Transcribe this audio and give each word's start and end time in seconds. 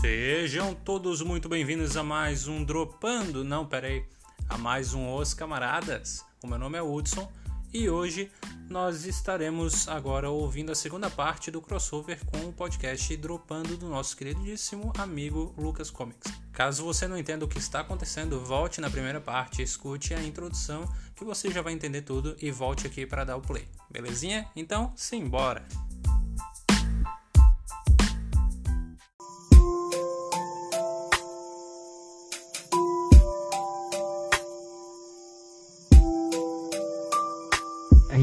Sejam 0.00 0.76
todos 0.76 1.22
muito 1.22 1.48
bem-vindos 1.48 1.96
a 1.96 2.04
mais 2.04 2.46
um 2.46 2.62
Dropando, 2.62 3.42
não, 3.42 3.66
peraí, 3.66 4.04
a 4.48 4.56
mais 4.56 4.94
um 4.94 5.12
Os 5.12 5.34
Camaradas. 5.34 6.24
O 6.40 6.46
meu 6.46 6.56
nome 6.56 6.78
é 6.78 6.82
Hudson 6.82 7.28
e 7.74 7.90
hoje 7.90 8.30
nós 8.70 9.04
estaremos 9.04 9.88
agora 9.88 10.30
ouvindo 10.30 10.70
a 10.70 10.74
segunda 10.76 11.10
parte 11.10 11.50
do 11.50 11.60
crossover 11.60 12.24
com 12.26 12.46
o 12.46 12.52
podcast 12.52 13.16
Dropando 13.16 13.76
do 13.76 13.88
nosso 13.88 14.16
queridíssimo 14.16 14.92
amigo 14.96 15.52
Lucas 15.58 15.90
Comics. 15.90 16.32
Caso 16.52 16.84
você 16.84 17.08
não 17.08 17.18
entenda 17.18 17.44
o 17.44 17.48
que 17.48 17.58
está 17.58 17.80
acontecendo, 17.80 18.38
volte 18.38 18.80
na 18.80 18.88
primeira 18.88 19.20
parte, 19.20 19.62
escute 19.62 20.14
a 20.14 20.22
introdução 20.22 20.88
que 21.16 21.24
você 21.24 21.50
já 21.50 21.60
vai 21.60 21.72
entender 21.72 22.02
tudo 22.02 22.36
e 22.40 22.52
volte 22.52 22.86
aqui 22.86 23.04
para 23.04 23.24
dar 23.24 23.36
o 23.36 23.42
play. 23.42 23.66
Belezinha? 23.90 24.48
Então, 24.54 24.92
simbora! 24.94 25.66
A 25.66 25.87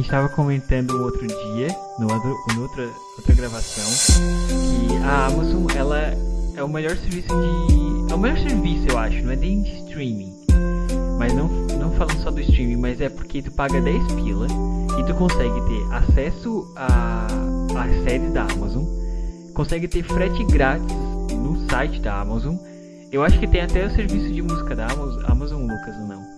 gente 0.06 0.14
estava 0.14 0.30
comentando 0.30 1.02
outro 1.02 1.26
dia, 1.26 1.68
numa, 1.98 2.16
numa 2.18 2.62
outra, 2.62 2.88
outra 3.18 3.34
gravação, 3.34 3.84
que 4.88 4.98
a 4.98 5.26
Amazon 5.26 5.66
ela 5.76 6.14
é 6.56 6.64
o 6.64 6.70
melhor 6.70 6.96
serviço 6.96 7.28
de. 7.28 8.12
É 8.12 8.16
o 8.16 8.20
melhor 8.20 8.38
serviço, 8.38 8.86
eu 8.88 9.00
acho, 9.00 9.24
não 9.24 9.32
é 9.32 9.36
nem 9.36 9.64
de 9.64 9.72
streaming. 9.80 10.32
Mas 11.18 11.34
não, 11.34 11.48
não 11.48 11.92
falando 11.94 12.22
só 12.22 12.30
do 12.30 12.40
streaming, 12.40 12.78
mas 12.78 13.02
é 13.02 13.10
porque 13.10 13.42
tu 13.42 13.52
paga 13.52 13.82
10 13.82 14.12
pila 14.14 14.48
e 15.00 15.04
tu 15.06 15.14
consegue 15.16 15.60
ter 15.62 15.94
acesso 15.94 16.72
a, 16.76 17.26
a 17.76 18.04
séries 18.04 18.32
da 18.32 18.44
Amazon, 18.44 18.84
consegue 19.56 19.88
ter 19.88 20.04
frete 20.04 20.44
grátis 20.44 20.96
no 21.32 21.68
site 21.68 22.00
da 22.00 22.22
Amazon. 22.22 22.58
Eu 23.12 23.24
acho 23.24 23.40
que 23.40 23.48
tem 23.48 23.62
até 23.62 23.86
o 23.88 23.90
serviço 23.90 24.32
de 24.32 24.42
música 24.42 24.76
da 24.76 24.86
Amazon, 24.86 25.24
Amazon 25.26 25.62
Lucas, 25.62 25.98
não? 26.08 26.35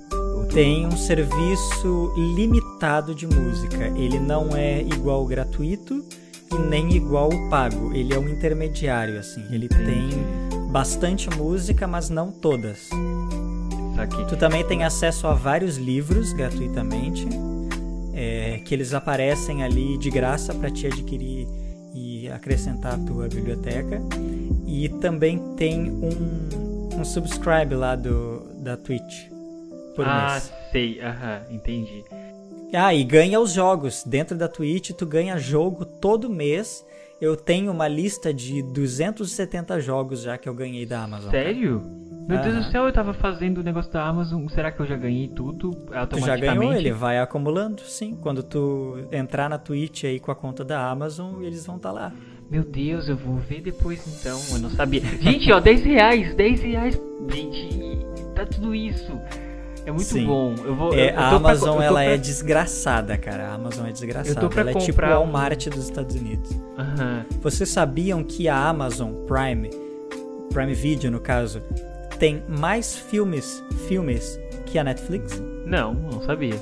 Tem 0.53 0.85
um 0.85 0.97
serviço 0.97 2.13
limitado 2.35 3.13
de 3.13 3.27
música. 3.27 3.87
Ele 3.95 4.19
não 4.19 4.55
é 4.55 4.81
igual 4.81 5.25
gratuito 5.25 6.03
e 6.51 6.57
nem 6.57 6.93
igual 6.93 7.29
pago. 7.49 7.93
Ele 7.93 8.13
é 8.13 8.19
um 8.19 8.27
intermediário, 8.27 9.19
assim. 9.19 9.43
Ele 9.51 9.67
tem 9.67 10.09
bastante 10.71 11.29
música, 11.29 11.87
mas 11.87 12.09
não 12.09 12.31
todas. 12.31 12.89
Aqui. 13.97 14.25
Tu 14.27 14.37
também 14.37 14.63
tem 14.63 14.83
acesso 14.83 15.27
a 15.27 15.33
vários 15.33 15.77
livros 15.77 16.31
gratuitamente, 16.33 17.27
é, 18.13 18.61
que 18.63 18.73
eles 18.73 18.93
aparecem 18.93 19.63
ali 19.63 19.97
de 19.97 20.09
graça 20.09 20.53
para 20.53 20.69
te 20.69 20.85
adquirir 20.85 21.47
e 21.93 22.29
acrescentar 22.29 22.93
à 22.93 22.97
tua 22.97 23.27
biblioteca. 23.27 24.01
E 24.65 24.89
também 24.89 25.39
tem 25.55 25.89
um, 25.89 26.99
um 26.99 27.05
subscribe 27.05 27.73
lá 27.73 27.95
do, 27.95 28.43
da 28.59 28.77
Twitch 28.77 29.36
por 29.97 30.07
ah, 30.07 30.31
mês. 30.31 30.53
Ah, 30.53 30.71
sei, 30.71 31.01
aham, 31.01 31.41
entendi. 31.49 32.05
Ah, 32.73 32.93
e 32.93 33.03
ganha 33.03 33.39
os 33.39 33.51
jogos. 33.51 34.03
Dentro 34.05 34.37
da 34.37 34.47
Twitch, 34.47 34.91
tu 34.91 35.05
ganha 35.05 35.37
jogo 35.37 35.83
todo 35.83 36.29
mês. 36.29 36.85
Eu 37.19 37.35
tenho 37.35 37.71
uma 37.71 37.87
lista 37.87 38.31
de 38.31 38.61
270 38.61 39.81
jogos 39.81 40.21
já 40.21 40.37
que 40.37 40.47
eu 40.47 40.53
ganhei 40.53 40.85
da 40.85 41.03
Amazon. 41.03 41.31
Sério? 41.31 41.83
Meu 42.27 42.41
Deus 42.41 42.55
do 42.55 42.71
céu, 42.71 42.85
eu 42.85 42.91
tava 42.91 43.13
fazendo 43.13 43.59
o 43.59 43.63
negócio 43.63 43.91
da 43.91 44.05
Amazon. 44.05 44.47
Será 44.49 44.69
que 44.69 44.81
eu 44.81 44.85
já 44.85 44.97
ganhei 44.97 45.29
tudo 45.29 45.69
automaticamente? 45.93 46.15
Tu 46.15 46.25
já 46.25 46.35
ganhou, 46.35 46.73
ele 46.73 46.91
vai 46.91 47.19
acumulando, 47.19 47.81
sim. 47.83 48.17
Quando 48.21 48.43
tu 48.43 48.97
entrar 49.11 49.49
na 49.49 49.57
Twitch 49.57 50.03
aí 50.03 50.19
com 50.19 50.29
a 50.29 50.35
conta 50.35 50.63
da 50.63 50.89
Amazon, 50.89 51.41
eles 51.41 51.65
vão 51.65 51.77
estar 51.77 51.89
tá 51.89 51.95
lá. 51.95 52.13
Meu 52.51 52.63
Deus, 52.63 53.07
eu 53.07 53.15
vou 53.15 53.37
ver 53.37 53.61
depois 53.61 54.05
então. 54.05 54.39
Eu 54.51 54.59
não 54.59 54.69
sabia. 54.69 55.01
Gente, 55.21 55.51
ó, 55.51 55.59
10 55.59 55.83
reais, 55.83 56.35
10 56.35 56.61
reais. 56.61 57.01
Gente, 57.31 58.05
tá 58.35 58.45
tudo 58.45 58.75
isso. 58.75 59.17
É 59.87 59.91
muito 59.91 60.03
Sim. 60.03 60.25
bom. 60.25 60.53
Eu 60.65 60.75
vou, 60.75 60.93
é, 60.93 61.13
eu, 61.13 61.17
a 61.17 61.29
Amazon 61.29 61.77
pra, 61.77 61.85
ela 61.85 62.03
pra... 62.03 62.11
é 62.11 62.17
desgraçada, 62.17 63.17
cara. 63.17 63.47
A 63.47 63.53
Amazon 63.53 63.87
é 63.87 63.91
desgraçada. 63.93 64.59
ela 64.59 64.71
é 64.71 64.73
tipo 64.73 65.01
o 65.01 65.07
Walmart 65.07 65.69
dos 65.69 65.85
Estados 65.85 66.13
Unidos. 66.13 66.51
Uhum. 66.51 67.23
Vocês 67.41 67.69
sabiam 67.69 68.21
que 68.21 68.49
a 68.49 68.67
Amazon 68.67 69.13
Prime, 69.25 69.69
Prime 70.51 70.73
Video 70.73 71.09
no 71.09 71.21
caso, 71.21 71.61
tem 72.19 72.43
mais 72.49 72.97
filmes, 72.97 73.63
filmes 73.87 74.37
que 74.65 74.77
a 74.77 74.83
Netflix? 74.83 75.41
Não, 75.65 75.93
não 75.93 76.21
sabia. 76.21 76.55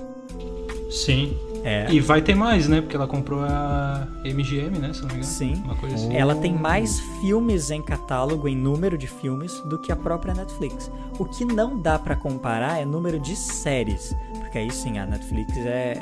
Sim. 0.92 1.36
É. 1.66 1.92
E 1.92 2.00
vai 2.00 2.22
ter 2.22 2.36
mais, 2.36 2.68
né? 2.68 2.80
Porque 2.80 2.96
ela 2.96 3.08
comprou 3.08 3.44
a 3.44 4.08
MGM, 4.24 4.78
né? 4.78 4.94
Se 4.94 5.02
não 5.02 5.08
me 5.08 5.14
engano. 5.16 5.24
Sim. 5.24 5.56
Uma 5.66 5.76
coisa 5.76 5.96
assim. 5.96 6.16
Ela 6.16 6.36
tem 6.36 6.54
mais 6.54 7.00
filmes 7.20 7.72
em 7.72 7.82
catálogo, 7.82 8.48
em 8.48 8.56
número 8.56 8.96
de 8.96 9.08
filmes, 9.08 9.60
do 9.62 9.80
que 9.80 9.92
a 9.92 9.96
própria 9.96 10.36
Netflix. 10.36 10.92
O 11.18 11.26
que 11.26 11.44
não 11.44 11.80
dá 11.80 11.98
para 11.98 12.16
comparar 12.16 12.80
é 12.80 12.86
número 12.86 13.20
de 13.20 13.36
séries. 13.36 14.16
Porque 14.38 14.60
aí 14.60 14.70
sim, 14.70 15.00
a 15.00 15.08
Netflix 15.08 15.58
é, 15.58 15.94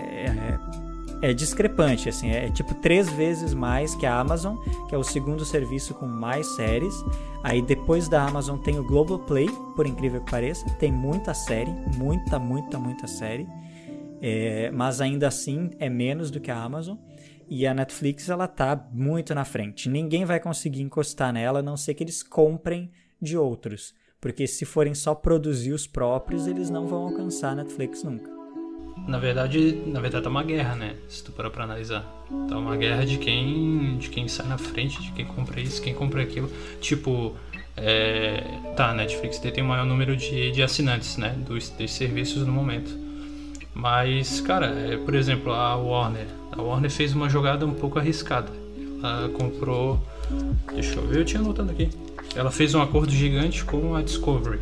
é, 1.21 1.29
é 1.29 1.33
discrepante, 1.33 2.09
assim. 2.09 2.29
É, 2.29 2.47
é 2.47 2.49
tipo 2.49 2.73
três 2.75 3.09
vezes 3.09 3.53
mais 3.53 3.95
que 3.95 4.05
a 4.05 4.19
Amazon, 4.19 4.57
que 4.89 4.93
é 4.93 4.97
o 4.97 5.03
segundo 5.03 5.45
serviço 5.45 5.93
com 5.93 6.05
mais 6.05 6.45
séries. 6.57 6.93
Aí 7.41 7.61
depois 7.61 8.09
da 8.09 8.21
Amazon 8.21 8.57
tem 8.57 8.77
o 8.79 8.83
Globoplay, 8.83 9.49
por 9.77 9.87
incrível 9.87 10.19
que 10.19 10.29
pareça. 10.29 10.65
Tem 10.71 10.91
muita 10.91 11.33
série, 11.33 11.73
muita, 11.95 12.37
muita, 12.37 12.77
muita 12.77 13.07
série. 13.07 13.47
É, 14.25 14.71
mas 14.71 15.01
ainda 15.01 15.27
assim 15.27 15.71
é 15.79 15.89
menos 15.89 16.31
do 16.31 16.39
que 16.39 16.49
a 16.49 16.57
Amazon. 16.57 16.95
E 17.49 17.67
a 17.67 17.73
Netflix 17.73 18.29
ela 18.29 18.47
tá 18.47 18.87
muito 18.93 19.35
na 19.35 19.43
frente. 19.43 19.89
Ninguém 19.89 20.23
vai 20.23 20.39
conseguir 20.39 20.81
encostar 20.81 21.33
nela 21.33 21.59
a 21.59 21.61
não 21.61 21.75
ser 21.75 21.93
que 21.93 22.05
eles 22.05 22.23
comprem 22.23 22.89
de 23.21 23.37
outros. 23.37 23.93
Porque 24.21 24.47
se 24.47 24.63
forem 24.63 24.95
só 24.95 25.13
produzir 25.13 25.73
os 25.73 25.85
próprios, 25.85 26.47
eles 26.47 26.69
não 26.69 26.87
vão 26.87 27.07
alcançar 27.07 27.49
a 27.49 27.55
Netflix 27.55 28.01
nunca. 28.01 28.31
Na 29.05 29.19
verdade, 29.19 29.83
na 29.85 29.99
verdade 29.99 30.23
tá 30.23 30.29
uma 30.29 30.43
guerra, 30.43 30.77
né? 30.77 30.95
Se 31.09 31.21
tu 31.21 31.33
parar 31.33 31.49
pra 31.49 31.65
analisar. 31.65 32.03
Tá 32.47 32.57
uma 32.57 32.77
guerra 32.77 33.05
de 33.05 33.17
quem, 33.17 33.97
de 33.97 34.07
quem 34.07 34.29
sai 34.29 34.47
na 34.47 34.57
frente, 34.57 35.01
de 35.01 35.11
quem 35.11 35.25
compra 35.25 35.59
isso, 35.59 35.81
quem 35.81 35.93
compra 35.93 36.23
aquilo. 36.23 36.49
Tipo, 36.79 37.35
é, 37.75 38.41
tá, 38.77 38.91
a 38.91 38.93
Netflix 38.93 39.37
tem 39.39 39.61
o 39.61 39.67
maior 39.67 39.85
número 39.85 40.15
de, 40.15 40.51
de 40.51 40.63
assinantes, 40.63 41.17
né? 41.17 41.35
Dos, 41.45 41.69
dos 41.71 41.91
serviços 41.91 42.47
no 42.47 42.53
momento. 42.53 43.02
Mas, 43.73 44.39
cara, 44.41 44.67
é, 44.67 44.97
por 44.97 45.15
exemplo, 45.15 45.51
a 45.51 45.75
Warner. 45.75 46.27
A 46.51 46.61
Warner 46.61 46.91
fez 46.91 47.13
uma 47.13 47.27
jogada 47.27 47.65
um 47.65 47.73
pouco 47.73 47.97
arriscada. 47.97 48.49
Ela 49.01 49.29
comprou. 49.29 50.01
Deixa 50.73 50.95
eu 50.95 51.07
ver, 51.07 51.19
eu 51.19 51.25
tinha 51.25 51.41
anotado 51.41 51.71
aqui. 51.71 51.89
Ela 52.35 52.51
fez 52.51 52.73
um 52.75 52.81
acordo 52.81 53.11
gigante 53.11 53.65
com 53.65 53.95
a 53.95 54.01
Discovery. 54.01 54.59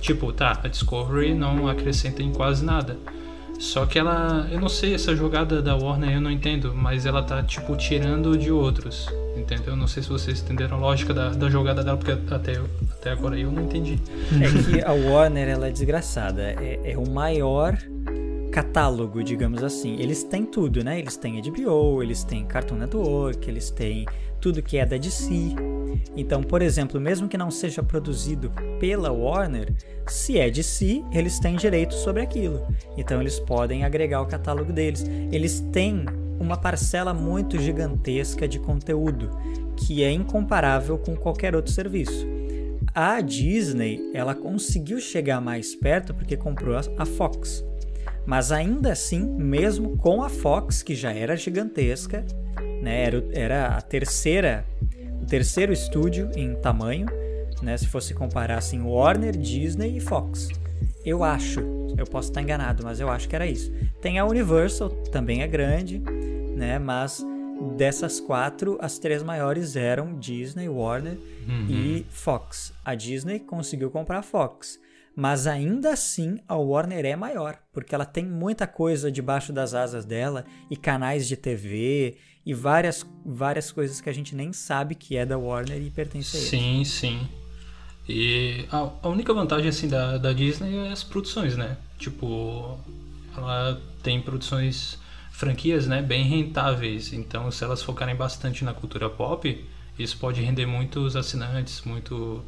Tipo, 0.00 0.32
tá, 0.32 0.58
a 0.62 0.68
Discovery 0.68 1.34
não 1.34 1.68
acrescenta 1.68 2.22
em 2.22 2.32
quase 2.32 2.64
nada. 2.64 2.96
Só 3.58 3.86
que 3.86 3.98
ela. 3.98 4.48
Eu 4.50 4.60
não 4.60 4.68
sei, 4.68 4.94
essa 4.94 5.14
jogada 5.14 5.62
da 5.62 5.76
Warner 5.76 6.14
eu 6.14 6.20
não 6.20 6.30
entendo, 6.30 6.74
mas 6.74 7.06
ela 7.06 7.22
tá, 7.22 7.42
tipo, 7.42 7.76
tirando 7.76 8.36
de 8.36 8.50
outros. 8.50 9.08
Entendeu? 9.36 9.74
Eu 9.74 9.76
não 9.76 9.86
sei 9.86 10.02
se 10.02 10.08
vocês 10.08 10.42
entenderam 10.42 10.76
a 10.76 10.80
lógica 10.80 11.14
da, 11.14 11.30
da 11.30 11.48
jogada 11.48 11.82
dela, 11.82 11.96
porque 11.96 12.12
até, 12.12 12.60
até 12.90 13.10
agora 13.10 13.38
eu 13.38 13.52
não 13.52 13.62
entendi. 13.62 14.00
É 14.40 14.62
que 14.64 14.84
a 14.84 14.92
Warner, 14.92 15.48
ela 15.48 15.68
é 15.68 15.70
desgraçada. 15.70 16.42
É, 16.42 16.92
é 16.92 16.98
o 16.98 17.08
maior 17.08 17.78
catálogo, 18.52 19.24
digamos 19.24 19.64
assim. 19.64 19.96
Eles 19.98 20.22
têm 20.22 20.44
tudo, 20.44 20.84
né? 20.84 20.98
Eles 20.98 21.16
têm 21.16 21.40
HBO, 21.40 22.02
eles 22.02 22.22
têm 22.22 22.44
Cartoon 22.44 22.76
Network, 22.76 23.48
eles 23.48 23.70
têm 23.70 24.04
tudo 24.40 24.62
que 24.62 24.76
é 24.76 24.84
da 24.84 24.98
DC. 24.98 25.32
Então, 26.14 26.42
por 26.42 26.60
exemplo, 26.60 27.00
mesmo 27.00 27.28
que 27.28 27.38
não 27.38 27.50
seja 27.50 27.82
produzido 27.82 28.52
pela 28.78 29.10
Warner, 29.10 29.72
se 30.06 30.38
é 30.38 30.50
DC, 30.50 31.02
eles 31.12 31.38
têm 31.40 31.56
direito 31.56 31.94
sobre 31.94 32.22
aquilo. 32.22 32.66
Então, 32.96 33.20
eles 33.20 33.40
podem 33.40 33.84
agregar 33.84 34.20
o 34.20 34.26
catálogo 34.26 34.72
deles. 34.72 35.04
Eles 35.32 35.60
têm 35.72 36.04
uma 36.38 36.56
parcela 36.56 37.14
muito 37.14 37.58
gigantesca 37.58 38.46
de 38.46 38.58
conteúdo 38.58 39.30
que 39.76 40.02
é 40.02 40.10
incomparável 40.12 40.98
com 40.98 41.16
qualquer 41.16 41.56
outro 41.56 41.72
serviço. 41.72 42.26
A 42.94 43.20
Disney, 43.22 44.10
ela 44.12 44.34
conseguiu 44.34 45.00
chegar 45.00 45.40
mais 45.40 45.74
perto 45.74 46.12
porque 46.12 46.36
comprou 46.36 46.76
a 46.76 47.06
Fox. 47.06 47.64
Mas 48.26 48.52
ainda 48.52 48.92
assim, 48.92 49.22
mesmo 49.22 49.96
com 49.96 50.22
a 50.22 50.28
Fox, 50.28 50.82
que 50.82 50.94
já 50.94 51.12
era 51.12 51.36
gigantesca, 51.36 52.24
né, 52.82 53.04
era, 53.04 53.24
era 53.32 53.66
a 53.76 53.80
terceira, 53.80 54.64
o 55.20 55.26
terceiro 55.26 55.72
estúdio 55.72 56.30
em 56.36 56.54
tamanho, 56.54 57.06
né, 57.62 57.76
se 57.76 57.86
fosse 57.86 58.14
comparar 58.14 58.58
assim, 58.58 58.80
Warner, 58.80 59.36
Disney 59.36 59.96
e 59.96 60.00
Fox. 60.00 60.48
Eu 61.04 61.24
acho, 61.24 61.60
eu 61.96 62.06
posso 62.06 62.28
estar 62.28 62.42
enganado, 62.42 62.84
mas 62.84 63.00
eu 63.00 63.10
acho 63.10 63.28
que 63.28 63.34
era 63.34 63.46
isso. 63.46 63.72
Tem 64.00 64.18
a 64.18 64.24
Universal, 64.24 64.90
também 65.10 65.42
é 65.42 65.46
grande, 65.46 65.98
né, 66.56 66.78
mas 66.78 67.24
dessas 67.76 68.20
quatro, 68.20 68.78
as 68.80 68.98
três 68.98 69.22
maiores 69.22 69.76
eram 69.76 70.18
Disney, 70.18 70.68
Warner 70.68 71.16
uhum. 71.48 71.66
e 71.68 72.06
Fox. 72.10 72.72
A 72.84 72.94
Disney 72.94 73.38
conseguiu 73.38 73.90
comprar 73.90 74.18
a 74.18 74.22
Fox. 74.22 74.80
Mas 75.14 75.46
ainda 75.46 75.92
assim, 75.92 76.38
a 76.48 76.56
Warner 76.56 77.04
é 77.04 77.14
maior, 77.14 77.58
porque 77.72 77.94
ela 77.94 78.04
tem 78.04 78.24
muita 78.24 78.66
coisa 78.66 79.12
debaixo 79.12 79.52
das 79.52 79.74
asas 79.74 80.04
dela, 80.04 80.44
e 80.70 80.76
canais 80.76 81.28
de 81.28 81.36
TV, 81.36 82.16
e 82.44 82.54
várias, 82.54 83.06
várias 83.24 83.70
coisas 83.70 84.00
que 84.00 84.08
a 84.08 84.12
gente 84.12 84.34
nem 84.34 84.52
sabe 84.52 84.94
que 84.94 85.16
é 85.16 85.26
da 85.26 85.38
Warner 85.38 85.80
e 85.80 85.90
pertence 85.90 86.36
a 86.36 86.40
Sim, 86.40 86.84
sim. 86.84 87.28
E 88.08 88.64
a, 88.70 88.90
a 89.02 89.08
única 89.08 89.32
vantagem 89.32 89.68
assim 89.68 89.88
da, 89.88 90.18
da 90.18 90.32
Disney 90.32 90.76
é 90.88 90.92
as 90.92 91.04
produções, 91.04 91.56
né? 91.56 91.76
Tipo, 91.98 92.78
ela 93.36 93.80
tem 94.02 94.20
produções 94.20 94.98
franquias, 95.30 95.86
né, 95.86 96.02
bem 96.02 96.24
rentáveis. 96.24 97.12
Então, 97.12 97.50
se 97.50 97.64
elas 97.64 97.82
focarem 97.82 98.14
bastante 98.14 98.64
na 98.64 98.74
cultura 98.74 99.08
pop, 99.08 99.64
isso 99.98 100.16
pode 100.18 100.40
render 100.42 100.66
muitos 100.66 101.16
assinantes, 101.16 101.82
muito 101.82 102.44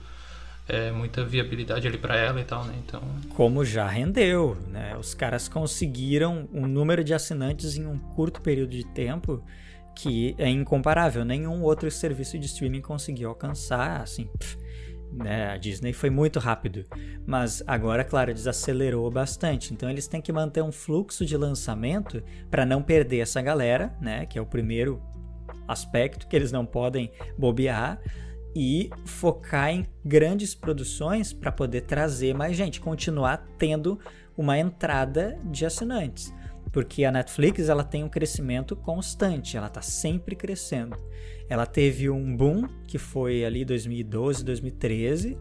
é, 0.68 0.90
muita 0.90 1.24
viabilidade 1.24 1.86
ali 1.86 1.98
para 1.98 2.16
ela 2.16 2.40
e 2.40 2.44
tal, 2.44 2.64
né? 2.64 2.74
Então, 2.84 3.02
como 3.30 3.64
já 3.64 3.86
rendeu, 3.86 4.56
né? 4.68 4.96
Os 4.96 5.14
caras 5.14 5.48
conseguiram 5.48 6.48
um 6.52 6.66
número 6.66 7.04
de 7.04 7.12
assinantes 7.12 7.76
em 7.76 7.86
um 7.86 7.98
curto 7.98 8.40
período 8.40 8.70
de 8.70 8.84
tempo 8.92 9.42
que 9.94 10.34
é 10.38 10.48
incomparável. 10.48 11.24
Nenhum 11.24 11.62
outro 11.62 11.90
serviço 11.90 12.38
de 12.38 12.46
streaming 12.46 12.80
conseguiu 12.80 13.28
alcançar, 13.28 14.00
assim. 14.00 14.26
Pff, 14.38 14.56
né? 15.12 15.50
A 15.50 15.56
Disney 15.56 15.92
foi 15.92 16.10
muito 16.10 16.38
rápido, 16.38 16.84
mas 17.26 17.62
agora, 17.66 18.02
claro, 18.02 18.34
desacelerou 18.34 19.10
bastante. 19.10 19.72
Então 19.72 19.88
eles 19.88 20.08
têm 20.08 20.20
que 20.20 20.32
manter 20.32 20.62
um 20.62 20.72
fluxo 20.72 21.24
de 21.24 21.36
lançamento 21.36 22.22
para 22.50 22.66
não 22.66 22.82
perder 22.82 23.20
essa 23.20 23.40
galera, 23.40 23.94
né? 24.00 24.26
Que 24.26 24.38
é 24.38 24.42
o 24.42 24.46
primeiro 24.46 25.00
aspecto 25.68 26.26
que 26.26 26.34
eles 26.34 26.50
não 26.50 26.66
podem 26.66 27.12
bobear 27.38 28.00
e 28.54 28.90
focar 29.04 29.70
em 29.70 29.86
grandes 30.04 30.54
produções 30.54 31.32
para 31.32 31.50
poder 31.50 31.82
trazer 31.82 32.34
mais 32.34 32.56
gente, 32.56 32.80
continuar 32.80 33.46
tendo 33.58 33.98
uma 34.36 34.58
entrada 34.58 35.38
de 35.44 35.66
assinantes. 35.66 36.32
Porque 36.72 37.04
a 37.04 37.12
Netflix 37.12 37.68
ela 37.68 37.84
tem 37.84 38.02
um 38.02 38.08
crescimento 38.08 38.74
constante, 38.74 39.56
ela 39.56 39.68
está 39.68 39.80
sempre 39.80 40.34
crescendo. 40.34 40.96
Ela 41.48 41.66
teve 41.66 42.10
um 42.10 42.36
boom 42.36 42.68
que 42.86 42.98
foi 42.98 43.44
ali 43.44 43.64
2012, 43.64 44.44
2013. 44.44 45.38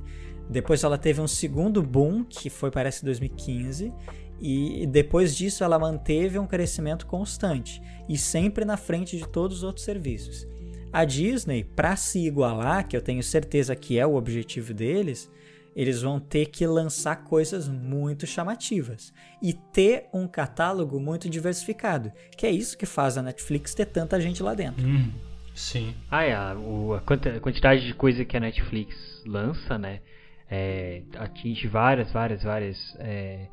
Depois 0.49 0.83
ela 0.83 0.97
teve 0.97 1.21
um 1.21 1.27
segundo 1.27 1.81
boom 1.81 2.23
que 2.23 2.49
foi 2.49 2.69
parece 2.69 3.03
2015 3.05 3.93
e 4.39 4.85
depois 4.87 5.35
disso 5.35 5.63
ela 5.63 5.79
manteve 5.79 6.37
um 6.37 6.45
crescimento 6.45 7.07
constante 7.07 7.81
e 8.09 8.17
sempre 8.17 8.65
na 8.65 8.75
frente 8.75 9.17
de 9.17 9.27
todos 9.27 9.57
os 9.57 9.63
outros 9.63 9.85
serviços. 9.85 10.45
A 10.93 11.05
Disney, 11.05 11.63
para 11.63 11.95
se 11.95 12.23
igualar, 12.23 12.87
que 12.87 12.95
eu 12.95 13.01
tenho 13.01 13.23
certeza 13.23 13.75
que 13.75 13.97
é 13.97 14.05
o 14.05 14.13
objetivo 14.13 14.75
deles, 14.75 15.27
eles 15.75 16.03
vão 16.03 16.19
ter 16.19 16.45
que 16.45 16.67
lançar 16.67 17.23
coisas 17.23 17.67
muito 17.67 18.27
chamativas 18.27 19.11
e 19.41 19.53
ter 19.53 20.05
um 20.13 20.27
catálogo 20.27 20.99
muito 20.99 21.27
diversificado, 21.27 22.11
que 22.37 22.45
é 22.45 22.51
isso 22.51 22.77
que 22.77 22.85
faz 22.85 23.17
a 23.17 23.23
Netflix 23.23 23.73
ter 23.73 23.87
tanta 23.87 24.21
gente 24.21 24.43
lá 24.43 24.53
dentro. 24.53 24.85
Hum, 24.85 25.11
sim. 25.55 25.95
Ah, 26.11 26.25
é, 26.25 26.35
a, 26.35 26.53
o, 26.53 26.93
a 26.93 27.01
quantidade 27.01 27.87
de 27.87 27.95
coisa 27.95 28.23
que 28.23 28.37
a 28.37 28.39
Netflix 28.39 29.23
lança, 29.25 29.79
né, 29.79 29.99
é, 30.47 31.01
atinge 31.17 31.67
várias, 31.67 32.11
várias, 32.11 32.43
várias, 32.43 32.95
é, 32.99 33.47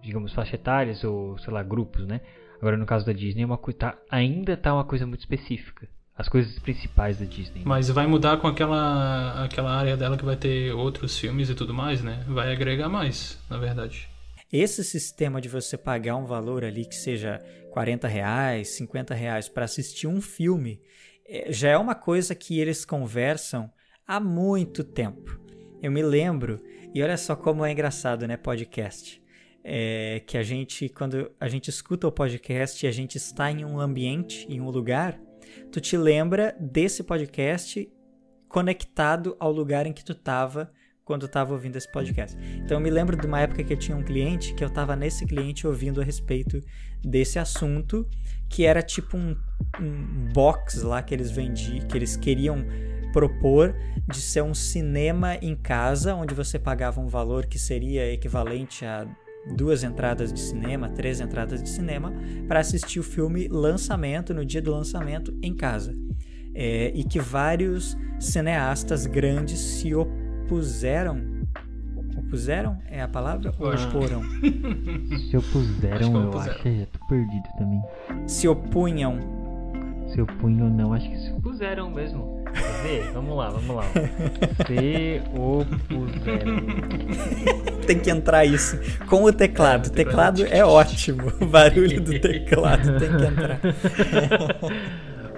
digamos, 0.00 0.32
faixa 0.32 0.54
etárias 0.54 1.04
ou, 1.04 1.36
sei 1.36 1.52
lá, 1.52 1.62
grupos, 1.62 2.06
né. 2.06 2.22
Agora, 2.56 2.78
no 2.78 2.86
caso 2.86 3.04
da 3.04 3.12
Disney, 3.12 3.42
é 3.42 3.46
uma, 3.46 3.58
tá, 3.58 3.98
ainda 4.10 4.56
tá 4.56 4.72
uma 4.72 4.84
coisa 4.84 5.06
muito 5.06 5.20
específica 5.20 5.86
as 6.16 6.28
coisas 6.28 6.58
principais 6.58 7.18
da 7.18 7.24
Disney. 7.24 7.62
Mas 7.64 7.88
vai 7.88 8.06
mudar 8.06 8.36
com 8.36 8.46
aquela, 8.46 9.44
aquela 9.44 9.72
área 9.72 9.96
dela 9.96 10.16
que 10.16 10.24
vai 10.24 10.36
ter 10.36 10.72
outros 10.72 11.18
filmes 11.18 11.50
e 11.50 11.54
tudo 11.54 11.74
mais, 11.74 12.02
né? 12.02 12.24
Vai 12.28 12.52
agregar 12.52 12.88
mais, 12.88 13.38
na 13.50 13.58
verdade. 13.58 14.08
Esse 14.52 14.84
sistema 14.84 15.40
de 15.40 15.48
você 15.48 15.76
pagar 15.76 16.16
um 16.16 16.26
valor 16.26 16.64
ali 16.64 16.84
que 16.84 16.94
seja 16.94 17.42
40 17.72 18.06
reais, 18.06 18.68
50 18.68 19.12
reais 19.12 19.48
para 19.48 19.64
assistir 19.64 20.06
um 20.06 20.20
filme, 20.20 20.80
é, 21.26 21.50
já 21.50 21.70
é 21.70 21.76
uma 21.76 21.94
coisa 21.94 22.34
que 22.34 22.60
eles 22.60 22.84
conversam 22.84 23.68
há 24.06 24.20
muito 24.20 24.84
tempo. 24.84 25.40
Eu 25.82 25.90
me 25.90 26.02
lembro, 26.02 26.62
e 26.94 27.02
olha 27.02 27.16
só 27.16 27.34
como 27.34 27.64
é 27.64 27.72
engraçado, 27.72 28.28
né, 28.28 28.36
podcast. 28.36 29.20
É, 29.66 30.22
que 30.26 30.36
a 30.36 30.42
gente, 30.42 30.90
quando 30.90 31.30
a 31.40 31.48
gente 31.48 31.70
escuta 31.70 32.06
o 32.06 32.12
podcast, 32.12 32.86
a 32.86 32.92
gente 32.92 33.16
está 33.16 33.50
em 33.50 33.64
um 33.64 33.80
ambiente, 33.80 34.46
em 34.48 34.60
um 34.60 34.68
lugar 34.68 35.18
tu 35.70 35.80
te 35.80 35.96
lembra 35.96 36.54
desse 36.58 37.02
podcast 37.02 37.90
conectado 38.48 39.36
ao 39.40 39.50
lugar 39.50 39.86
em 39.86 39.92
que 39.92 40.04
tu 40.04 40.14
tava 40.14 40.70
quando 41.04 41.22
eu 41.22 41.28
tava 41.28 41.52
ouvindo 41.52 41.76
esse 41.76 41.90
podcast. 41.90 42.36
Então 42.56 42.78
eu 42.78 42.80
me 42.80 42.90
lembro 42.90 43.16
de 43.16 43.26
uma 43.26 43.40
época 43.40 43.62
que 43.62 43.72
eu 43.72 43.78
tinha 43.78 43.96
um 43.96 44.02
cliente 44.02 44.54
que 44.54 44.64
eu 44.64 44.70
tava 44.70 44.96
nesse 44.96 45.26
cliente 45.26 45.66
ouvindo 45.66 46.00
a 46.00 46.04
respeito 46.04 46.60
desse 47.02 47.38
assunto, 47.38 48.08
que 48.48 48.64
era 48.64 48.82
tipo 48.82 49.16
um, 49.16 49.36
um 49.80 50.32
box 50.32 50.82
lá 50.82 51.02
que 51.02 51.12
eles 51.12 51.30
vendiam, 51.30 51.86
que 51.86 51.96
eles 51.96 52.16
queriam 52.16 52.64
propor 53.12 53.76
de 54.08 54.20
ser 54.20 54.42
um 54.42 54.54
cinema 54.54 55.36
em 55.36 55.54
casa, 55.54 56.14
onde 56.14 56.34
você 56.34 56.58
pagava 56.58 57.00
um 57.00 57.06
valor 57.06 57.46
que 57.46 57.58
seria 57.58 58.10
equivalente 58.12 58.84
a 58.84 59.06
duas 59.46 59.84
entradas 59.84 60.32
de 60.32 60.40
cinema, 60.40 60.88
três 60.88 61.20
entradas 61.20 61.62
de 61.62 61.68
cinema, 61.68 62.12
para 62.48 62.60
assistir 62.60 63.00
o 63.00 63.02
filme 63.02 63.48
lançamento, 63.48 64.32
no 64.32 64.44
dia 64.44 64.62
do 64.62 64.70
lançamento, 64.70 65.36
em 65.42 65.54
casa. 65.54 65.94
É, 66.54 66.92
e 66.94 67.02
que 67.04 67.18
vários 67.18 67.96
cineastas 68.18 69.06
grandes 69.06 69.58
se 69.58 69.94
opuseram. 69.94 71.34
Opuseram 72.16 72.78
é 72.86 73.02
a 73.02 73.08
palavra? 73.08 73.52
Ou 73.58 73.74
oporam? 73.74 74.22
se 75.30 75.36
opuseram, 75.36 76.22
eu 76.22 76.38
acho. 76.38 76.68
Já 76.68 76.86
tô 76.86 77.06
perdido 77.08 77.48
também. 77.58 77.82
Se 78.26 78.46
opunham. 78.46 79.18
Se 80.12 80.20
opunham, 80.20 80.70
não, 80.70 80.92
acho 80.92 81.10
que 81.10 81.18
se 81.18 81.32
opuseram 81.32 81.90
mesmo. 81.90 82.33
Vamos 83.12 83.36
lá, 83.36 83.50
vamos 83.50 83.76
lá. 83.76 83.84
Se 84.66 85.22
opuseram. 85.32 86.56
Tem 87.86 87.98
que 87.98 88.10
entrar 88.10 88.44
isso 88.44 88.78
com 89.08 89.24
o 89.24 89.32
teclado. 89.32 89.86
O 89.86 89.90
teclado 89.90 90.46
é 90.46 90.64
ótimo. 90.64 91.32
O 91.40 91.46
barulho 91.46 92.00
do 92.00 92.18
teclado 92.18 92.98
tem 92.98 93.16
que 93.16 93.24
entrar. 93.24 93.60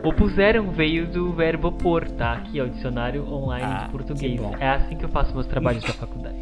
Opuseram 0.02 0.70
veio 0.70 1.06
do 1.06 1.32
verbo 1.32 1.68
opor, 1.68 2.08
tá? 2.10 2.34
Aqui 2.34 2.58
é 2.58 2.62
o 2.62 2.70
dicionário 2.70 3.26
online 3.28 3.66
ah, 3.66 3.84
de 3.84 3.90
português. 3.90 4.40
É 4.60 4.68
assim 4.68 4.96
que 4.96 5.04
eu 5.04 5.08
faço 5.08 5.34
meus 5.34 5.46
trabalhos 5.46 5.82
da 5.82 5.92
faculdade. 5.92 6.36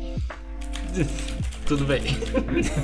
Tudo 1.67 1.87
bem. 1.87 2.03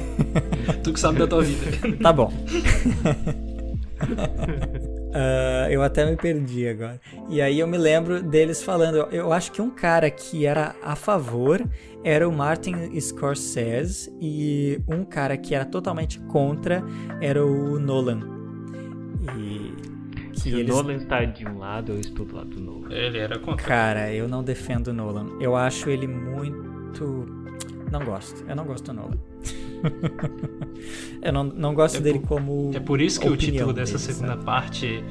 tu 0.82 0.92
que 0.92 1.00
sabe 1.00 1.18
da 1.18 1.26
tua 1.26 1.42
vida. 1.42 1.96
Tá 2.02 2.12
bom. 2.12 2.32
Uh, 5.10 5.68
eu 5.70 5.82
até 5.82 6.08
me 6.08 6.16
perdi 6.16 6.68
agora. 6.68 7.00
E 7.28 7.42
aí 7.42 7.58
eu 7.58 7.66
me 7.66 7.76
lembro 7.76 8.22
deles 8.22 8.62
falando. 8.62 8.96
Eu 9.10 9.32
acho 9.32 9.50
que 9.50 9.60
um 9.60 9.70
cara 9.70 10.08
que 10.10 10.46
era 10.46 10.74
a 10.82 10.94
favor 10.94 11.62
era 12.04 12.28
o 12.28 12.32
Martin 12.32 12.98
Scorsese 12.98 14.12
e 14.20 14.80
um 14.88 15.04
cara 15.04 15.36
que 15.36 15.54
era 15.54 15.64
totalmente 15.64 16.18
contra 16.20 16.82
era 17.20 17.44
o 17.44 17.78
Nolan. 17.78 18.20
E 19.36 19.74
se 20.38 20.50
eles... 20.50 20.72
o 20.72 20.76
Nolan 20.76 20.94
está 20.94 21.24
de 21.24 21.46
um 21.46 21.58
lado, 21.58 21.92
eu 21.92 22.00
estou 22.00 22.24
do 22.24 22.36
lado 22.36 22.50
do 22.50 22.60
Nolan. 22.60 22.94
Ele 22.94 23.18
era 23.18 23.38
contra. 23.38 23.66
Cara, 23.66 24.12
eu 24.12 24.28
não 24.28 24.44
defendo 24.44 24.88
o 24.88 24.92
Nolan. 24.92 25.26
Eu 25.40 25.56
acho 25.56 25.90
ele 25.90 26.06
muito. 26.06 27.39
Não 27.90 28.04
gosto. 28.04 28.44
Eu 28.48 28.56
não 28.56 28.64
gosto 28.64 28.86
do 28.86 28.92
Nolan. 28.92 29.18
eu 31.22 31.32
não, 31.32 31.44
não 31.44 31.74
gosto 31.74 31.98
é 31.98 32.00
dele 32.00 32.20
por, 32.20 32.28
como. 32.28 32.70
É 32.74 32.80
por 32.80 33.00
isso 33.00 33.20
que 33.20 33.28
o 33.28 33.36
título 33.36 33.72
dessa 33.72 33.98
dele, 33.98 34.04
segunda 34.04 34.32
sabe? 34.34 34.44
parte 34.44 35.04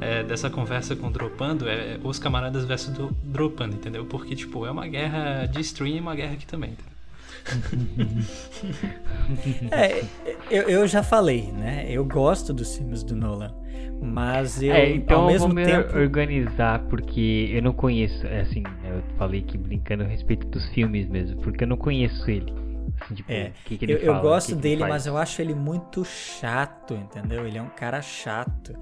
é, 0.00 0.22
dessa 0.22 0.50
conversa 0.50 0.94
com 0.94 1.08
o 1.08 1.10
Dropando 1.10 1.68
é 1.68 1.98
Os 2.02 2.18
Camaradas 2.18 2.64
versus 2.64 2.92
do 2.92 3.08
Dropando, 3.22 3.76
entendeu? 3.76 4.04
Porque, 4.04 4.34
tipo, 4.34 4.66
é 4.66 4.70
uma 4.70 4.86
guerra 4.86 5.46
de 5.46 5.60
stream 5.60 5.96
e 5.96 6.00
uma 6.00 6.14
guerra 6.14 6.34
aqui 6.34 6.46
também, 6.46 6.76
é, 9.70 10.04
eu, 10.50 10.68
eu 10.68 10.86
já 10.86 11.02
falei, 11.02 11.52
né? 11.52 11.86
Eu 11.88 12.04
gosto 12.04 12.52
dos 12.52 12.76
filmes 12.76 13.02
do 13.02 13.16
Nolan. 13.16 13.54
Mas 14.00 14.62
eu, 14.62 14.72
é, 14.72 14.90
então 14.90 15.22
ao 15.22 15.26
mesmo 15.26 15.48
eu 15.48 15.54
vou 15.54 15.64
tempo... 15.64 15.94
me 15.94 16.02
organizar, 16.02 16.80
porque 16.90 17.50
eu 17.52 17.62
não 17.62 17.72
conheço, 17.72 18.26
é 18.26 18.40
assim, 18.40 18.62
eu 18.84 19.02
falei 19.16 19.42
que 19.42 19.56
brincando 19.56 20.04
a 20.04 20.06
respeito 20.06 20.46
dos 20.48 20.68
filmes 20.70 21.08
mesmo, 21.08 21.40
porque 21.40 21.64
eu 21.64 21.68
não 21.68 21.76
conheço 21.76 22.30
ele. 22.30 22.52
Assim, 23.00 23.14
tipo, 23.14 23.32
é, 23.32 23.52
que 23.64 23.78
que 23.78 23.90
eu, 23.90 24.00
fala, 24.00 24.18
eu, 24.18 24.22
gosto 24.22 24.54
que 24.54 24.62
dele, 24.62 24.84
mas 24.84 25.06
eu 25.06 25.16
acho 25.16 25.40
ele 25.40 25.54
muito 25.54 26.04
chato, 26.04 26.94
entendeu? 26.94 27.46
Ele 27.46 27.58
é 27.58 27.62
um 27.62 27.68
cara 27.68 28.00
chato, 28.00 28.74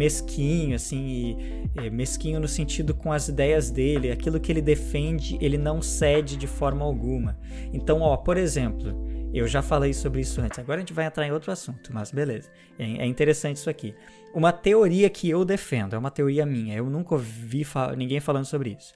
mesquinho, 0.00 0.76
assim, 0.76 1.36
e, 1.76 1.86
e 1.86 1.90
mesquinho 1.90 2.40
no 2.40 2.48
sentido 2.48 2.94
com 2.94 3.12
as 3.12 3.28
ideias 3.28 3.70
dele, 3.70 4.10
aquilo 4.10 4.40
que 4.40 4.50
ele 4.50 4.62
defende, 4.62 5.36
ele 5.42 5.58
não 5.58 5.82
cede 5.82 6.38
de 6.38 6.46
forma 6.46 6.82
alguma. 6.82 7.38
Então, 7.70 8.00
ó, 8.00 8.16
por 8.16 8.38
exemplo, 8.38 8.96
eu 9.34 9.46
já 9.46 9.60
falei 9.60 9.92
sobre 9.92 10.22
isso 10.22 10.40
antes, 10.40 10.58
agora 10.58 10.78
a 10.78 10.80
gente 10.80 10.94
vai 10.94 11.04
entrar 11.04 11.26
em 11.26 11.32
outro 11.32 11.52
assunto, 11.52 11.90
mas 11.92 12.10
beleza. 12.10 12.50
É, 12.78 12.84
é 12.84 13.06
interessante 13.06 13.56
isso 13.56 13.68
aqui. 13.68 13.94
Uma 14.34 14.52
teoria 14.52 15.10
que 15.10 15.28
eu 15.28 15.44
defendo, 15.44 15.94
é 15.94 15.98
uma 15.98 16.10
teoria 16.10 16.46
minha, 16.46 16.74
eu 16.74 16.88
nunca 16.88 17.14
ouvi 17.14 17.66
ninguém 17.94 18.20
falando 18.20 18.46
sobre 18.46 18.70
isso. 18.70 18.94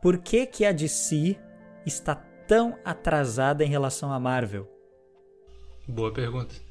Por 0.00 0.18
que, 0.18 0.46
que 0.46 0.64
a 0.64 0.70
DC 0.70 1.36
está 1.84 2.14
tão 2.14 2.78
atrasada 2.84 3.64
em 3.64 3.68
relação 3.68 4.12
à 4.12 4.20
Marvel? 4.20 4.70
Boa 5.88 6.12
pergunta. 6.12 6.65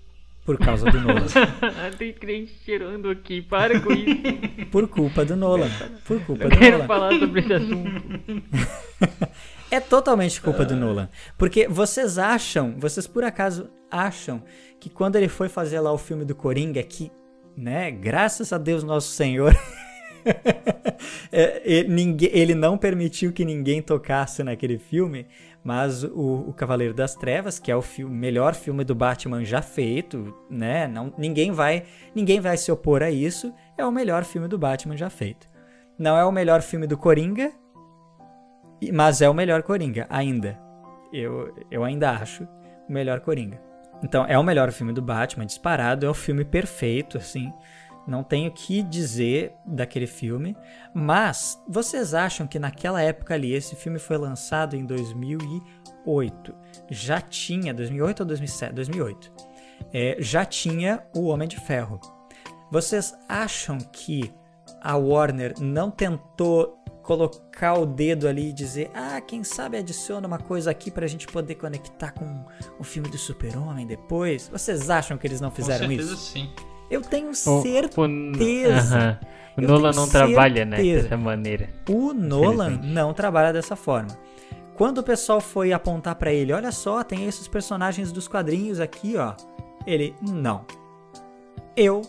Por 0.45 0.59
causa 0.59 0.89
do 0.91 1.01
Nolan. 1.01 1.25
Tem 1.97 2.13
crente 2.13 2.53
cheirando 2.63 3.09
aqui, 3.09 3.41
para 3.41 3.79
com 3.79 3.91
isso. 3.91 4.67
Por 4.71 4.87
culpa 4.87 5.25
do 5.25 5.35
Nolan. 5.35 5.69
Por 6.05 6.21
culpa 6.21 6.43
Eu 6.43 6.49
do 6.51 6.57
quero 6.57 6.77
Nolan. 6.77 6.87
falar 6.87 7.19
sobre 7.19 7.41
esse 7.41 7.53
assunto. 7.53 8.03
É 9.71 9.79
totalmente 9.79 10.39
culpa 10.39 10.63
do 10.63 10.75
Nolan. 10.75 11.09
Porque 11.37 11.67
vocês 11.67 12.19
acham, 12.19 12.75
vocês 12.77 13.07
por 13.07 13.23
acaso 13.23 13.67
acham 13.89 14.43
que 14.79 14.89
quando 14.89 15.15
ele 15.15 15.27
foi 15.27 15.49
fazer 15.49 15.79
lá 15.79 15.91
o 15.91 15.97
filme 15.97 16.23
do 16.23 16.35
Coringa, 16.35 16.81
que, 16.83 17.11
né, 17.57 17.89
graças 17.89 18.53
a 18.53 18.59
Deus 18.59 18.83
nosso 18.83 19.09
Senhor, 19.09 19.57
é, 21.31 21.63
ele 21.65 22.53
não 22.55 22.77
permitiu 22.77 23.33
que 23.33 23.43
ninguém 23.43 23.81
tocasse 23.81 24.43
naquele 24.43 24.77
filme, 24.77 25.25
mas 25.65 26.03
o, 26.03 26.45
o 26.47 26.53
Cavaleiro 26.53 26.93
das 26.93 27.15
Trevas, 27.15 27.57
que 27.57 27.71
é 27.71 27.75
o 27.75 27.81
filme, 27.81 28.15
melhor 28.15 28.53
filme 28.53 28.83
do 28.83 28.93
Batman 28.93 29.43
já 29.43 29.63
feito, 29.63 30.31
né? 30.47 30.87
Não, 30.87 31.11
ninguém 31.17 31.51
vai, 31.51 31.85
ninguém 32.13 32.39
vai 32.39 32.55
se 32.55 32.71
opor 32.71 33.01
a 33.01 33.09
isso. 33.09 33.51
É 33.75 33.83
o 33.83 33.91
melhor 33.91 34.23
filme 34.23 34.47
do 34.47 34.59
Batman 34.59 34.95
já 34.95 35.09
feito. 35.09 35.49
Não 35.97 36.15
é 36.15 36.23
o 36.23 36.31
melhor 36.31 36.61
filme 36.61 36.85
do 36.85 36.95
Coringa, 36.95 37.51
mas 38.93 39.23
é 39.23 39.27
o 39.27 39.33
melhor 39.33 39.63
Coringa 39.63 40.05
ainda. 40.07 40.55
Eu, 41.11 41.51
eu 41.71 41.83
ainda 41.83 42.11
acho 42.11 42.43
o 42.87 42.93
melhor 42.93 43.21
Coringa. 43.21 43.59
Então 44.03 44.23
é 44.27 44.37
o 44.37 44.43
melhor 44.43 44.71
filme 44.71 44.93
do 44.93 45.01
Batman 45.01 45.47
disparado, 45.47 46.05
é 46.05 46.09
o 46.09 46.13
filme 46.13 46.45
perfeito, 46.45 47.17
assim. 47.17 47.51
Não 48.07 48.23
tenho 48.23 48.49
o 48.49 48.53
que 48.53 48.83
dizer 48.83 49.53
daquele 49.65 50.07
filme, 50.07 50.55
mas 50.93 51.61
vocês 51.67 52.13
acham 52.13 52.45
que 52.45 52.59
naquela 52.59 53.01
época 53.01 53.33
ali, 53.33 53.53
esse 53.53 53.75
filme 53.75 53.97
foi 53.97 54.17
lançado 54.17 54.75
em 54.75 54.85
2008, 54.85 56.55
já 56.89 57.19
tinha, 57.19 57.73
2008 57.73 58.19
ou 58.19 58.25
2007? 58.27 58.73
2008, 58.73 59.31
é, 59.91 60.17
já 60.19 60.45
tinha 60.45 61.03
o 61.15 61.25
Homem 61.25 61.47
de 61.47 61.59
Ferro. 61.59 61.99
Vocês 62.71 63.15
acham 63.27 63.77
que 63.77 64.31
a 64.81 64.95
Warner 64.95 65.53
não 65.59 65.89
tentou 65.89 66.77
colocar 67.01 67.75
o 67.75 67.85
dedo 67.85 68.27
ali 68.27 68.49
e 68.49 68.53
dizer, 68.53 68.89
ah, 68.93 69.21
quem 69.21 69.43
sabe 69.43 69.77
adiciona 69.77 70.25
uma 70.27 70.39
coisa 70.39 70.71
aqui 70.71 70.89
pra 70.89 71.05
gente 71.05 71.27
poder 71.27 71.55
conectar 71.55 72.11
com 72.11 72.45
o 72.79 72.83
filme 72.83 73.09
do 73.09 73.17
Super-Homem 73.17 73.85
depois? 73.85 74.47
Vocês 74.47 74.89
acham 74.89 75.17
que 75.17 75.27
eles 75.27 75.39
não 75.39 75.51
fizeram 75.51 75.85
Com 75.85 75.91
certeza, 75.91 76.13
isso? 76.13 76.31
sim. 76.33 76.49
Eu 76.89 77.01
tenho 77.01 77.29
O, 77.31 77.35
certeza. 77.35 77.95
o, 77.97 78.97
aham. 78.97 79.19
O 79.57 79.61
Eu 79.61 79.67
Nolan 79.69 79.91
não 79.93 80.07
trabalha, 80.09 80.65
né, 80.65 80.75
certeza. 80.77 81.03
dessa 81.03 81.17
maneira. 81.17 81.69
O 81.89 82.13
Nolan 82.13 82.79
não 82.83 83.13
trabalha 83.13 83.53
dessa 83.53 83.75
forma. 83.75 84.09
Quando 84.75 84.97
o 84.97 85.03
pessoal 85.03 85.39
foi 85.39 85.71
apontar 85.71 86.15
pra 86.15 86.33
ele, 86.33 86.51
olha 86.51 86.71
só, 86.71 87.01
tem 87.03 87.25
esses 87.25 87.47
personagens 87.47 88.11
dos 88.11 88.27
quadrinhos 88.27 88.79
aqui, 88.81 89.15
ó. 89.15 89.33
Ele, 89.87 90.13
não. 90.21 90.65
Eu 91.75 92.01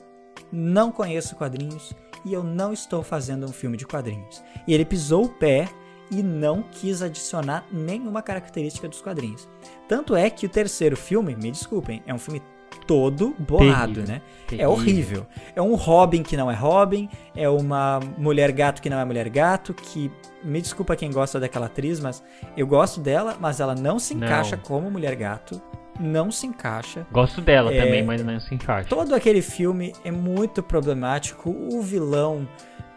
não 0.50 0.90
conheço 0.90 1.36
quadrinhos 1.36 1.92
e 2.24 2.32
eu 2.32 2.42
não 2.42 2.72
estou 2.72 3.02
fazendo 3.04 3.46
um 3.46 3.52
filme 3.52 3.76
de 3.76 3.86
quadrinhos. 3.86 4.42
E 4.66 4.74
ele 4.74 4.84
pisou 4.84 5.26
o 5.26 5.28
pé 5.28 5.68
e 6.10 6.22
não 6.22 6.62
quis 6.62 7.02
adicionar 7.02 7.64
nenhuma 7.72 8.22
característica 8.22 8.88
dos 8.88 9.00
quadrinhos. 9.00 9.48
Tanto 9.88 10.16
é 10.16 10.28
que 10.30 10.46
o 10.46 10.48
terceiro 10.48 10.96
filme, 10.96 11.36
me 11.36 11.50
desculpem, 11.52 12.02
é 12.06 12.12
um 12.12 12.18
filme 12.18 12.42
todo 12.78 13.34
borrado, 13.38 13.94
Terrível, 13.94 14.14
né? 14.14 14.22
É 14.44 14.46
terrível. 14.48 14.70
horrível. 14.70 15.26
É 15.54 15.62
um 15.62 15.74
Robin 15.74 16.22
que 16.22 16.36
não 16.36 16.50
é 16.50 16.54
Robin, 16.54 17.08
é 17.34 17.48
uma 17.48 18.00
mulher 18.18 18.52
gato 18.52 18.80
que 18.82 18.90
não 18.90 18.98
é 18.98 19.04
mulher 19.04 19.28
gato, 19.28 19.74
que 19.74 20.10
me 20.44 20.60
desculpa 20.60 20.94
quem 20.96 21.10
gosta 21.10 21.40
daquela 21.40 21.66
atriz, 21.66 21.98
mas 22.00 22.22
eu 22.56 22.66
gosto 22.66 23.00
dela, 23.00 23.36
mas 23.40 23.60
ela 23.60 23.74
não 23.74 23.98
se 23.98 24.14
Não. 24.14 24.26
encaixa 24.26 24.56
como 24.56 24.90
mulher 24.90 25.14
gato, 25.16 25.60
não 25.98 26.30
se 26.30 26.46
encaixa. 26.46 27.06
Gosto 27.10 27.40
dela 27.40 27.72
É, 27.74 27.82
também, 27.82 28.04
mas 28.04 28.22
não 28.24 28.38
se 28.38 28.54
encaixa. 28.54 28.88
Todo 28.88 29.14
aquele 29.14 29.42
filme 29.42 29.92
é 30.04 30.10
muito 30.10 30.62
problemático, 30.62 31.50
o 31.50 31.80
vilão, 31.82 32.46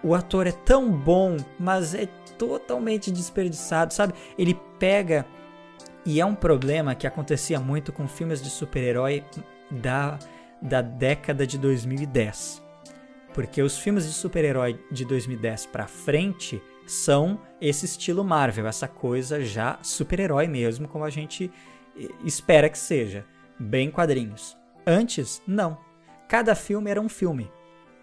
o 0.04 0.14
ator 0.14 0.46
é 0.48 0.52
tão 0.52 0.92
bom, 0.92 1.38
mas 1.60 1.94
é 1.96 2.08
totalmente 2.38 3.12
desperdiçado, 3.12 3.94
sabe? 3.94 4.14
Ele 4.38 4.58
pega 4.78 5.26
e 6.06 6.22
é 6.22 6.26
um 6.26 6.34
problema 6.36 6.96
que 6.96 7.06
acontecia 7.06 7.60
muito 7.60 7.92
com 7.92 8.08
filmes 8.08 8.42
de 8.42 8.50
super-herói 8.50 9.24
da, 9.72 10.18
da 10.62 10.82
década 10.82 11.46
de 11.46 11.58
2010. 11.58 12.64
Porque 13.34 13.62
os 13.62 13.78
filmes 13.78 14.06
de 14.06 14.12
super-herói 14.12 14.80
de 14.92 15.06
2010 15.06 15.68
pra 15.68 15.88
frente 15.88 16.62
são 16.86 17.40
esse 17.62 17.86
estilo 17.86 18.24
Marvel, 18.24 18.68
essa 18.68 18.88
coisa 18.88 19.44
já 19.44 19.78
super-herói 19.84 20.48
mesmo, 20.48 20.88
como 20.88 21.06
a 21.06 21.10
gente 21.10 21.52
eh, 21.96 22.10
espera 22.26 22.70
que 22.70 22.78
seja, 22.78 23.26
bem 23.60 23.92
quadrinhos. 23.92 24.58
Antes, 24.86 25.42
não. 25.46 25.78
Cada 26.28 26.56
filme 26.56 26.90
era 26.90 27.00
um 27.00 27.10
filme. 27.10 27.52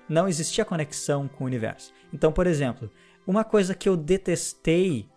Não 0.08 0.28
existia 0.28 0.64
conexão 0.64 1.26
com 1.26 1.44
o 1.44 1.46
universo. 1.46 1.92
Então, 2.12 2.30
por 2.30 2.46
exemplo, 2.46 2.90
uma 3.26 3.42
coisa 3.42 3.74
que 3.74 3.88
eu 3.88 3.96
detestei 3.96 5.08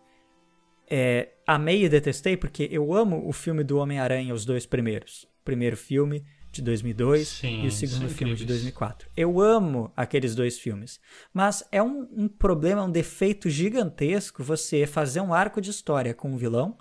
é, 0.90 1.30
amei 1.46 1.86
e 1.86 1.90
detestei 1.90 2.36
porque 2.36 2.68
eu 2.72 2.94
amo 2.94 3.28
o 3.28 3.32
filme 3.32 3.64
do 3.64 3.78
Homem-Aranha, 3.78 4.34
os 4.34 4.44
dois 4.44 4.66
primeiros. 4.66 5.28
Primeiro 5.46 5.78
filme 5.78 6.26
de 6.52 6.62
2002 6.62 7.28
Sim, 7.28 7.64
e 7.64 7.68
o 7.68 7.72
segundo 7.72 8.10
filme 8.10 8.34
de 8.34 8.44
incríveis. 8.44 8.64
2004. 8.64 9.10
Eu 9.16 9.40
amo 9.40 9.92
aqueles 9.96 10.36
dois 10.36 10.58
filmes. 10.58 11.00
Mas 11.34 11.64
é 11.72 11.82
um, 11.82 12.08
um 12.12 12.28
problema, 12.28 12.84
um 12.84 12.92
defeito 12.92 13.50
gigantesco 13.50 14.44
você 14.44 14.86
fazer 14.86 15.22
um 15.22 15.34
arco 15.34 15.62
de 15.62 15.70
história 15.70 16.14
com 16.14 16.32
um 16.32 16.38
vilão 16.38 16.78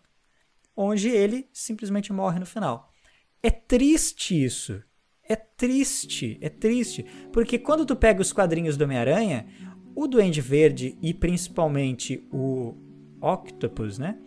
onde 0.76 1.08
ele 1.08 1.48
simplesmente 1.52 2.12
morre 2.12 2.38
no 2.38 2.46
final. 2.46 2.92
É 3.42 3.50
triste 3.50 4.44
isso. 4.44 4.82
É 5.28 5.36
triste, 5.36 6.38
é 6.40 6.48
triste. 6.48 7.04
Porque 7.32 7.58
quando 7.58 7.84
tu 7.84 7.94
pega 7.94 8.22
os 8.22 8.32
quadrinhos 8.32 8.76
do 8.76 8.84
Homem-Aranha, 8.84 9.46
o 9.94 10.06
Duende 10.06 10.40
Verde 10.40 10.96
e 11.02 11.12
principalmente 11.12 12.26
o 12.32 12.76
Octopus, 13.20 13.98
né? 13.98 14.18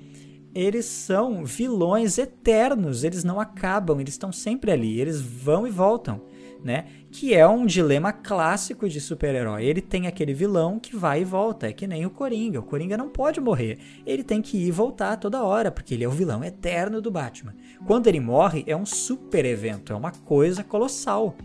Eles 0.53 0.85
são 0.85 1.45
vilões 1.45 2.17
eternos, 2.17 3.03
eles 3.03 3.23
não 3.23 3.39
acabam, 3.39 3.99
eles 3.99 4.13
estão 4.13 4.31
sempre 4.31 4.71
ali, 4.71 4.99
eles 4.99 5.21
vão 5.21 5.65
e 5.65 5.71
voltam, 5.71 6.21
né? 6.63 6.85
Que 7.09 7.33
é 7.33 7.47
um 7.47 7.65
dilema 7.65 8.11
clássico 8.11 8.89
de 8.89 8.99
super-herói. 8.99 9.63
Ele 9.63 9.81
tem 9.81 10.07
aquele 10.07 10.33
vilão 10.33 10.77
que 10.77 10.95
vai 10.95 11.21
e 11.21 11.25
volta, 11.25 11.67
é 11.67 11.73
que 11.73 11.87
nem 11.87 12.05
o 12.05 12.09
Coringa. 12.09 12.59
O 12.59 12.63
Coringa 12.63 12.97
não 12.97 13.09
pode 13.09 13.39
morrer, 13.39 13.79
ele 14.05 14.23
tem 14.23 14.41
que 14.41 14.57
ir 14.57 14.67
e 14.67 14.71
voltar 14.71 15.15
toda 15.17 15.43
hora, 15.43 15.71
porque 15.71 15.93
ele 15.93 16.03
é 16.03 16.07
o 16.07 16.11
vilão 16.11 16.43
eterno 16.43 17.01
do 17.01 17.09
Batman. 17.11 17.55
Quando 17.87 18.07
ele 18.07 18.19
morre, 18.19 18.63
é 18.67 18.75
um 18.75 18.85
super 18.85 19.45
evento, 19.45 19.93
é 19.93 19.95
uma 19.95 20.11
coisa 20.11 20.63
colossal. 20.63 21.35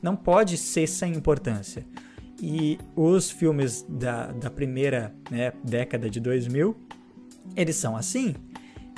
Não 0.00 0.14
pode 0.14 0.56
ser 0.56 0.86
sem 0.86 1.12
importância. 1.14 1.84
E 2.40 2.78
os 2.96 3.30
filmes 3.30 3.86
da, 3.88 4.32
da 4.32 4.50
primeira 4.50 5.14
né, 5.30 5.52
década 5.62 6.10
de 6.10 6.18
2000, 6.18 6.76
eles 7.56 7.76
são 7.76 7.96
assim. 7.96 8.34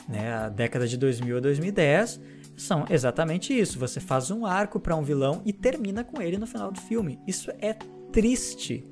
Né? 0.08 0.32
A 0.32 0.48
década 0.48 0.86
de 0.86 0.96
2000 0.96 1.36
a 1.36 1.40
2010 1.40 2.20
são 2.56 2.84
exatamente 2.88 3.58
isso. 3.58 3.78
Você 3.78 4.00
faz 4.00 4.30
um 4.30 4.46
arco 4.46 4.78
para 4.78 4.96
um 4.96 5.02
vilão 5.02 5.42
e 5.44 5.52
termina 5.52 6.04
com 6.04 6.20
ele 6.20 6.38
no 6.38 6.46
final 6.46 6.70
do 6.70 6.80
filme. 6.80 7.18
Isso 7.26 7.50
é 7.60 7.72
triste. 8.12 8.86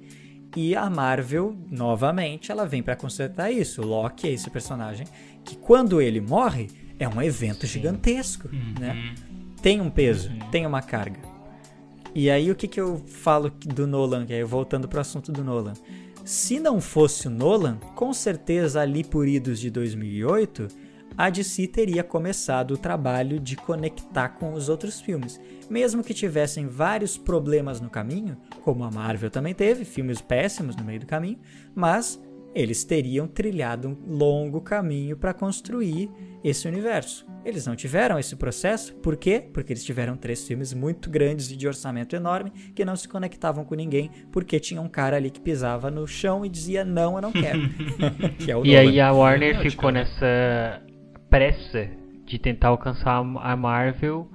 E 0.54 0.76
a 0.76 0.88
Marvel, 0.90 1.57
novamente, 1.71 2.52
ela 2.52 2.66
vem 2.66 2.83
para 2.83 2.97
consertar 2.97 3.50
isso. 3.50 3.81
O 3.81 3.87
Loki 3.87 4.28
é 4.28 4.33
esse 4.33 4.50
personagem 4.50 5.07
que, 5.45 5.57
quando 5.57 6.00
ele 6.00 6.21
morre, 6.21 6.69
é 6.99 7.09
um 7.09 7.23
evento 7.23 7.66
gigantesco. 7.66 8.49
Né? 8.78 9.14
Tem 9.62 9.81
um 9.81 9.90
peso, 9.90 10.31
tem 10.50 10.66
uma 10.66 10.83
carga. 10.83 11.21
E 12.14 12.31
aí 12.31 12.50
o 12.50 12.54
que, 12.54 12.69
que 12.69 12.81
eu 12.81 12.99
falo 13.07 13.50
do 13.50 13.87
Nolan, 13.87 14.26
que 14.26 14.35
aí 14.35 14.45
voltando 14.45 14.87
pro 14.87 15.00
assunto 15.00 15.33
do 15.33 15.42
Nolan. 15.42 15.73
Se 16.25 16.61
não 16.61 16.81
fosse 16.81 17.26
o 17.26 17.31
Nolan, 17.31 17.78
com 17.97 18.12
certeza 18.12 18.81
ali 18.81 19.02
por 19.02 19.26
idos 19.26 19.59
de 19.59 19.71
2008, 19.71 20.69
a 21.16 21.31
DC 21.31 21.66
teria 21.69 22.02
começado 22.02 22.73
o 22.73 22.78
trabalho 22.78 23.38
de 23.38 23.57
conectar 23.57 24.31
com 24.31 24.52
os 24.52 24.69
outros 24.69 25.00
filmes. 25.00 25.40
Mesmo 25.71 26.02
que 26.02 26.14
tivessem 26.14 26.66
vários 26.66 27.16
problemas 27.16 27.81
no 27.81 27.88
caminho, 27.90 28.37
como 28.62 28.85
a 28.85 28.90
Marvel 28.90 29.31
também 29.31 29.54
teve, 29.54 29.85
filmes 29.85 30.21
péssimos 30.21 30.76
no 30.76 30.85
meio 30.85 31.00
do 31.00 31.07
caminho, 31.07 31.38
mas 31.75 32.21
eles 32.54 32.85
teriam 32.85 33.26
trilhado 33.26 33.88
um 33.88 33.97
longo 34.14 34.61
caminho 34.61 35.16
para 35.16 35.33
construir 35.33 36.11
esse 36.45 36.69
universo. 36.69 37.26
Eles 37.47 37.66
não 37.66 37.75
tiveram 37.75 38.19
esse 38.19 38.37
processo, 38.37 38.95
por 38.97 39.16
quê? 39.16 39.42
Porque 39.54 39.73
eles 39.73 39.83
tiveram 39.83 40.16
três 40.19 40.47
filmes 40.47 40.75
muito 40.75 41.09
grandes 41.09 41.50
e 41.50 41.57
de 41.57 41.66
orçamento 41.66 42.14
enorme 42.14 42.52
que 42.75 42.85
não 42.85 42.95
se 42.95 43.09
conectavam 43.09 43.64
com 43.64 43.75
ninguém, 43.75 44.11
porque 44.31 44.61
tinha 44.61 44.83
um 44.83 44.88
cara 44.88 45.16
ali 45.16 45.31
que 45.31 45.40
pisava 45.40 45.90
no 45.90 46.07
chão 46.07 46.45
e 46.45 46.49
dizia: 46.50 46.85
Não, 46.85 47.16
eu 47.16 47.23
não 47.23 47.33
quero. 47.33 47.61
que 48.38 48.50
é 48.50 48.57
o 48.57 48.64
E 48.66 48.75
Nolan. 48.75 48.81
aí 48.81 49.00
a 49.00 49.12
Warner 49.12 49.61
ficou 49.62 49.90
cara. 49.90 50.04
nessa 50.04 50.83
pressa 51.33 51.89
de 52.27 52.39
tentar 52.39 52.69
alcançar 52.69 53.17
a 53.17 53.57
Marvel 53.57 54.29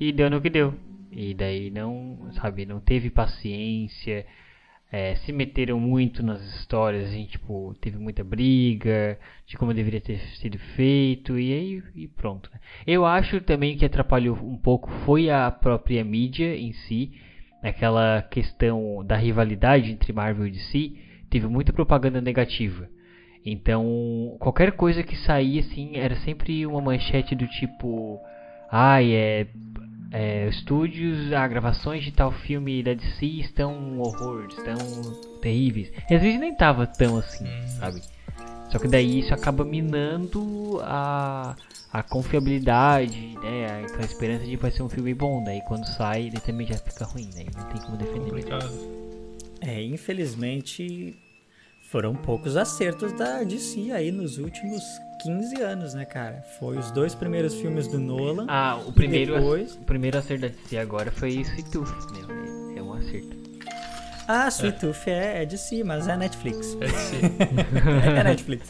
e 0.00 0.10
deu 0.10 0.28
no 0.28 0.40
que 0.40 0.50
deu. 0.50 0.74
E 1.12 1.32
daí 1.32 1.70
não, 1.70 2.28
sabe, 2.32 2.66
não 2.66 2.80
teve 2.80 3.08
paciência, 3.08 4.26
é, 4.90 5.14
se 5.14 5.30
meteram 5.30 5.78
muito 5.78 6.24
nas 6.24 6.42
histórias, 6.56 7.06
assim, 7.06 7.24
tipo, 7.26 7.72
teve 7.80 7.98
muita 7.98 8.24
briga 8.24 9.16
de 9.46 9.56
como 9.56 9.72
deveria 9.72 10.00
ter 10.00 10.18
sido 10.40 10.58
feito 10.74 11.38
e 11.38 11.52
aí 11.52 11.82
e 11.94 12.08
pronto. 12.08 12.50
né? 12.52 12.58
Eu 12.84 13.06
acho 13.06 13.40
também 13.42 13.76
que 13.76 13.84
atrapalhou 13.84 14.36
um 14.42 14.56
pouco 14.56 14.90
foi 15.04 15.30
a 15.30 15.52
própria 15.52 16.02
mídia 16.02 16.56
em 16.56 16.72
si, 16.72 17.12
aquela 17.62 18.22
questão 18.22 19.04
da 19.06 19.14
rivalidade 19.14 19.92
entre 19.92 20.12
Marvel 20.12 20.48
e 20.48 20.50
DC, 20.50 20.96
teve 21.30 21.46
muita 21.46 21.72
propaganda 21.72 22.20
negativa. 22.20 22.88
Então, 23.44 24.36
qualquer 24.38 24.72
coisa 24.72 25.02
que 25.02 25.16
saía, 25.16 25.60
assim, 25.60 25.96
era 25.96 26.16
sempre 26.16 26.66
uma 26.66 26.80
manchete 26.80 27.34
do 27.34 27.46
tipo... 27.46 28.20
Ai, 28.70 29.12
é... 29.12 29.46
é 30.12 30.48
estúdios, 30.48 31.32
ah, 31.32 31.48
gravações 31.48 32.04
de 32.04 32.12
tal 32.12 32.30
filme 32.30 32.82
da 32.82 32.94
DC 32.94 33.26
estão 33.26 33.74
um 33.74 34.00
horror, 34.00 34.46
estão 34.48 34.76
terríveis. 35.40 35.90
E 36.10 36.14
às 36.14 36.22
vezes 36.22 36.38
nem 36.38 36.54
tava 36.54 36.86
tão 36.86 37.16
assim, 37.16 37.46
sabe? 37.78 38.02
Só 38.70 38.78
que 38.78 38.86
daí 38.86 39.18
isso 39.18 39.34
acaba 39.34 39.64
minando 39.64 40.78
a, 40.82 41.56
a 41.92 42.02
confiabilidade, 42.04 43.36
né? 43.42 43.82
Aquela 43.84 44.04
esperança 44.04 44.44
de 44.44 44.50
que 44.50 44.56
vai 44.56 44.70
ser 44.70 44.84
um 44.84 44.88
filme 44.88 45.12
bom. 45.12 45.42
Daí 45.42 45.60
quando 45.66 45.84
sai, 45.86 46.26
ele 46.26 46.38
também 46.38 46.68
já 46.68 46.76
fica 46.76 47.04
ruim, 47.04 47.28
né? 47.34 47.46
Não 47.56 47.64
tem 47.64 47.80
como 47.80 47.96
defender. 47.96 48.44
É, 49.60 49.82
infelizmente 49.82 51.16
foram 51.90 52.14
poucos 52.14 52.56
acertos 52.56 53.12
da 53.12 53.42
DC 53.42 53.90
aí 53.92 54.12
nos 54.12 54.38
últimos 54.38 54.82
15 55.22 55.60
anos, 55.60 55.94
né, 55.94 56.04
cara? 56.04 56.42
Foi 56.58 56.78
os 56.78 56.90
dois 56.92 57.14
primeiros 57.14 57.54
filmes 57.54 57.88
do 57.88 57.98
Nolan. 57.98 58.46
Ah, 58.48 58.80
o 58.86 58.90
e 58.90 58.92
primeiro, 58.92 59.34
depois... 59.34 59.74
o 59.74 59.80
primeiro 59.80 60.16
acerto 60.18 60.42
da 60.42 60.48
DC 60.48 60.78
agora 60.78 61.10
foi 61.10 61.30
Sweet 61.30 61.70
Tooth, 61.70 61.90
meu. 62.12 62.74
É, 62.76 62.78
é 62.78 62.82
um 62.82 62.92
acerto. 62.94 63.36
Ah, 64.28 64.46
Sweet 64.48 64.78
Tooth 64.78 65.08
é, 65.08 65.42
é 65.42 65.46
DC, 65.46 65.82
mas 65.82 66.06
é 66.06 66.16
Netflix. 66.16 66.76
É 66.80 66.86
de 66.86 66.92
ser. 66.92 67.24
é 68.20 68.22
Netflix. 68.24 68.68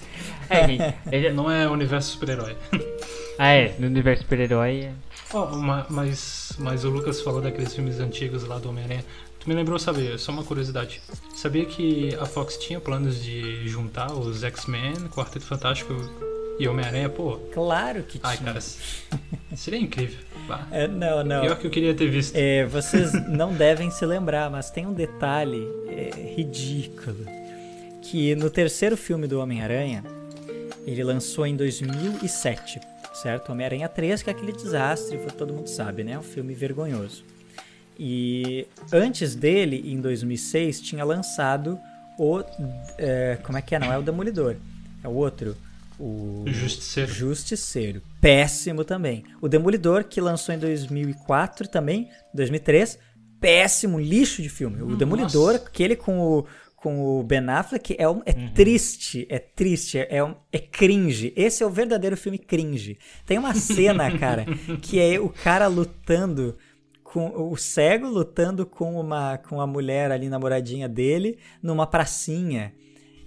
É, 0.49 0.67
gente, 0.67 0.95
ele- 1.13 1.31
Não 1.33 1.51
é 1.51 1.69
universo 1.69 2.13
super-herói. 2.13 2.57
ah, 3.39 3.49
é, 3.53 3.75
no 3.79 3.87
universo 3.87 4.23
super-herói. 4.23 4.85
é- 4.87 4.93
Ó, 5.33 5.47
ma- 5.57 5.87
mas, 5.91 6.53
mas 6.59 6.85
o 6.85 6.91
Lucas 6.91 7.21
falou 7.21 7.41
daqueles 7.41 7.73
filmes 7.75 8.01
antigos 8.01 8.43
lá 8.45 8.59
do 8.59 8.71
Homem-Aranha. 8.71 9.05
Tu 9.41 9.49
me 9.49 9.55
lembrou, 9.55 9.79
sabe, 9.79 10.19
só 10.19 10.33
uma 10.33 10.45
curiosidade. 10.45 11.01
Sabia 11.35 11.65
que 11.65 12.15
a 12.17 12.27
Fox 12.27 12.59
tinha 12.59 12.79
planos 12.79 13.23
de 13.23 13.67
juntar 13.67 14.13
os 14.13 14.45
X-Men, 14.45 14.95
Quarteto 15.11 15.47
Fantástico 15.47 15.95
e 16.59 16.69
Homem-Aranha? 16.69 17.09
Pô, 17.09 17.39
Claro 17.53 18.03
que 18.03 18.19
tinha. 18.19 18.31
ai, 18.31 18.37
cara, 18.37 18.61
seria 19.57 19.81
incrível. 19.81 20.19
É, 20.73 20.89
não, 20.89 21.23
não. 21.23 21.43
Pior 21.43 21.57
que 21.57 21.67
eu 21.69 21.71
queria 21.71 21.95
ter 21.95 22.09
visto. 22.09 22.35
É, 22.35 22.67
vocês 22.67 23.13
não 23.29 23.55
devem 23.55 23.89
se 23.89 24.05
lembrar, 24.05 24.51
mas 24.51 24.69
tem 24.69 24.85
um 24.85 24.93
detalhe 24.93 25.65
é, 25.87 26.35
ridículo. 26.35 27.25
Que 28.03 28.35
no 28.35 28.51
terceiro 28.51 28.97
filme 28.97 29.29
do 29.29 29.39
Homem-Aranha, 29.39 30.03
ele 30.85 31.05
lançou 31.05 31.47
em 31.47 31.55
2007, 31.55 32.81
certo? 33.15 33.53
Homem-Aranha 33.53 33.89
3, 33.89 34.25
que 34.25 34.31
é 34.31 34.33
aquele 34.33 34.51
desastre, 34.51 35.19
todo 35.39 35.55
mundo 35.55 35.69
sabe, 35.69 36.03
né? 36.03 36.19
Um 36.19 36.23
filme 36.23 36.53
vergonhoso. 36.53 37.23
E 38.03 38.67
antes 38.91 39.35
dele, 39.35 39.83
em 39.93 40.01
2006, 40.01 40.81
tinha 40.81 41.05
lançado 41.05 41.79
o... 42.19 42.41
é, 42.97 43.39
como 43.43 43.59
é 43.59 43.63
que 43.63 43.75
é? 43.75 43.79
Não 43.79 43.93
é 43.93 43.99
o 43.99 44.03
Demolidor, 44.03 44.57
é 45.05 45.07
o 45.09 45.13
outro. 45.13 45.55
O 45.99 46.45
Justiceiro. 46.47 47.13
Justiceiro. 47.13 48.03
Péssimo 48.23 48.85
também. 48.87 49.23
O 49.39 49.49
Demolidor, 49.49 50.05
que 50.05 50.19
lançou 50.19 50.55
em 50.55 50.59
2004 50.59 51.69
também, 51.69 52.09
2003. 52.33 52.99
Péssimo, 53.39 54.01
lixo 54.01 54.41
de 54.41 54.49
filme. 54.49 54.81
O 54.81 54.87
Nossa. 54.87 54.97
Demolidor, 54.97 55.55
aquele 55.57 55.95
com 55.97 56.19
o, 56.21 56.47
com 56.77 57.19
o 57.19 57.23
Ben 57.23 57.47
Affleck, 57.51 57.95
é, 57.99 58.09
um- 58.09 58.23
é 58.25 58.33
triste. 58.55 59.27
É 59.29 59.39
triste. 59.39 59.99
É, 59.99 60.17
é, 60.17 60.25
um- 60.25 60.35
é 60.51 60.59
cringe. 60.59 61.35
Esse 61.37 61.63
é 61.63 61.67
o 61.67 61.71
verdadeiro 61.71 62.17
filme 62.17 62.39
cringe. 62.39 62.99
Tem 63.27 63.37
uma 63.37 63.55
cena, 63.55 64.11
cara, 64.19 64.47
que 64.81 64.99
é 64.99 65.21
o 65.21 65.29
cara 65.29 65.67
lutando 65.67 66.57
com 67.13 67.51
o 67.51 67.57
cego 67.57 68.09
lutando 68.09 68.65
com 68.67 69.01
uma 69.01 69.39
com 69.39 69.61
a 69.61 69.67
mulher 69.67 70.11
ali 70.13 70.29
namoradinha 70.29 70.89
dele 70.89 71.39
numa 71.63 71.87
pracinha. 71.87 72.73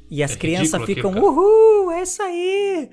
E 0.09 0.21
as 0.23 0.33
É 0.33 0.37
crianças 0.37 0.83
ficam, 0.85 1.11
aquilo, 1.11 1.27
uhul, 1.27 1.91
é 1.91 2.03
isso 2.03 2.22
aí! 2.22 2.89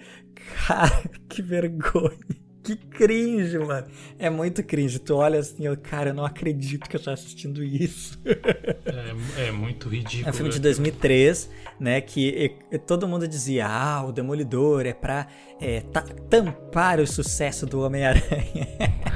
Cara, 0.66 1.03
que 1.29 1.42
vergonha. 1.42 2.16
Que 2.62 2.76
cringe, 2.76 3.59
mano. 3.59 3.87
É 4.18 4.29
muito 4.29 4.62
cringe. 4.62 4.98
Tu 4.98 5.14
olha 5.14 5.38
assim, 5.40 5.64
eu, 5.66 5.74
cara, 5.76 6.11
eu 6.11 6.14
não 6.14 6.24
acredito 6.26 6.88
que 6.88 6.94
eu 6.96 7.00
tô 7.03 7.11
assistindo 7.11 7.64
isso. 7.64 8.20
É, 8.24 9.48
é 9.48 9.50
muito 9.50 9.88
ridículo. 9.88 10.26
É 10.26 10.31
um 10.31 10.33
filme 10.33 10.50
de 10.50 10.59
velho. 10.59 10.74
2003, 10.74 11.50
né? 11.81 12.00
Que 12.03 12.55
e- 12.70 12.79
todo 12.79 13.09
mundo 13.09 13.26
dizia, 13.26 13.66
ah, 13.66 14.05
o 14.05 14.12
Demolidor 14.12 14.85
é 14.87 14.92
pra 14.92 15.26
é, 15.59 15.81
ta- 15.81 16.05
tampar 16.29 17.00
o 17.00 17.07
sucesso 17.07 17.64
do 17.66 17.81
Homem-Aranha. 17.81 18.68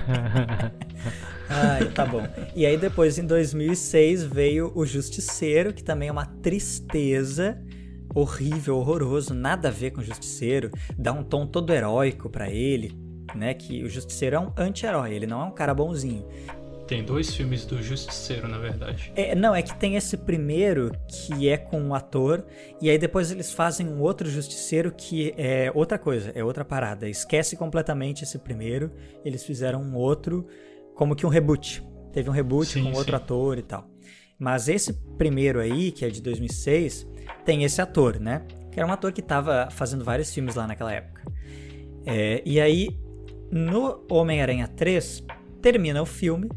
Ai, 1.49 1.91
tá 1.91 2.07
bom. 2.07 2.27
E 2.55 2.65
aí 2.65 2.77
depois, 2.77 3.19
em 3.19 3.27
2006, 3.27 4.25
veio 4.25 4.73
o 4.75 4.85
Justiceiro, 4.85 5.73
que 5.73 5.83
também 5.83 6.09
é 6.09 6.13
uma 6.13 6.27
tristeza. 6.27 7.59
Horrível, 8.15 8.77
horroroso, 8.77 9.35
nada 9.35 9.69
a 9.69 9.71
ver 9.71 9.91
com 9.91 10.01
o 10.01 10.05
Justiceiro. 10.05 10.71
Dá 10.97 11.13
um 11.13 11.25
tom 11.25 11.47
todo 11.47 11.73
heróico 11.73 12.31
pra 12.31 12.51
ele, 12.51 12.97
né? 13.35 13.55
Que 13.55 13.83
o 13.83 13.89
Justiceiro 13.89 14.37
é 14.37 14.39
um 14.39 14.53
anti-herói, 14.57 15.13
ele 15.13 15.27
não 15.27 15.41
é 15.41 15.45
um 15.45 15.51
cara 15.51 15.75
bonzinho. 15.75 16.27
Tem 16.87 17.03
dois 17.03 17.35
filmes 17.35 17.65
do 17.65 17.83
Justiceiro, 17.83 18.47
na 18.47 18.59
verdade. 18.59 19.11
É, 19.17 19.35
não, 19.35 19.55
é 19.55 19.63
que 19.63 19.75
tem 19.79 19.97
esse 19.97 20.19
primeiro 20.19 20.93
que 21.09 21.49
é 21.49 21.57
com 21.57 21.81
um 21.81 21.95
ator, 21.95 22.45
e 22.81 22.91
aí 22.91 22.99
depois 22.99 23.31
eles 23.31 23.53
fazem 23.53 23.89
um 23.89 24.03
outro 24.03 24.29
justiceiro 24.29 24.93
que 24.93 25.35
é 25.39 25.73
outra 25.75 25.99
coisa, 25.99 26.31
é 26.35 26.45
outra 26.45 26.65
parada. 26.65 27.09
Esquece 27.09 27.57
completamente 27.57 28.23
esse 28.23 28.39
primeiro, 28.39 28.93
eles 29.25 29.43
fizeram 29.43 29.81
um 29.81 29.95
outro, 29.95 30.47
como 30.95 31.15
que 31.17 31.27
um 31.27 31.29
reboot. 31.29 31.83
Teve 32.13 32.31
um 32.31 32.33
reboot 32.33 32.69
Sim, 32.69 32.85
com 32.85 32.93
outro 32.93 33.17
sim. 33.17 33.23
ator 33.23 33.59
e 33.59 33.63
tal. 33.63 33.89
Mas 34.39 34.69
esse 34.69 34.93
primeiro 35.17 35.61
aí, 35.61 35.91
que 35.91 36.05
é 36.05 36.09
de 36.09 36.21
2006, 36.21 37.07
tem 37.45 37.65
esse 37.65 37.81
ator, 37.81 38.19
né? 38.19 38.43
Que 38.71 38.81
era 38.81 38.89
um 38.89 38.93
ator 38.93 39.13
que 39.13 39.23
tava 39.23 39.69
fazendo 39.71 40.05
vários 40.05 40.33
filmes 40.33 40.55
lá 40.55 40.67
naquela 40.67 40.93
época. 40.93 41.23
É, 42.07 42.43
e 42.45 42.61
aí, 42.61 42.89
no 43.51 44.05
Homem-Aranha 44.11 44.69
3, 44.69 45.25
termina 45.63 46.03
o 46.03 46.07
filme 46.07 46.49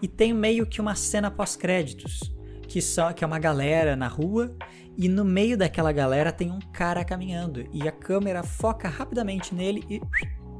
e 0.00 0.08
tem 0.08 0.32
meio 0.32 0.66
que 0.66 0.80
uma 0.80 0.94
cena 0.94 1.30
pós-créditos, 1.30 2.34
que, 2.66 2.80
são, 2.80 3.12
que 3.12 3.22
é 3.22 3.26
uma 3.26 3.38
galera 3.38 3.96
na 3.96 4.08
rua 4.08 4.56
e 4.96 5.08
no 5.08 5.24
meio 5.24 5.58
daquela 5.58 5.92
galera 5.92 6.32
tem 6.32 6.50
um 6.50 6.58
cara 6.72 7.04
caminhando 7.04 7.68
e 7.72 7.86
a 7.86 7.92
câmera 7.92 8.42
foca 8.42 8.88
rapidamente 8.88 9.54
nele 9.54 9.84
e 9.90 10.00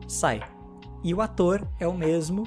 sai. 0.06 0.40
E 1.02 1.14
o 1.14 1.22
ator 1.22 1.66
é 1.80 1.86
o 1.86 1.96
mesmo 1.96 2.44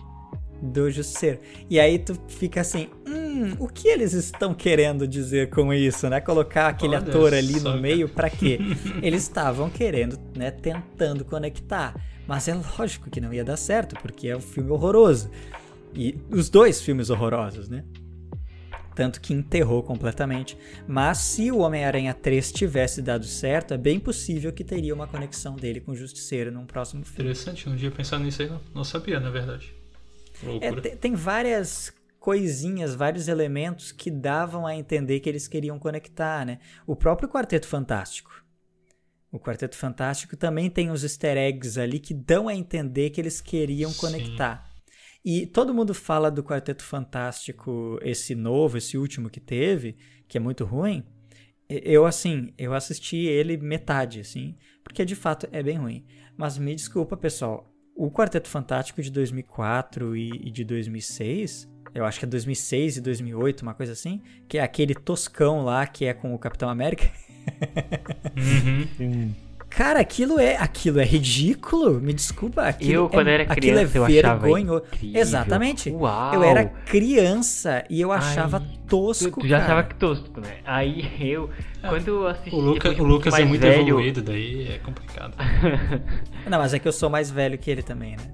do 0.62 0.90
Justiceiro. 0.90 1.40
E 1.70 1.80
aí 1.80 2.00
tu 2.00 2.20
fica 2.28 2.62
assim, 2.62 2.90
hum, 3.08 3.56
o 3.60 3.68
que 3.68 3.88
eles 3.88 4.14
estão 4.14 4.54
querendo 4.54 5.08
dizer 5.08 5.50
com 5.50 5.74
isso, 5.74 6.10
né? 6.10 6.20
Colocar 6.20 6.68
aquele 6.68 6.96
Olha 6.96 7.08
ator 7.08 7.34
ali 7.34 7.60
no 7.60 7.80
meio 7.80 8.10
pra 8.10 8.30
quê? 8.30 8.60
eles 9.02 9.24
estavam 9.24 9.70
querendo, 9.70 10.20
né, 10.36 10.52
tentando 10.52 11.24
conectar. 11.24 11.96
Mas 12.28 12.48
é 12.48 12.54
lógico 12.78 13.10
que 13.10 13.20
não 13.20 13.34
ia 13.34 13.44
dar 13.44 13.58
certo, 13.58 13.96
porque 14.02 14.28
é 14.28 14.38
um 14.38 14.42
filme 14.42 14.70
horroroso. 14.70 15.32
E 15.96 16.16
os 16.30 16.50
dois 16.50 16.82
filmes 16.82 17.10
horrorosos, 17.10 17.70
né? 17.70 17.84
Tanto 18.94 19.22
que 19.22 19.34
enterrou 19.34 19.82
completamente. 19.82 20.58
Mas 20.88 21.20
se 21.20 21.52
o 21.52 21.60
Homem-Aranha 21.60 22.14
3 22.14 22.52
tivesse 22.52 23.02
dado 23.02 23.26
certo, 23.26 23.74
é 23.74 23.78
bem 23.78 24.00
possível 24.00 24.52
que 24.52 24.64
teria 24.64 24.94
uma 24.94 25.08
conexão 25.08 25.56
dele 25.56 25.80
com 25.80 25.94
o 25.94 25.96
Justiceiro 25.96 26.52
num 26.52 26.66
próximo 26.66 27.04
filme. 27.04 27.30
Interessante, 27.30 27.70
um 27.70 27.76
dia 27.76 27.90
pensar 27.90 28.20
nisso 28.20 28.42
aí, 28.42 28.50
não, 28.50 28.62
não 28.76 28.84
sabia, 28.84 29.20
na 29.20 29.30
verdade. 29.30 29.79
É, 30.62 30.72
tem 30.96 31.16
várias 31.16 31.94
coisinhas, 32.20 32.94
vários 32.94 33.28
elementos 33.28 33.92
que 33.92 34.12
davam 34.12 34.68
a 34.68 34.76
entender 34.76 35.20
que 35.20 35.30
eles 35.30 35.48
queriam 35.48 35.80
conectar, 35.80 36.46
né? 36.46 36.60
O 36.86 36.96
próprio 36.96 37.30
Quarteto 37.30 37.68
Fantástico. 37.68 38.44
O 39.32 39.40
Quarteto 39.40 39.78
Fantástico 39.78 40.36
também 40.36 40.70
tem 40.70 40.90
uns 40.90 41.04
easter 41.04 41.38
eggs 41.38 41.80
ali 41.80 42.00
que 42.00 42.14
dão 42.14 42.48
a 42.48 42.56
entender 42.56 43.12
que 43.12 43.22
eles 43.22 43.40
queriam 43.40 43.92
Sim. 43.92 44.00
conectar. 44.00 44.70
E 45.24 45.46
todo 45.46 45.74
mundo 45.74 45.94
fala 45.94 46.32
do 46.32 46.44
Quarteto 46.44 46.84
Fantástico, 46.84 48.00
esse 48.02 48.34
novo, 48.34 48.78
esse 48.78 48.98
último 48.98 49.30
que 49.30 49.40
teve, 49.40 49.98
que 50.28 50.38
é 50.38 50.42
muito 50.42 50.66
ruim. 50.66 51.06
Eu, 51.70 52.06
assim, 52.06 52.54
eu 52.58 52.74
assisti 52.74 53.18
ele 53.18 53.56
metade, 53.58 54.22
assim, 54.22 54.58
porque 54.84 55.06
de 55.06 55.16
fato 55.16 55.48
é 55.52 55.62
bem 55.62 55.78
ruim. 55.78 56.06
Mas 56.36 56.58
me 56.58 56.74
desculpa, 56.74 57.16
pessoal, 57.16 57.72
o 58.00 58.10
Quarteto 58.10 58.48
Fantástico 58.48 59.02
de 59.02 59.12
2004 59.12 60.16
e, 60.16 60.30
e 60.30 60.52
de 60.52 60.64
2006, 60.64 61.70
eu 61.94 62.06
acho 62.06 62.18
que 62.18 62.24
é 62.24 62.28
2006 62.30 62.96
e 62.96 63.02
2008, 63.02 63.62
uma 63.62 63.74
coisa 63.74 63.92
assim, 63.92 64.22
que 64.48 64.58
é 64.58 64.62
aquele 64.62 64.96
toscão 64.96 65.66
lá 65.66 65.86
que 65.86 66.06
é 66.06 66.14
com 66.14 66.34
o 66.34 66.40
Capitão 66.40 66.70
América. 66.70 67.12
Uhum. 69.00 69.34
Cara, 69.70 70.00
aquilo 70.00 70.40
é, 70.40 70.58
aquilo 70.58 71.00
é 71.00 71.06
ridículo. 71.06 72.02
Me 72.02 72.12
desculpa, 72.12 72.64
aquilo 72.64 72.92
Eu, 72.94 73.06
é, 73.06 73.10
quando 73.10 73.28
era 73.28 73.44
aquilo 73.44 73.80
é 73.80 73.86
criança, 73.86 73.98
eu 73.98 74.04
achava 74.06 74.40
vergonhoso. 74.40 74.84
incrível. 74.94 75.22
Exatamente. 75.22 75.90
Uau! 75.92 76.34
Eu 76.34 76.44
era 76.44 76.66
criança 76.66 77.84
e 77.90 78.02
eu 78.02 78.12
achava 78.12 78.58
Ai, 78.58 78.80
tosco, 78.88 79.30
Tu, 79.32 79.42
tu 79.42 79.48
já 79.48 79.60
cara. 79.60 79.74
achava 79.74 79.88
que 79.88 79.96
tosco, 79.96 80.42
né? 80.42 80.58
Aí 80.66 81.08
eu, 81.22 81.50
quando 81.88 82.08
eu 82.08 82.28
assisti... 82.28 82.56
O, 82.56 82.60
Luca, 82.60 82.90
o 82.90 83.04
Lucas 83.04 83.34
é 83.36 83.46
muito 83.46 83.62
velho, 83.62 83.82
evoluído, 83.88 84.22
daí 84.22 84.68
é 84.74 84.78
complicado. 84.80 85.34
Não, 86.50 86.58
mas 86.58 86.74
é 86.74 86.80
que 86.80 86.88
eu 86.88 86.92
sou 86.92 87.10
mais 87.10 87.30
velho 87.32 87.58
que 87.58 87.70
ele 87.70 87.84
também, 87.84 88.18
né? 88.18 88.32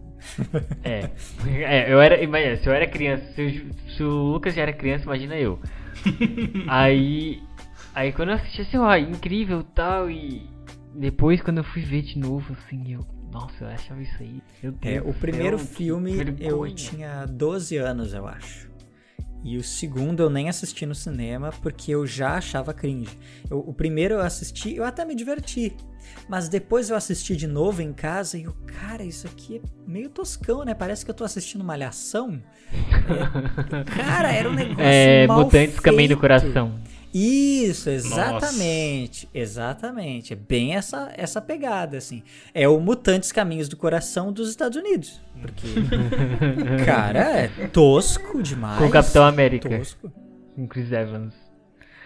É, 0.84 1.10
é, 1.48 1.94
eu 1.94 2.02
era, 2.02 2.22
imagina, 2.24 2.58
se 2.58 2.68
eu 2.68 2.74
era 2.74 2.88
criança, 2.88 3.24
se, 3.36 3.42
o- 3.42 3.92
se 3.96 4.04
o 4.04 4.10
Lucas 4.32 4.56
já 4.56 4.64
era 4.64 4.74
criança, 4.74 5.04
imagina 5.04 5.36
eu. 5.36 5.60
aí, 6.68 7.42
aí 7.94 8.12
quando 8.12 8.30
eu 8.30 8.36
assisti 8.36 8.62
assim, 8.62 8.78
ó, 8.78 8.96
incrível 8.96 9.64
tal, 9.76 10.10
e 10.10 10.50
depois 10.98 11.42
quando 11.42 11.58
eu 11.60 11.64
fui 11.64 11.82
ver 11.82 12.02
de 12.02 12.18
novo, 12.20 12.54
assim, 12.54 12.94
eu. 12.94 13.06
Nossa, 13.32 13.66
eu 13.66 13.68
achava 13.68 14.02
isso 14.02 14.16
aí. 14.20 14.42
É, 14.82 15.02
o 15.02 15.14
primeiro 15.14 15.58
céu, 15.58 15.68
filme 15.68 16.14
eu 16.40 16.74
tinha 16.74 17.26
12 17.26 17.76
anos, 17.78 18.14
eu 18.14 18.26
acho. 18.28 18.70
E 19.44 19.58
o 19.58 19.64
segundo 19.64 20.24
eu 20.24 20.30
nem 20.30 20.50
assisti 20.50 20.86
no 20.88 20.96
cinema 20.96 21.52
porque 21.62 21.92
eu 21.92 22.08
já 22.08 22.36
achava 22.38 22.74
cringe. 22.74 23.16
Eu- 23.50 23.60
o 23.60 23.74
primeiro 23.74 24.16
eu 24.16 24.22
assisti, 24.22 24.76
eu 24.76 24.84
até 24.84 25.06
me 25.06 25.14
diverti. 25.14 25.76
Mas 26.30 26.48
depois 26.50 26.90
eu 26.90 26.96
assisti 26.96 27.36
de 27.36 27.46
novo 27.46 27.82
em 27.82 27.92
casa 27.94 28.38
e 28.38 28.44
eu, 28.44 28.54
cara, 28.66 29.04
isso 29.04 29.28
aqui 29.28 29.58
é 29.58 29.62
meio 29.88 30.10
toscão, 30.10 30.64
né? 30.64 30.74
Parece 30.74 31.04
que 31.06 31.12
eu 31.12 31.16
tô 31.16 31.24
assistindo 31.24 31.64
Malhação. 31.64 32.42
É, 32.72 33.84
cara, 33.96 34.32
era 34.32 34.50
um 34.50 34.54
negócio 34.54 34.82
É, 34.84 35.28
mal 35.28 35.44
Mutantes 35.44 35.80
Caminho 35.80 36.10
do 36.10 36.20
feito. 36.20 36.22
Coração. 36.22 36.80
Isso, 37.18 37.90
exatamente. 37.90 39.30
Exatamente. 39.34 40.34
É 40.34 40.36
bem 40.36 40.76
essa, 40.76 41.14
essa 41.16 41.42
pegada, 41.42 41.98
assim. 41.98 42.22
É 42.54 42.68
o 42.68 42.78
Mutantes 42.78 43.32
Caminhos 43.32 43.70
do 43.70 43.78
Coração 43.78 44.34
dos 44.34 44.50
Estados 44.50 44.78
Unidos. 44.78 45.22
Porque, 45.40 45.66
cara, 46.86 47.20
é 47.20 47.48
tosco 47.68 48.44
demais. 48.44 48.80
Com 48.80 48.88
o 48.88 48.92
Capitão 48.92 49.24
América. 49.24 49.70
Tosco. 49.70 50.12
Com 50.58 50.68
Chris 50.68 50.92
Evans. 50.92 51.34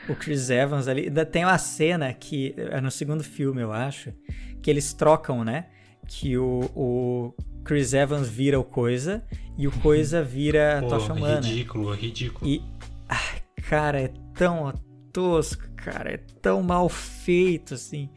O 0.08 0.14
Chris 0.14 0.52
Evans 0.52 0.88
ali. 0.88 1.06
ainda 1.06 1.26
Tem 1.26 1.44
uma 1.44 1.58
cena 1.58 2.14
que 2.14 2.54
é 2.56 2.80
no 2.80 2.92
segundo 2.92 3.24
filme, 3.24 3.64
eu 3.64 3.74
acho, 3.74 4.14
que 4.62 4.70
eles 4.70 4.94
trocam, 4.94 5.44
né? 5.44 5.66
Que 6.08 6.38
o, 6.38 6.70
o 6.76 7.34
Chris 7.66 7.94
Evans 7.96 8.30
vira 8.30 8.60
o 8.60 8.64
Coisa 8.64 9.24
e 9.58 9.68
o 9.68 9.72
Coisa 9.72 10.22
vira 10.22 10.82
Pô, 10.86 10.88
Tocha 10.88 11.14
Humana. 11.14 11.42
ridículo, 11.42 11.96
ridículo. 11.96 12.48
E, 12.48 12.62
ai, 13.08 13.42
cara, 13.68 14.02
é 14.02 14.12
tão 14.36 14.68
tosco, 15.12 15.70
cara, 15.76 16.14
é 16.14 16.18
tão 16.42 16.62
mal 16.62 16.88
feito, 16.90 17.74
assim. 17.74 18.10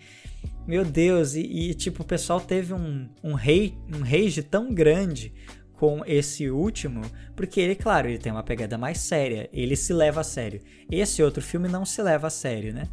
Meu 0.67 0.85
Deus, 0.85 1.35
e, 1.35 1.41
e, 1.41 1.75
tipo, 1.75 2.03
o 2.03 2.07
pessoal 2.07 2.41
teve 2.41 2.73
um, 2.73 3.09
um, 3.23 3.35
rei, 3.35 3.77
um 3.93 4.03
rage 4.03 4.43
tão 4.43 4.73
grande 4.73 5.33
com 5.75 6.03
esse 6.07 6.49
último, 6.49 7.03
porque 7.35 7.61
ele, 7.61 7.75
claro, 7.75 8.09
ele 8.09 8.19
tem 8.19 8.31
uma 8.31 8.45
pegada 8.45 8.79
mais 8.79 8.99
séria, 8.99 9.51
ele 9.53 9.75
se 9.75 9.93
leva 9.93 10.21
a 10.21 10.25
sério. 10.25 10.61
Esse 10.91 11.23
outro 11.23 11.43
filme 11.43 11.69
não 11.69 11.85
se 11.85 12.01
leva 12.01 12.29
a 12.29 12.31
sério, 12.31 12.73
né? 12.73 12.85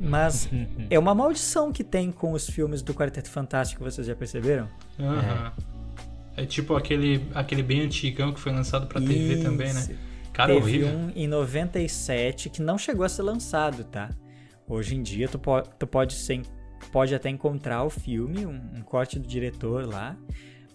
Mas 0.00 0.48
é 0.88 0.98
uma 0.98 1.14
maldição 1.14 1.72
que 1.72 1.82
tem 1.82 2.12
com 2.12 2.32
os 2.32 2.48
filmes 2.48 2.82
do 2.82 2.94
Quarteto 2.94 3.28
Fantástico, 3.28 3.82
vocês 3.82 4.06
já 4.06 4.14
perceberam? 4.14 4.68
Aham. 5.00 5.52
É 6.36 6.46
tipo 6.46 6.76
aquele, 6.76 7.26
aquele 7.34 7.64
bem 7.64 7.80
antigão 7.80 8.32
que 8.32 8.38
foi 8.38 8.52
lançado 8.52 8.86
pra 8.86 9.00
TV 9.00 9.42
também, 9.42 9.72
né? 9.72 9.98
Cara, 10.38 10.54
Teve 10.54 10.84
horrível. 10.84 10.88
um 10.96 11.10
em 11.16 11.26
97 11.26 12.48
que 12.48 12.62
não 12.62 12.78
chegou 12.78 13.04
a 13.04 13.08
ser 13.08 13.22
lançado, 13.22 13.82
tá? 13.82 14.08
Hoje 14.68 14.94
em 14.94 15.02
dia 15.02 15.26
tu, 15.26 15.36
po 15.36 15.60
tu 15.62 15.84
pode, 15.84 16.14
ser, 16.14 16.42
pode 16.92 17.12
até 17.12 17.28
encontrar 17.28 17.82
o 17.82 17.90
filme, 17.90 18.46
um, 18.46 18.60
um 18.76 18.80
corte 18.82 19.18
do 19.18 19.26
diretor 19.26 19.84
lá, 19.84 20.16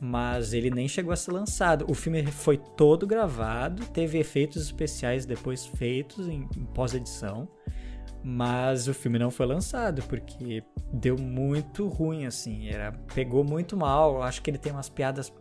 mas 0.02 0.52
ele 0.52 0.70
nem 0.70 0.86
chegou 0.90 1.14
a 1.14 1.16
ser 1.16 1.32
lançado. 1.32 1.86
O 1.90 1.94
filme 1.94 2.26
foi 2.26 2.58
todo 2.58 3.08
gravado, 3.08 3.86
teve 3.86 4.18
efeitos 4.18 4.62
especiais 4.64 5.26
depois 5.26 5.66
feitos 5.66 6.28
em, 6.28 6.46
em 6.58 6.66
pós-edição, 6.66 7.48
mas 8.22 8.90
o 8.90 8.94
filme 8.94 9.18
não 9.18 9.32
foi 9.32 9.46
lançado 9.46 10.04
porque 10.10 10.62
deu 10.92 11.16
muito 11.18 11.88
ruim, 11.88 12.26
assim, 12.26 12.68
era, 12.68 12.92
pegou 13.16 13.46
muito 13.46 13.78
mal. 13.78 14.22
Acho 14.24 14.42
que 14.42 14.50
ele 14.50 14.58
tem 14.58 14.74
umas 14.74 14.90
piadas 14.90 15.32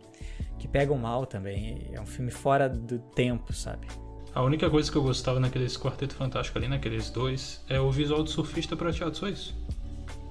que 0.57 0.65
pegam 0.65 0.97
mal 0.97 1.25
também. 1.25 1.89
É 1.91 1.99
um 1.99 2.05
filme 2.05 2.31
fora 2.31 2.69
do 2.69 2.99
tempo, 2.99 3.51
sabe? 3.51 3.85
A 4.33 4.41
única 4.41 4.69
coisa 4.69 4.91
que 4.91 4.97
eu 4.97 5.03
gostava 5.03 5.39
naqueles 5.39 5.77
Quarteto 5.77 6.15
Fantástico 6.15 6.57
ali, 6.57 6.67
naqueles 6.67 7.09
dois, 7.09 7.63
é 7.69 7.79
o 7.79 7.91
visual 7.91 8.23
do 8.23 8.29
surfista 8.29 8.75
prateado, 8.75 9.15
só 9.15 9.27
isso. 9.27 9.55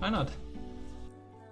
Mais 0.01 0.13
nada. 0.13 0.33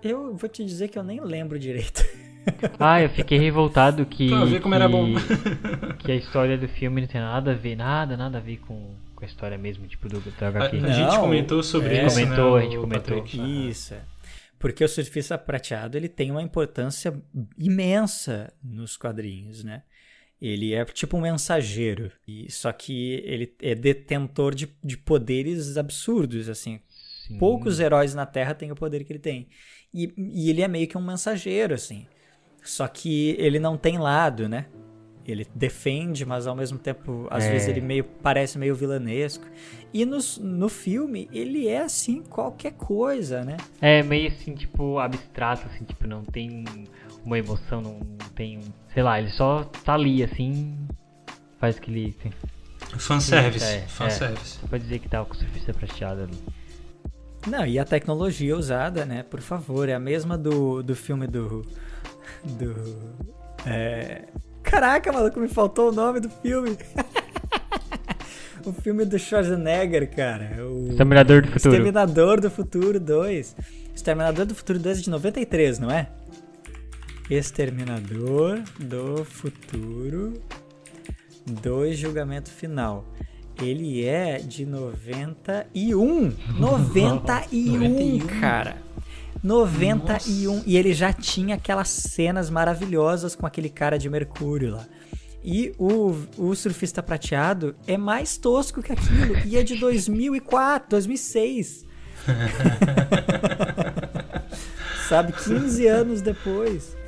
Eu 0.02 0.34
vou 0.34 0.48
te 0.48 0.64
dizer 0.64 0.88
que 0.88 0.98
eu 0.98 1.04
nem 1.04 1.20
lembro 1.20 1.58
direito. 1.58 2.04
Ah, 2.78 3.02
eu 3.02 3.10
fiquei 3.10 3.38
revoltado 3.38 4.04
que. 4.06 4.30
Pra 4.30 4.46
ver 4.46 4.62
como 4.62 4.74
que, 4.74 4.80
era 4.80 4.88
bom. 4.88 5.08
que 6.00 6.10
a 6.10 6.16
história 6.16 6.56
do 6.56 6.66
filme 6.66 7.02
não 7.02 7.06
tem 7.06 7.20
nada 7.20 7.52
a 7.52 7.54
ver, 7.54 7.76
nada, 7.76 8.16
nada 8.16 8.38
a 8.38 8.40
ver 8.40 8.56
com, 8.56 8.94
com 9.14 9.24
a 9.24 9.28
história 9.28 9.58
mesmo, 9.58 9.86
tipo, 9.86 10.08
do, 10.08 10.20
do 10.20 10.32
A, 10.40 10.48
HQ. 10.48 10.76
a 10.78 10.90
gente 10.90 11.14
Não, 11.14 11.20
comentou 11.20 11.62
sobre 11.62 11.94
é. 11.96 12.06
isso, 12.06 12.18
Comentou, 12.18 12.52
né, 12.56 12.58
a 12.58 12.62
gente 12.64 12.76
comentou. 12.78 13.16
Patrick? 13.18 13.68
Isso. 13.68 13.92
é. 13.92 14.00
Porque 14.58 14.82
o 14.82 14.88
surfista 14.88 15.36
prateado 15.36 15.98
ele 15.98 16.08
tem 16.08 16.30
uma 16.30 16.42
importância 16.42 17.14
imensa 17.58 18.50
nos 18.64 18.96
quadrinhos, 18.96 19.62
né? 19.62 19.82
Ele 20.40 20.72
é 20.72 20.84
tipo 20.86 21.16
um 21.18 21.20
mensageiro, 21.20 22.10
e 22.26 22.50
só 22.50 22.72
que 22.72 23.22
ele 23.26 23.54
é 23.60 23.74
detentor 23.74 24.54
de, 24.54 24.68
de 24.82 24.96
poderes 24.96 25.76
absurdos, 25.76 26.48
assim. 26.48 26.80
Sim. 27.26 27.38
Poucos 27.38 27.78
heróis 27.78 28.14
na 28.14 28.24
Terra 28.24 28.54
têm 28.54 28.72
o 28.72 28.74
poder 28.74 29.04
que 29.04 29.12
ele 29.12 29.18
tem. 29.18 29.48
E, 29.92 30.12
e 30.16 30.48
ele 30.48 30.62
é 30.62 30.68
meio 30.68 30.88
que 30.88 30.96
um 30.96 31.04
mensageiro, 31.04 31.74
assim. 31.74 32.06
Só 32.62 32.88
que 32.88 33.36
ele 33.38 33.58
não 33.58 33.76
tem 33.76 33.98
lado, 33.98 34.48
né? 34.48 34.66
Ele 35.26 35.46
defende, 35.54 36.24
mas 36.24 36.46
ao 36.46 36.56
mesmo 36.56 36.78
tempo, 36.78 37.26
às 37.30 37.44
É. 37.44 37.52
vezes 37.52 37.68
ele 37.68 37.80
meio 37.80 38.04
parece 38.04 38.58
meio 38.58 38.74
vilanesco. 38.74 39.44
E 39.92 40.04
nos, 40.06 40.38
no 40.38 40.68
filme, 40.68 41.28
ele 41.32 41.68
é 41.68 41.82
assim 41.82 42.22
qualquer 42.22 42.72
coisa, 42.72 43.44
né? 43.44 43.56
É 43.80 44.02
meio 44.02 44.28
assim, 44.28 44.54
tipo, 44.54 44.98
abstrato, 44.98 45.66
assim, 45.66 45.84
tipo, 45.84 46.06
não 46.06 46.24
tem 46.24 46.64
uma 47.24 47.38
emoção, 47.38 47.80
não 47.80 48.00
tem 48.34 48.58
um. 48.58 48.62
Sei 48.92 49.02
lá, 49.02 49.20
ele 49.20 49.30
só 49.30 49.64
tá 49.84 49.94
ali, 49.94 50.22
assim. 50.22 50.76
Faz 51.58 51.76
aquele. 51.76 52.16
Assim, 52.18 52.32
Fanservice. 52.98 53.64
É, 53.64 53.76
é. 53.76 53.80
fanservice. 53.86 54.58
pode 54.68 54.82
dizer 54.82 54.98
que 54.98 55.08
tá 55.08 55.24
com 55.24 55.32
o 55.32 55.36
surfista 55.36 55.72
prateado 55.72 56.22
ali. 56.22 56.38
Não, 57.46 57.64
e 57.64 57.78
a 57.78 57.84
tecnologia 57.84 58.56
usada, 58.56 59.04
né? 59.06 59.22
Por 59.22 59.40
favor, 59.40 59.88
é 59.88 59.94
a 59.94 59.98
mesma 59.98 60.36
do, 60.36 60.82
do 60.82 60.94
filme 60.94 61.26
do. 61.26 61.64
Do. 62.44 62.74
É... 63.66 64.24
Caraca, 64.62 65.12
maluco, 65.12 65.40
me 65.40 65.48
faltou 65.48 65.90
o 65.90 65.92
nome 65.92 66.20
do 66.20 66.28
filme. 66.28 66.76
o 68.64 68.72
filme 68.72 69.04
do 69.04 69.18
Schwarzenegger, 69.18 70.10
cara. 70.14 70.66
O... 70.66 70.88
Exterminador 70.90 71.42
do 71.42 71.48
Futuro. 71.48 71.74
Exterminador 71.74 72.40
do 72.40 72.50
Futuro 72.50 73.00
2. 73.00 73.56
Exterminador 73.94 74.46
do 74.46 74.54
Futuro 74.54 74.78
2 74.78 74.98
é 74.98 75.02
de 75.02 75.10
93, 75.10 75.78
não 75.78 75.90
é? 75.90 76.08
Exterminador 77.30 78.60
do 78.80 79.24
Futuro 79.24 80.42
2 81.46 81.96
Julgamento 81.96 82.50
Final. 82.50 83.04
Ele 83.62 84.04
é 84.04 84.38
de 84.38 84.66
91. 84.66 86.32
91, 86.58 87.78
91. 87.78 88.26
cara. 88.40 88.78
91. 89.44 90.64
E 90.66 90.76
ele 90.76 90.92
já 90.92 91.12
tinha 91.12 91.54
aquelas 91.54 91.88
cenas 91.88 92.50
maravilhosas 92.50 93.36
com 93.36 93.46
aquele 93.46 93.68
cara 93.68 93.96
de 93.96 94.10
Mercúrio 94.10 94.72
lá. 94.72 94.84
E 95.44 95.72
o, 95.78 96.16
o 96.36 96.52
Surfista 96.56 97.00
Prateado 97.00 97.76
é 97.86 97.96
mais 97.96 98.36
tosco 98.36 98.82
que 98.82 98.92
aquilo. 98.92 99.36
E 99.46 99.56
é 99.56 99.62
de 99.62 99.76
2004, 99.76 100.90
2006. 100.90 101.86
Sabe, 105.08 105.32
15 105.32 105.86
anos 105.86 106.20
depois. 106.20 106.98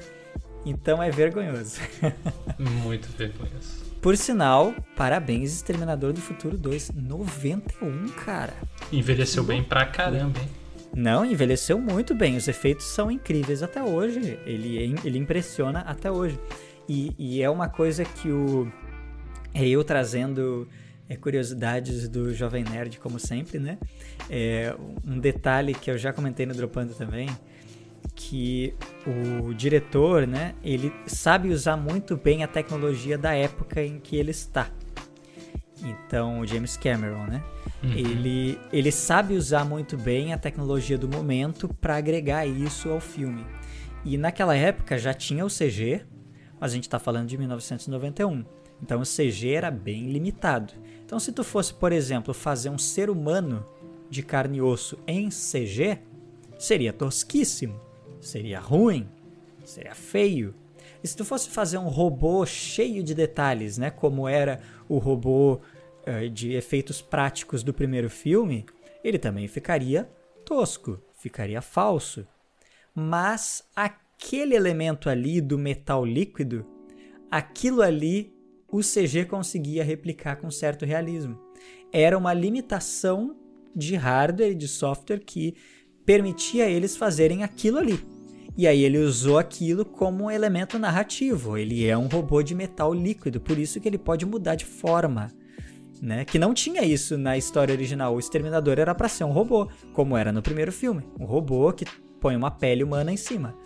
Então 0.64 1.02
é 1.02 1.10
vergonhoso. 1.10 1.80
Muito 2.58 3.08
vergonhoso. 3.16 3.82
Por 4.00 4.16
sinal, 4.16 4.74
parabéns, 4.96 5.52
Exterminador 5.52 6.12
do 6.12 6.20
Futuro 6.20 6.58
2. 6.58 6.90
91, 6.94 8.08
cara. 8.08 8.52
Envelheceu 8.90 9.44
bem 9.44 9.62
pra 9.62 9.86
caramba, 9.86 10.40
hein? 10.40 10.48
Não, 10.94 11.24
envelheceu 11.24 11.78
muito 11.78 12.14
bem. 12.14 12.36
Os 12.36 12.48
efeitos 12.48 12.84
são 12.86 13.10
incríveis 13.10 13.62
até 13.62 13.82
hoje. 13.82 14.38
Ele, 14.44 14.94
ele 15.04 15.18
impressiona 15.18 15.80
até 15.80 16.10
hoje. 16.10 16.38
E, 16.88 17.14
e 17.18 17.42
é 17.42 17.48
uma 17.48 17.68
coisa 17.68 18.04
que 18.04 18.30
o. 18.30 18.70
É 19.54 19.66
eu 19.66 19.84
trazendo 19.84 20.68
é, 21.08 21.16
curiosidades 21.16 22.08
do 22.08 22.34
Jovem 22.34 22.64
Nerd, 22.64 22.98
como 22.98 23.18
sempre, 23.18 23.58
né? 23.58 23.78
É, 24.28 24.74
um 25.06 25.18
detalhe 25.18 25.74
que 25.74 25.90
eu 25.90 25.96
já 25.96 26.12
comentei 26.12 26.44
no 26.44 26.54
Dropando 26.54 26.94
também, 26.94 27.28
que 28.28 28.74
o 29.44 29.52
diretor, 29.52 30.26
né, 30.26 30.54
ele 30.62 30.92
sabe 31.06 31.48
usar 31.48 31.76
muito 31.76 32.16
bem 32.16 32.44
a 32.44 32.48
tecnologia 32.48 33.18
da 33.18 33.34
época 33.34 33.82
em 33.82 33.98
que 33.98 34.16
ele 34.16 34.30
está. 34.30 34.70
Então, 35.82 36.40
o 36.40 36.46
James 36.46 36.76
Cameron, 36.76 37.26
né? 37.26 37.42
Ele, 37.82 38.60
ele 38.72 38.92
sabe 38.92 39.34
usar 39.34 39.64
muito 39.64 39.96
bem 39.96 40.32
a 40.32 40.38
tecnologia 40.38 40.96
do 40.96 41.08
momento 41.08 41.68
para 41.80 41.96
agregar 41.96 42.46
isso 42.46 42.88
ao 42.88 43.00
filme. 43.00 43.44
E 44.04 44.16
naquela 44.16 44.54
época 44.54 44.96
já 44.96 45.12
tinha 45.12 45.44
o 45.44 45.48
CG, 45.48 46.02
mas 46.60 46.70
a 46.70 46.74
gente 46.76 46.84
está 46.84 47.00
falando 47.00 47.26
de 47.26 47.36
1991. 47.36 48.44
Então 48.80 49.00
o 49.00 49.04
CG 49.04 49.52
era 49.52 49.68
bem 49.68 50.12
limitado. 50.12 50.72
Então 51.04 51.18
se 51.18 51.32
tu 51.32 51.42
fosse, 51.42 51.74
por 51.74 51.90
exemplo, 51.90 52.32
fazer 52.32 52.70
um 52.70 52.78
ser 52.78 53.10
humano 53.10 53.66
de 54.08 54.22
carne 54.22 54.58
e 54.58 54.62
osso 54.62 54.96
em 55.04 55.28
CG, 55.28 55.98
seria 56.56 56.92
tosquíssimo, 56.92 57.80
seria 58.22 58.60
ruim, 58.60 59.08
seria 59.64 59.94
feio. 59.94 60.54
E 61.02 61.08
se 61.08 61.16
tu 61.16 61.24
fosse 61.24 61.50
fazer 61.50 61.78
um 61.78 61.88
robô 61.88 62.46
cheio 62.46 63.02
de 63.02 63.14
detalhes, 63.14 63.76
né, 63.76 63.90
como 63.90 64.28
era 64.28 64.60
o 64.88 64.98
robô 64.98 65.60
eh, 66.06 66.28
de 66.28 66.52
efeitos 66.52 67.02
práticos 67.02 67.62
do 67.62 67.74
primeiro 67.74 68.08
filme, 68.08 68.64
ele 69.02 69.18
também 69.18 69.48
ficaria 69.48 70.08
tosco, 70.44 70.98
ficaria 71.18 71.60
falso. 71.60 72.26
Mas 72.94 73.64
aquele 73.74 74.54
elemento 74.54 75.10
ali 75.10 75.40
do 75.40 75.58
metal 75.58 76.04
líquido, 76.04 76.64
aquilo 77.30 77.82
ali 77.82 78.32
o 78.68 78.80
CG 78.80 79.26
conseguia 79.26 79.84
replicar 79.84 80.36
com 80.36 80.50
certo 80.50 80.84
realismo. 80.84 81.38
Era 81.92 82.16
uma 82.16 82.32
limitação 82.32 83.36
de 83.74 83.96
hardware 83.96 84.52
e 84.52 84.54
de 84.54 84.68
software 84.68 85.20
que 85.20 85.56
permitia 86.06 86.68
eles 86.68 86.96
fazerem 86.96 87.42
aquilo 87.42 87.78
ali. 87.78 88.11
E 88.56 88.66
aí 88.66 88.84
ele 88.84 88.98
usou 88.98 89.38
aquilo 89.38 89.84
como 89.84 90.24
um 90.24 90.30
elemento 90.30 90.78
narrativo. 90.78 91.56
Ele 91.56 91.86
é 91.86 91.96
um 91.96 92.06
robô 92.06 92.42
de 92.42 92.54
metal 92.54 92.92
líquido, 92.92 93.40
por 93.40 93.58
isso 93.58 93.80
que 93.80 93.88
ele 93.88 93.98
pode 93.98 94.26
mudar 94.26 94.54
de 94.54 94.64
forma. 94.64 95.28
Né? 96.00 96.24
Que 96.24 96.38
não 96.38 96.52
tinha 96.52 96.82
isso 96.82 97.16
na 97.16 97.38
história 97.38 97.72
original. 97.72 98.14
O 98.14 98.18
Exterminador 98.18 98.78
era 98.78 98.94
para 98.94 99.08
ser 99.08 99.24
um 99.24 99.30
robô, 99.30 99.68
como 99.92 100.16
era 100.16 100.32
no 100.32 100.42
primeiro 100.42 100.72
filme. 100.72 101.02
Um 101.18 101.24
robô 101.24 101.72
que 101.72 101.86
põe 102.20 102.36
uma 102.36 102.50
pele 102.50 102.84
humana 102.84 103.12
em 103.12 103.16
cima. 103.16 103.56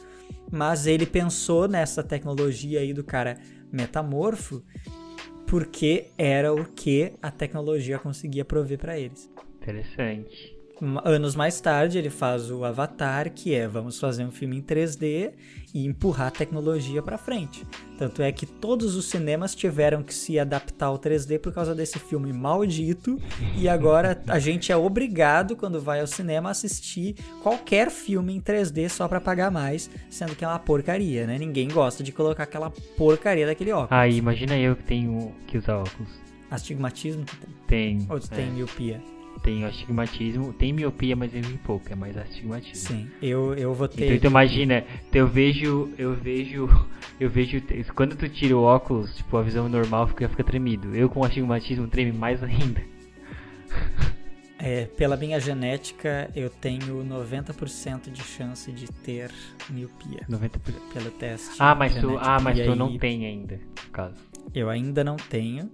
Mas 0.50 0.86
ele 0.86 1.06
pensou 1.06 1.66
nessa 1.66 2.02
tecnologia 2.02 2.80
aí 2.80 2.92
do 2.92 3.02
cara 3.02 3.38
metamorfo 3.72 4.62
porque 5.46 6.10
era 6.18 6.52
o 6.52 6.64
que 6.64 7.12
a 7.22 7.30
tecnologia 7.30 7.98
conseguia 7.98 8.44
prover 8.44 8.78
para 8.78 8.98
eles. 8.98 9.30
Interessante. 9.60 10.55
Anos 11.04 11.34
mais 11.34 11.58
tarde, 11.58 11.96
ele 11.96 12.10
faz 12.10 12.50
o 12.50 12.62
Avatar, 12.62 13.32
que 13.32 13.54
é 13.54 13.66
vamos 13.66 13.98
fazer 13.98 14.24
um 14.24 14.30
filme 14.30 14.58
em 14.58 14.62
3D 14.62 15.32
e 15.72 15.86
empurrar 15.86 16.26
a 16.26 16.30
tecnologia 16.30 17.02
para 17.02 17.16
frente. 17.16 17.66
Tanto 17.96 18.20
é 18.20 18.30
que 18.30 18.44
todos 18.44 18.94
os 18.94 19.06
cinemas 19.06 19.54
tiveram 19.54 20.02
que 20.02 20.12
se 20.12 20.38
adaptar 20.38 20.86
ao 20.86 20.98
3D 20.98 21.38
por 21.38 21.50
causa 21.50 21.74
desse 21.74 21.98
filme 21.98 22.30
maldito, 22.30 23.18
e 23.56 23.70
agora 23.70 24.22
a 24.28 24.38
gente 24.38 24.70
é 24.70 24.76
obrigado, 24.76 25.56
quando 25.56 25.80
vai 25.80 26.00
ao 26.00 26.06
cinema, 26.06 26.50
a 26.50 26.52
assistir 26.52 27.14
qualquer 27.42 27.90
filme 27.90 28.36
em 28.36 28.40
3D 28.40 28.90
só 28.90 29.08
para 29.08 29.20
pagar 29.20 29.50
mais, 29.50 29.88
sendo 30.10 30.36
que 30.36 30.44
é 30.44 30.48
uma 30.48 30.58
porcaria, 30.58 31.26
né? 31.26 31.38
Ninguém 31.38 31.68
gosta 31.68 32.04
de 32.04 32.12
colocar 32.12 32.42
aquela 32.42 32.70
porcaria 32.98 33.46
daquele 33.46 33.72
óculos. 33.72 33.92
Aí, 33.92 34.18
imagina 34.18 34.58
eu 34.58 34.76
que 34.76 34.84
tenho 34.84 35.34
que 35.46 35.56
usar 35.56 35.78
óculos. 35.78 36.10
Astigmatismo? 36.50 37.24
Tem. 37.66 38.06
Ou 38.10 38.20
tu 38.20 38.28
é. 38.30 38.36
tem 38.36 38.50
miopia? 38.50 39.15
Tem 39.40 39.64
astigmatismo, 39.64 40.52
tem 40.52 40.72
miopia, 40.72 41.14
mas 41.16 41.34
é 41.34 41.40
bem 41.40 41.56
pouco, 41.58 41.92
é 41.92 41.94
mais 41.94 42.16
astigmatismo. 42.16 42.74
Sim, 42.74 43.10
eu, 43.22 43.54
eu 43.54 43.74
vou 43.74 43.88
ter. 43.88 44.04
Então, 44.04 44.16
então 44.16 44.30
imagina, 44.30 44.84
eu 45.12 45.26
vejo, 45.26 45.90
eu 45.98 46.14
vejo, 46.14 46.68
eu 47.20 47.30
vejo, 47.30 47.62
quando 47.94 48.16
tu 48.16 48.28
tira 48.28 48.56
o 48.56 48.62
óculos, 48.62 49.14
tipo, 49.16 49.36
a 49.36 49.42
visão 49.42 49.68
normal 49.68 50.08
fica, 50.08 50.28
fica 50.28 50.44
tremido. 50.44 50.94
Eu 50.94 51.08
com 51.08 51.24
astigmatismo 51.24 51.86
treme 51.88 52.12
mais 52.12 52.42
ainda. 52.42 52.82
É, 54.58 54.86
pela 54.86 55.16
minha 55.16 55.38
genética, 55.38 56.30
eu 56.34 56.48
tenho 56.48 57.04
90% 57.04 58.10
de 58.10 58.22
chance 58.22 58.72
de 58.72 58.86
ter 58.86 59.30
miopia. 59.68 60.24
90%? 60.30 60.50
Pelo 60.92 61.10
teste. 61.10 61.56
Ah, 61.58 61.74
mas 61.74 61.94
tu, 61.94 62.16
ah, 62.18 62.40
mas 62.40 62.58
tu 62.58 62.72
aí, 62.72 62.76
não 62.76 62.96
tem 62.96 63.26
ainda, 63.26 63.56
no 63.56 63.90
caso. 63.90 64.16
Eu 64.54 64.70
ainda 64.70 65.04
não 65.04 65.16
tenho, 65.16 65.70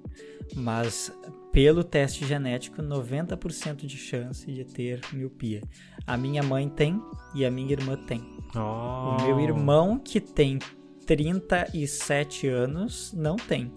mas 0.56 1.12
pelo 1.52 1.84
teste 1.84 2.24
genético, 2.24 2.82
90% 2.82 3.84
de 3.84 3.96
chance 3.98 4.50
de 4.50 4.64
ter 4.64 5.00
miopia. 5.12 5.60
A 6.06 6.16
minha 6.16 6.42
mãe 6.42 6.68
tem 6.68 7.00
e 7.34 7.44
a 7.44 7.50
minha 7.50 7.72
irmã 7.72 7.96
tem. 8.06 8.20
Oh. 8.56 9.22
O 9.22 9.26
meu 9.26 9.40
irmão, 9.40 9.98
que 9.98 10.20
tem 10.20 10.58
37 11.06 12.48
anos, 12.48 13.12
não 13.12 13.36
tem. 13.36 13.70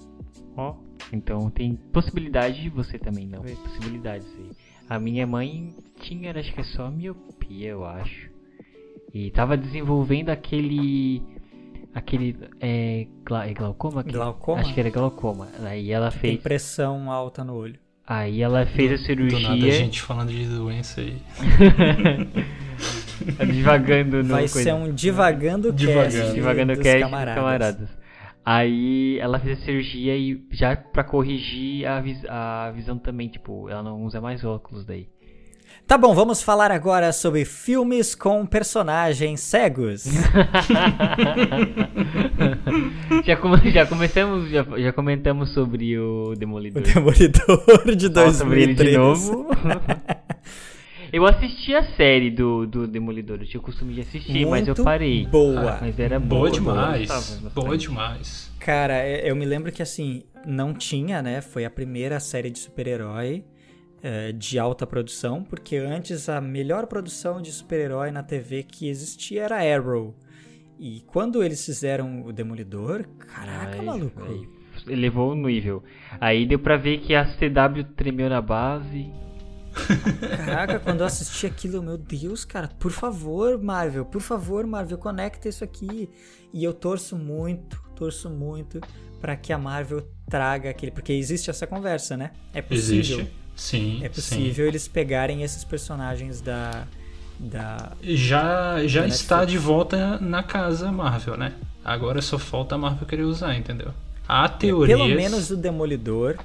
Ó, 0.56 0.72
oh. 0.72 0.76
então 1.12 1.50
tem 1.50 1.76
possibilidade, 1.76 2.70
você 2.70 2.98
também 2.98 3.28
não. 3.28 3.42
Possibilidades 3.42 4.28
aí. 4.38 4.52
A 4.88 4.98
minha 4.98 5.28
mãe 5.28 5.76
tinha, 6.00 6.32
acho 6.32 6.54
que 6.54 6.62
é 6.62 6.64
só 6.64 6.90
miopia, 6.90 7.70
eu 7.70 7.86
acho. 7.86 8.30
E 9.14 9.32
tava 9.32 9.58
desenvolvendo 9.58 10.30
aquele 10.30 11.22
aquele 11.96 12.38
é, 12.60 13.08
gla, 13.26 13.48
é 13.48 13.54
glaucoma? 13.54 14.04
Glaucoma? 14.04 14.60
Acho 14.60 14.74
que 14.74 14.80
era 14.80 14.90
glaucoma. 14.90 15.48
Aí 15.64 15.92
ela 15.92 16.12
fez. 16.12 16.34
Tem 16.34 16.42
pressão 16.42 17.10
alta 17.10 17.44
no 17.44 17.56
olho. 17.56 17.80
Aí 18.06 18.42
ela 18.42 18.66
fez 18.68 18.92
a 18.92 18.98
cirurgia. 19.04 19.40
Do 19.40 19.44
nada 19.44 19.66
a 19.66 19.72
gente 19.72 20.02
falando 20.02 20.30
de 20.30 20.46
doença 20.46 21.02
aí. 21.02 21.18
divagando 23.52 24.18
no 24.18 24.30
Vai 24.30 24.42
coisa. 24.42 24.64
ser 24.64 24.74
um 24.74 24.94
divagando 24.94 25.72
divagando. 25.72 26.12
cast. 26.12 26.34
Divagando 26.34 26.78
cast 26.78 27.00
camaradas. 27.00 27.36
camaradas. 27.36 27.90
Aí 28.46 29.18
ela 29.20 29.40
fez 29.40 29.60
a 29.60 29.66
cirurgia 29.66 30.16
e 30.16 30.46
já 30.52 30.76
pra 30.76 31.04
corrigir 31.04 31.88
a, 31.88 32.00
vis 32.00 32.24
a 32.30 32.72
visão 32.76 33.00
também, 33.00 33.28
tipo, 33.28 33.68
ela 33.70 33.82
não 33.82 34.04
usa 34.04 34.22
mais 34.22 34.44
óculos 34.44 34.86
daí. 34.86 35.08
Tá 35.88 36.00
bom, 36.00 36.16
vamos 36.16 36.42
falar 36.42 36.72
agora 36.72 37.14
sobre 37.14 37.46
filmes 37.46 38.16
com 38.16 38.44
personagens 38.44 39.40
cegos. 39.40 40.06
já, 43.24 43.38
come, 43.38 43.72
já 43.72 43.86
começamos, 43.86 44.50
já, 44.50 44.66
já, 44.78 44.92
comentamos 44.92 45.54
sobre 45.54 45.96
o 46.00 46.34
Demolidor. 46.36 46.82
O 46.82 46.86
Demolidor 46.86 47.96
de 47.96 48.10
2003. 48.10 48.36
sobre 48.36 48.64
ele 48.64 48.74
de 48.74 48.98
novo. 48.98 49.48
Eu 51.14 51.24
assisti 51.26 51.76
a 51.76 51.84
série 51.96 52.32
do, 52.32 52.66
do 52.66 52.88
Demolidor, 52.88 53.38
eu 53.40 53.46
tinha 53.46 53.62
o 53.62 53.64
costume 53.64 53.94
de 53.94 54.02
assistir, 54.02 54.34
Muito 54.46 54.50
mas 54.50 54.68
eu 54.68 54.76
parei. 54.76 55.26
Boa. 55.26 55.76
Ah, 55.76 55.78
mas 55.80 55.98
era 55.98 56.20
boa. 56.20 56.42
Boa 56.42 56.52
demais. 56.52 57.40
boa 57.54 57.78
demais. 57.78 58.52
Cara, 58.60 58.96
é, 58.96 59.30
eu 59.30 59.36
me 59.36 59.46
lembro 59.46 59.72
que 59.72 59.82
assim, 59.82 60.24
não 60.46 60.74
tinha, 60.74 61.22
né? 61.22 61.40
Foi 61.40 61.64
a 61.64 61.70
primeira 61.70 62.20
série 62.20 62.50
de 62.50 62.60
super-herói 62.60 63.46
é, 64.06 64.32
de 64.32 64.60
alta 64.60 64.86
produção, 64.86 65.44
porque 65.44 65.78
antes 65.78 66.30
a 66.30 66.40
melhor 66.40 66.86
produção 66.86 67.42
de 67.42 67.52
super-herói 67.52 68.12
na 68.12 68.22
TV 68.22 68.62
que 68.62 68.88
existia 68.88 69.46
era 69.46 69.76
Arrow. 69.76 70.16
E 70.78 71.02
quando 71.08 71.44
eles 71.44 71.66
fizeram 71.66 72.24
o 72.24 72.32
Demolidor, 72.32 73.08
caraca, 73.18 73.80
Ai, 73.80 73.84
maluco. 73.84 74.22
Aí, 74.24 74.48
elevou 74.88 75.32
o 75.32 75.36
nível. 75.36 75.84
Aí 76.22 76.46
deu 76.46 76.60
pra 76.60 76.78
ver 76.78 77.00
que 77.00 77.16
a 77.16 77.26
CW 77.26 77.84
tremeu 77.96 78.30
na 78.30 78.44
base. 78.44 79.12
Caraca, 80.38 80.80
quando 80.80 81.00
eu 81.00 81.08
assisti 81.08 81.48
aquilo, 81.48 81.82
meu 81.82 81.98
Deus, 81.98 82.46
cara, 82.46 82.68
por 82.68 82.92
favor, 82.92 83.60
Marvel, 83.60 84.06
por 84.06 84.22
favor, 84.22 84.68
Marvel, 84.68 85.00
conecta 85.00 85.50
isso 85.50 85.64
aqui. 85.64 86.12
E 86.54 86.64
eu 86.64 86.76
torço 86.76 87.18
muito, 87.18 87.82
torço 87.96 88.30
muito 88.30 88.80
para 89.20 89.36
que 89.36 89.52
a 89.52 89.58
Marvel 89.58 90.08
traga 90.30 90.70
aquele. 90.70 90.92
Porque 90.92 91.12
existe 91.12 91.50
essa 91.50 91.66
conversa, 91.66 92.16
né? 92.16 92.34
É 92.54 92.62
possível. 92.62 93.22
Existe 93.22 93.45
Sim. 93.56 94.04
É 94.04 94.10
possível 94.10 94.66
sim. 94.66 94.70
eles 94.70 94.88
pegarem 94.88 95.44
esses 95.44 95.64
personagens 95.64 96.42
da. 96.42 96.86
da 97.40 97.94
já 98.02 98.86
já 98.86 99.02
da 99.02 99.08
está 99.08 99.46
de 99.46 99.58
volta 99.58 100.20
na 100.20 100.44
casa 100.44 100.92
Marvel, 100.92 101.38
né? 101.38 101.54
Agora 101.84 102.22
só 102.22 102.38
falta 102.38 102.76
a 102.76 102.78
Marvel 102.78 103.08
querer 103.08 103.24
usar, 103.24 103.56
entendeu? 103.56 103.94
Há 104.28 104.50
teorias. 104.50 105.00
É, 105.00 105.04
pelo 105.04 105.16
menos 105.16 105.52
o 105.52 105.58
Demolidor. 105.58 106.38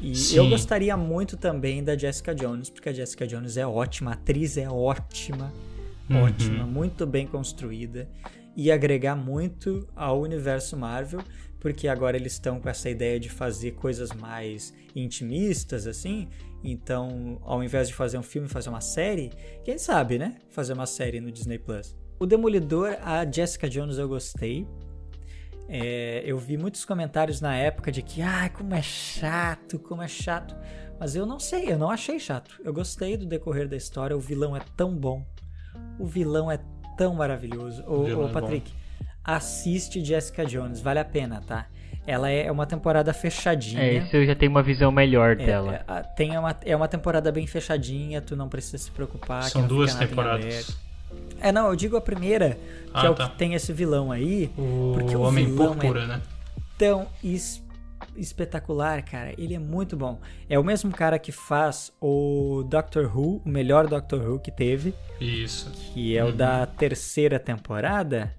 E 0.00 0.14
sim. 0.14 0.36
eu 0.36 0.48
gostaria 0.48 0.96
muito 0.96 1.36
também 1.36 1.82
da 1.82 1.96
Jessica 1.96 2.34
Jones, 2.34 2.68
porque 2.68 2.88
a 2.88 2.92
Jessica 2.92 3.26
Jones 3.26 3.56
é 3.56 3.66
ótima, 3.66 4.10
a 4.10 4.14
atriz 4.14 4.56
é 4.56 4.68
ótima, 4.68 5.52
uhum. 6.10 6.24
ótima, 6.24 6.64
muito 6.66 7.06
bem 7.06 7.26
construída 7.26 8.08
e 8.56 8.70
agregar 8.70 9.16
muito 9.16 9.86
ao 9.96 10.20
universo 10.20 10.76
Marvel, 10.76 11.20
porque 11.64 11.88
agora 11.88 12.14
eles 12.14 12.34
estão 12.34 12.60
com 12.60 12.68
essa 12.68 12.90
ideia 12.90 13.18
de 13.18 13.30
fazer 13.30 13.70
coisas 13.70 14.12
mais 14.12 14.74
intimistas 14.94 15.86
assim, 15.86 16.28
então, 16.62 17.40
ao 17.42 17.64
invés 17.64 17.88
de 17.88 17.94
fazer 17.94 18.18
um 18.18 18.22
filme, 18.22 18.46
fazer 18.48 18.68
uma 18.68 18.82
série, 18.82 19.32
quem 19.64 19.78
sabe, 19.78 20.18
né? 20.18 20.36
Fazer 20.50 20.74
uma 20.74 20.84
série 20.84 21.22
no 21.22 21.32
Disney 21.32 21.58
Plus. 21.58 21.96
O 22.20 22.26
Demolidor, 22.26 22.98
a 23.00 23.24
Jessica 23.24 23.66
Jones 23.66 23.96
eu 23.96 24.06
gostei. 24.06 24.68
É, 25.66 26.22
eu 26.26 26.36
vi 26.36 26.58
muitos 26.58 26.84
comentários 26.84 27.40
na 27.40 27.56
época 27.56 27.90
de 27.90 28.02
que, 28.02 28.20
ah, 28.20 28.50
como 28.50 28.74
é 28.74 28.82
chato, 28.82 29.78
como 29.78 30.02
é 30.02 30.08
chato. 30.08 30.54
Mas 31.00 31.16
eu 31.16 31.24
não 31.24 31.40
sei, 31.40 31.72
eu 31.72 31.78
não 31.78 31.90
achei 31.90 32.20
chato. 32.20 32.60
Eu 32.62 32.74
gostei 32.74 33.16
do 33.16 33.24
decorrer 33.24 33.66
da 33.70 33.76
história, 33.76 34.14
o 34.14 34.20
vilão 34.20 34.54
é 34.54 34.60
tão 34.76 34.94
bom. 34.94 35.26
O 35.98 36.04
vilão 36.04 36.50
é 36.50 36.60
tão 36.98 37.14
maravilhoso. 37.14 37.82
Ô, 37.86 38.02
ô 38.02 38.28
é 38.28 38.32
Patrick, 38.32 38.70
é 38.70 38.83
assiste 39.24 40.04
Jessica 40.04 40.44
Jones, 40.44 40.80
vale 40.80 40.98
a 40.98 41.04
pena, 41.04 41.42
tá? 41.46 41.66
Ela 42.06 42.28
é 42.28 42.52
uma 42.52 42.66
temporada 42.66 43.14
fechadinha. 43.14 43.82
É, 43.82 43.94
isso 43.94 44.14
eu 44.14 44.26
já 44.26 44.34
tenho 44.34 44.50
uma 44.50 44.62
visão 44.62 44.92
melhor 44.92 45.32
é, 45.32 45.46
dela. 45.46 45.84
É, 45.88 46.02
tem 46.02 46.36
uma, 46.36 46.54
é 46.62 46.76
uma 46.76 46.86
temporada 46.86 47.32
bem 47.32 47.46
fechadinha, 47.46 48.20
tu 48.20 48.36
não 48.36 48.48
precisa 48.48 48.76
se 48.76 48.90
preocupar. 48.90 49.44
São 49.44 49.66
duas 49.66 49.94
temporadas. 49.94 50.76
É, 51.40 51.50
não, 51.50 51.68
eu 51.68 51.76
digo 51.76 51.96
a 51.96 52.00
primeira, 52.00 52.58
que 52.86 52.90
ah, 52.92 53.06
é 53.06 53.10
o 53.10 53.14
tá. 53.14 53.28
que 53.28 53.38
tem 53.38 53.54
esse 53.54 53.72
vilão 53.72 54.12
aí. 54.12 54.50
O 54.58 54.96
porque 54.98 55.16
o 55.16 55.22
Homem 55.22 55.46
vilão 55.46 55.74
Púrpura, 55.74 56.02
é 56.02 56.06
né? 56.06 56.22
Tão 56.76 57.08
es 57.22 57.62
espetacular, 58.16 59.02
cara. 59.02 59.32
Ele 59.38 59.54
é 59.54 59.58
muito 59.58 59.96
bom. 59.96 60.20
É 60.48 60.58
o 60.58 60.64
mesmo 60.64 60.90
cara 60.90 61.18
que 61.18 61.32
faz 61.32 61.90
o 62.00 62.64
Doctor 62.68 63.16
Who, 63.16 63.40
o 63.44 63.48
melhor 63.48 63.86
Doctor 63.86 64.20
Who 64.20 64.40
que 64.40 64.50
teve. 64.50 64.92
Isso. 65.18 65.70
Que 65.70 66.18
é 66.18 66.22
uhum. 66.22 66.30
o 66.30 66.32
da 66.32 66.66
terceira 66.66 67.38
temporada 67.38 68.34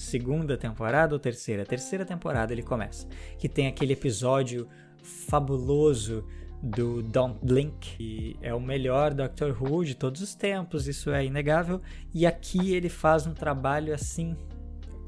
segunda 0.00 0.56
temporada 0.56 1.14
ou 1.14 1.18
terceira? 1.18 1.64
Terceira 1.64 2.04
temporada 2.04 2.52
ele 2.52 2.62
começa. 2.62 3.06
Que 3.38 3.48
tem 3.48 3.66
aquele 3.66 3.92
episódio 3.92 4.68
fabuloso 5.02 6.24
do 6.62 7.02
Don't 7.02 7.38
Blink, 7.42 7.96
que 7.96 8.36
é 8.42 8.54
o 8.54 8.60
melhor 8.60 9.14
Doctor 9.14 9.56
Who 9.62 9.84
de 9.84 9.94
todos 9.94 10.20
os 10.20 10.34
tempos, 10.34 10.86
isso 10.86 11.10
é 11.10 11.24
inegável. 11.24 11.80
E 12.12 12.26
aqui 12.26 12.74
ele 12.74 12.88
faz 12.88 13.26
um 13.26 13.32
trabalho 13.32 13.94
assim, 13.94 14.36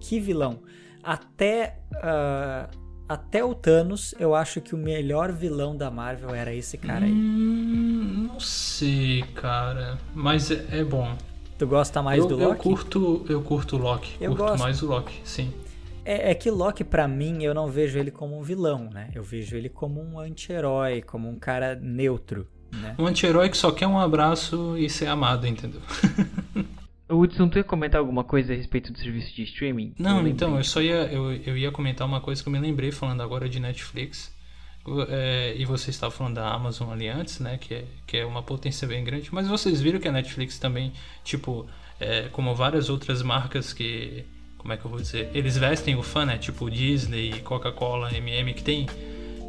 que 0.00 0.18
vilão. 0.18 0.62
Até 1.02 1.78
uh, 1.96 2.82
até 3.08 3.44
o 3.44 3.54
Thanos, 3.54 4.14
eu 4.18 4.34
acho 4.34 4.60
que 4.62 4.74
o 4.74 4.78
melhor 4.78 5.32
vilão 5.32 5.76
da 5.76 5.90
Marvel 5.90 6.34
era 6.34 6.54
esse 6.54 6.78
cara 6.78 7.04
aí. 7.04 7.12
Hum, 7.12 8.28
não 8.28 8.40
sei, 8.40 9.22
cara, 9.34 9.98
mas 10.14 10.50
é, 10.50 10.64
é 10.70 10.84
bom. 10.84 11.14
Tu 11.62 11.66
gosta 11.68 12.02
mais 12.02 12.18
eu, 12.18 12.26
do 12.26 12.36
Loki? 12.36 12.50
Eu 12.50 12.56
curto, 12.56 13.26
eu 13.28 13.40
curto 13.40 13.76
o 13.76 13.78
Loki. 13.78 14.16
Eu 14.20 14.30
curto 14.30 14.48
gosto. 14.48 14.58
mais 14.60 14.82
o 14.82 14.86
Loki, 14.86 15.20
sim. 15.22 15.54
É, 16.04 16.32
é 16.32 16.34
que 16.34 16.50
Loki, 16.50 16.82
para 16.82 17.06
mim, 17.06 17.44
eu 17.44 17.54
não 17.54 17.68
vejo 17.68 18.00
ele 18.00 18.10
como 18.10 18.36
um 18.36 18.42
vilão, 18.42 18.90
né? 18.92 19.10
Eu 19.14 19.22
vejo 19.22 19.56
ele 19.56 19.68
como 19.68 20.02
um 20.02 20.18
anti-herói, 20.18 21.02
como 21.02 21.28
um 21.28 21.38
cara 21.38 21.76
neutro, 21.76 22.48
né? 22.72 22.96
Um 22.98 23.06
anti-herói 23.06 23.48
que 23.48 23.56
só 23.56 23.70
quer 23.70 23.86
um 23.86 23.96
abraço 23.96 24.76
e 24.76 24.90
ser 24.90 25.06
amado, 25.06 25.46
entendeu? 25.46 25.80
Hudson, 27.08 27.48
tu 27.48 27.58
ia 27.58 27.64
comentar 27.64 28.00
alguma 28.00 28.24
coisa 28.24 28.52
a 28.52 28.56
respeito 28.56 28.92
do 28.92 28.98
serviço 28.98 29.32
de 29.32 29.44
streaming? 29.44 29.94
Não, 29.96 30.26
então, 30.26 30.56
eu 30.56 30.64
só 30.64 30.82
ia, 30.82 31.12
eu, 31.12 31.32
eu 31.32 31.56
ia 31.56 31.70
comentar 31.70 32.04
uma 32.04 32.20
coisa 32.20 32.42
que 32.42 32.48
eu 32.48 32.52
me 32.52 32.58
lembrei 32.58 32.90
falando 32.90 33.22
agora 33.22 33.48
de 33.48 33.60
Netflix. 33.60 34.34
É, 35.08 35.54
e 35.56 35.64
você 35.64 35.90
estava 35.90 36.10
falando 36.10 36.34
da 36.34 36.52
Amazon 36.52 36.90
ali 36.90 37.08
antes, 37.08 37.38
né? 37.38 37.58
Que 37.58 37.74
é, 37.74 37.84
que 38.06 38.16
é 38.16 38.26
uma 38.26 38.42
potência 38.42 38.86
bem 38.86 39.04
grande. 39.04 39.28
Mas 39.32 39.46
vocês 39.46 39.80
viram 39.80 40.00
que 40.00 40.08
a 40.08 40.12
Netflix 40.12 40.58
também, 40.58 40.92
tipo, 41.22 41.66
é, 42.00 42.28
como 42.32 42.54
várias 42.54 42.88
outras 42.88 43.22
marcas 43.22 43.72
que. 43.72 44.24
Como 44.58 44.72
é 44.72 44.76
que 44.76 44.84
eu 44.84 44.90
vou 44.90 45.00
dizer? 45.00 45.28
Eles 45.34 45.56
vestem 45.56 45.96
o 45.96 46.02
fã, 46.02 46.24
né? 46.24 46.38
Tipo 46.38 46.70
Disney, 46.70 47.40
Coca-Cola, 47.40 48.14
MM, 48.14 48.54
que 48.54 48.62
tem 48.62 48.86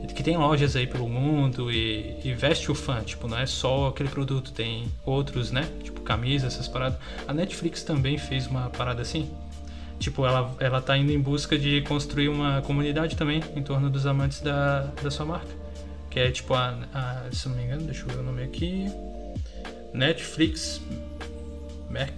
que 0.08 0.22
tem 0.22 0.36
lojas 0.36 0.76
aí 0.76 0.86
pelo 0.86 1.08
mundo 1.08 1.72
e, 1.72 2.20
e, 2.26 2.34
veste 2.34 2.70
o 2.70 2.76
fã, 2.76 3.02
tipo, 3.02 3.26
não 3.26 3.38
é 3.38 3.46
só 3.46 3.88
aquele 3.88 4.10
produto, 4.10 4.52
tem 4.52 4.92
outros, 5.06 5.50
né? 5.50 5.70
Tipo, 5.82 6.02
camisa, 6.02 6.48
essas 6.48 6.68
paradas. 6.68 7.00
A 7.26 7.34
Netflix 7.34 7.84
também 7.84 8.18
fez 8.18 8.48
uma 8.48 8.70
parada 8.70 9.02
assim. 9.02 9.32
Tipo, 10.04 10.26
ela, 10.26 10.54
ela 10.60 10.82
tá 10.82 10.98
indo 10.98 11.14
em 11.14 11.20
busca 11.20 11.58
de 11.58 11.82
construir 11.84 12.28
uma 12.28 12.62
comunidade 12.62 13.16
também 13.16 13.42
em 13.56 13.64
torno 13.64 13.90
dos 13.90 14.06
amantes 14.06 14.42
da, 14.42 14.82
da 15.02 15.10
sua 15.10 15.26
marca. 15.26 15.48
Que 16.10 16.20
é 16.20 16.30
tipo 16.30 16.54
a, 16.54 16.78
a 16.94 17.32
se 17.32 17.48
não 17.48 17.56
me 17.56 17.64
engano, 17.64 17.84
deixa 17.84 18.04
eu 18.04 18.10
ver 18.10 18.20
o 18.20 18.24
nome 18.24 18.44
aqui. 18.44 18.86
Netflix 19.94 20.82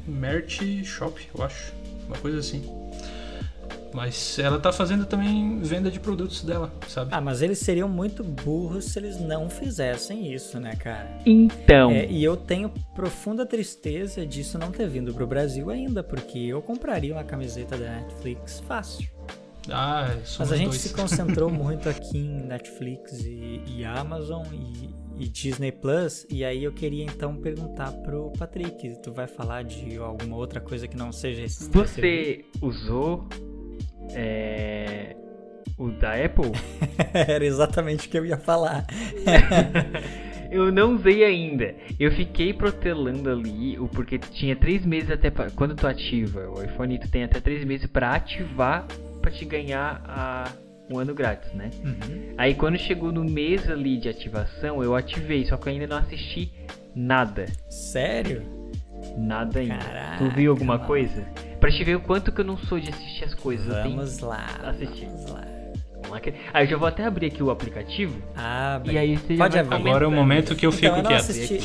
Merch 0.08 0.84
Shop, 0.84 1.22
eu 1.38 1.44
acho. 1.44 1.74
Uma 2.08 2.18
coisa 2.18 2.40
assim. 2.40 2.64
Mas 3.96 4.38
ela 4.38 4.60
tá 4.60 4.74
fazendo 4.74 5.06
também 5.06 5.58
venda 5.62 5.90
de 5.90 6.02
produtos 6.02 6.44
dela, 6.44 6.70
sabe? 6.86 7.12
Ah, 7.14 7.22
mas 7.22 7.42
eles 7.42 7.60
seriam 7.60 7.88
muito 7.88 8.26
burros 8.26 8.84
se 8.84 9.00
eles 9.00 9.22
não 9.22 9.50
fizessem 9.50 10.34
isso, 10.34 10.60
né, 10.60 10.76
cara? 10.76 11.18
Então. 11.26 11.92
É, 11.92 12.06
e 12.06 12.22
eu 12.22 12.36
tenho 12.36 12.70
profunda 12.94 13.46
tristeza 13.46 14.26
disso 14.26 14.60
não 14.60 14.70
ter 14.70 14.90
vindo 14.90 15.14
pro 15.14 15.26
Brasil 15.26 15.70
ainda, 15.70 16.04
porque 16.04 16.40
eu 16.40 16.62
compraria 16.62 17.14
uma 17.14 17.24
camiseta 17.24 17.78
da 17.78 17.90
Netflix 17.90 18.60
fácil. 18.68 19.08
Ah, 19.70 20.14
mas 20.40 20.52
a 20.52 20.58
gente 20.58 20.72
dois. 20.72 20.82
se 20.82 20.94
concentrou 20.94 21.50
muito 21.50 21.88
aqui 21.88 22.18
em 22.18 22.44
Netflix 22.44 23.24
e, 23.24 23.64
e 23.66 23.86
Amazon 23.86 24.46
e, 24.52 25.24
e, 25.24 25.30
Disney 25.30 25.72
Plus. 25.72 26.28
E 26.30 26.44
aí 26.44 26.66
eu 26.66 26.74
queria 26.74 27.06
então 27.06 27.38
perguntar 27.38 27.94
pro 28.04 28.30
Patrick, 28.38 29.02
tu 29.02 29.14
vai 29.14 29.26
falar 29.26 29.64
de 29.64 29.96
alguma 29.96 30.36
outra 30.36 30.60
coisa 30.60 30.86
que 30.86 30.98
não 30.98 31.14
seja 31.14 31.44
esse 31.44 31.70
Você 31.70 32.44
usou 32.62 33.26
é... 34.14 35.16
O 35.78 35.90
da 35.90 36.14
Apple? 36.14 36.52
Era 37.14 37.46
exatamente 37.46 38.08
o 38.08 38.10
que 38.10 38.18
eu 38.18 38.26
ia 38.26 38.38
falar. 38.38 38.86
eu 40.50 40.72
não 40.72 40.96
usei 40.96 41.24
ainda. 41.24 41.76
Eu 42.00 42.12
fiquei 42.12 42.54
protelando 42.54 43.30
ali, 43.30 43.78
porque 43.94 44.18
tinha 44.18 44.56
três 44.56 44.86
meses 44.86 45.12
até 45.12 45.30
pra... 45.30 45.50
quando 45.52 45.76
tu 45.76 45.86
ativa 45.86 46.50
o 46.50 46.64
iPhone, 46.64 46.98
tu 46.98 47.10
tem 47.10 47.24
até 47.24 47.42
três 47.42 47.66
meses 47.66 47.88
para 47.88 48.16
ativar 48.16 48.86
para 49.22 49.32
te 49.32 49.44
ganhar 49.44 50.02
a... 50.08 50.50
um 50.90 50.98
ano 50.98 51.14
grátis, 51.14 51.52
né? 51.54 51.70
Uhum. 51.84 52.36
Aí 52.38 52.56
quando 52.56 52.78
chegou 52.78 53.12
no 53.12 53.26
mês 53.26 53.70
ali 53.70 53.98
de 53.98 54.08
ativação, 54.08 54.82
eu 54.82 54.96
ativei, 54.96 55.46
só 55.46 55.58
que 55.58 55.68
eu 55.68 55.74
ainda 55.74 55.88
não 55.88 55.98
assisti 55.98 56.54
nada. 56.96 57.48
Sério? 57.70 58.44
Nada 59.18 59.60
ainda. 59.60 59.78
Caraca, 59.78 60.18
tu 60.18 60.30
viu 60.36 60.52
alguma 60.52 60.76
mano. 60.76 60.88
coisa? 60.88 61.28
Pra 61.66 61.72
te 61.72 61.84
ver 61.84 61.96
o 61.96 62.00
quanto 62.00 62.32
que 62.32 62.42
eu 62.42 62.46
não 62.46 62.60
sou 62.60 62.80
de 62.80 62.92
assistir 62.92 63.24
as 63.24 63.34
coisas. 63.34 63.66
Vamos 63.66 64.20
lá. 64.20 64.46
Assistir. 64.66 65.08
Vamos 65.08 65.32
lá. 65.32 65.44
Aí 66.54 66.64
eu 66.64 66.70
já 66.70 66.78
vou 66.78 66.88
até 66.88 67.04
abrir 67.04 67.26
aqui 67.26 67.42
o 67.42 67.50
aplicativo. 67.50 68.22
Ah, 68.36 68.80
E 68.86 68.96
aí 68.96 69.18
você 69.18 69.36
Pode 69.36 69.58
abrir. 69.58 69.76
Agora 69.76 70.06
é 70.06 70.08
o 70.08 70.12
momento 70.12 70.56
que 70.56 70.64
eu 70.64 70.72
fico 70.72 70.86
Então, 70.86 70.98
eu 70.98 71.04
não 71.04 71.10
quieto. 71.10 71.22
assisti. 71.22 71.60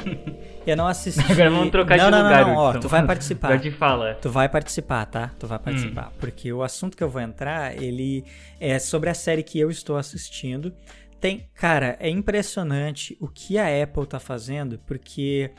eu 0.66 0.74
não 0.74 0.86
assisti. 0.86 1.20
Agora 1.30 1.50
vamos 1.50 1.70
trocar 1.70 1.98
não, 1.98 2.06
de 2.06 2.10
não, 2.12 2.22
lugar. 2.22 2.46
Não, 2.46 2.54
não, 2.54 2.56
ó, 2.60 2.70
Hudson. 2.70 2.80
tu 2.80 2.88
vai 2.88 3.06
participar. 3.06 3.48
Agora 3.48 3.60
te 3.60 3.70
fala. 3.72 4.14
Tu 4.14 4.30
vai 4.30 4.48
participar, 4.48 5.04
tá? 5.04 5.30
Tu 5.38 5.46
vai 5.46 5.58
Hum. 5.58 5.62
participar. 5.62 6.12
Porque 6.18 6.50
o 6.50 6.62
assunto 6.62 6.96
que 6.96 7.04
eu 7.04 7.10
vou 7.10 7.20
entrar, 7.20 7.76
ele 7.76 8.24
é 8.58 8.78
sobre 8.78 9.10
a 9.10 9.14
série 9.14 9.42
que 9.42 9.60
eu 9.60 9.70
estou 9.70 9.98
assistindo. 9.98 10.72
Tem, 11.20 11.46
cara, 11.54 11.94
é 12.00 12.08
impressionante 12.08 13.14
o 13.20 13.28
que 13.28 13.58
a 13.58 13.82
Apple 13.82 14.06
tá 14.06 14.18
fazendo, 14.18 14.78
porque 14.86 15.50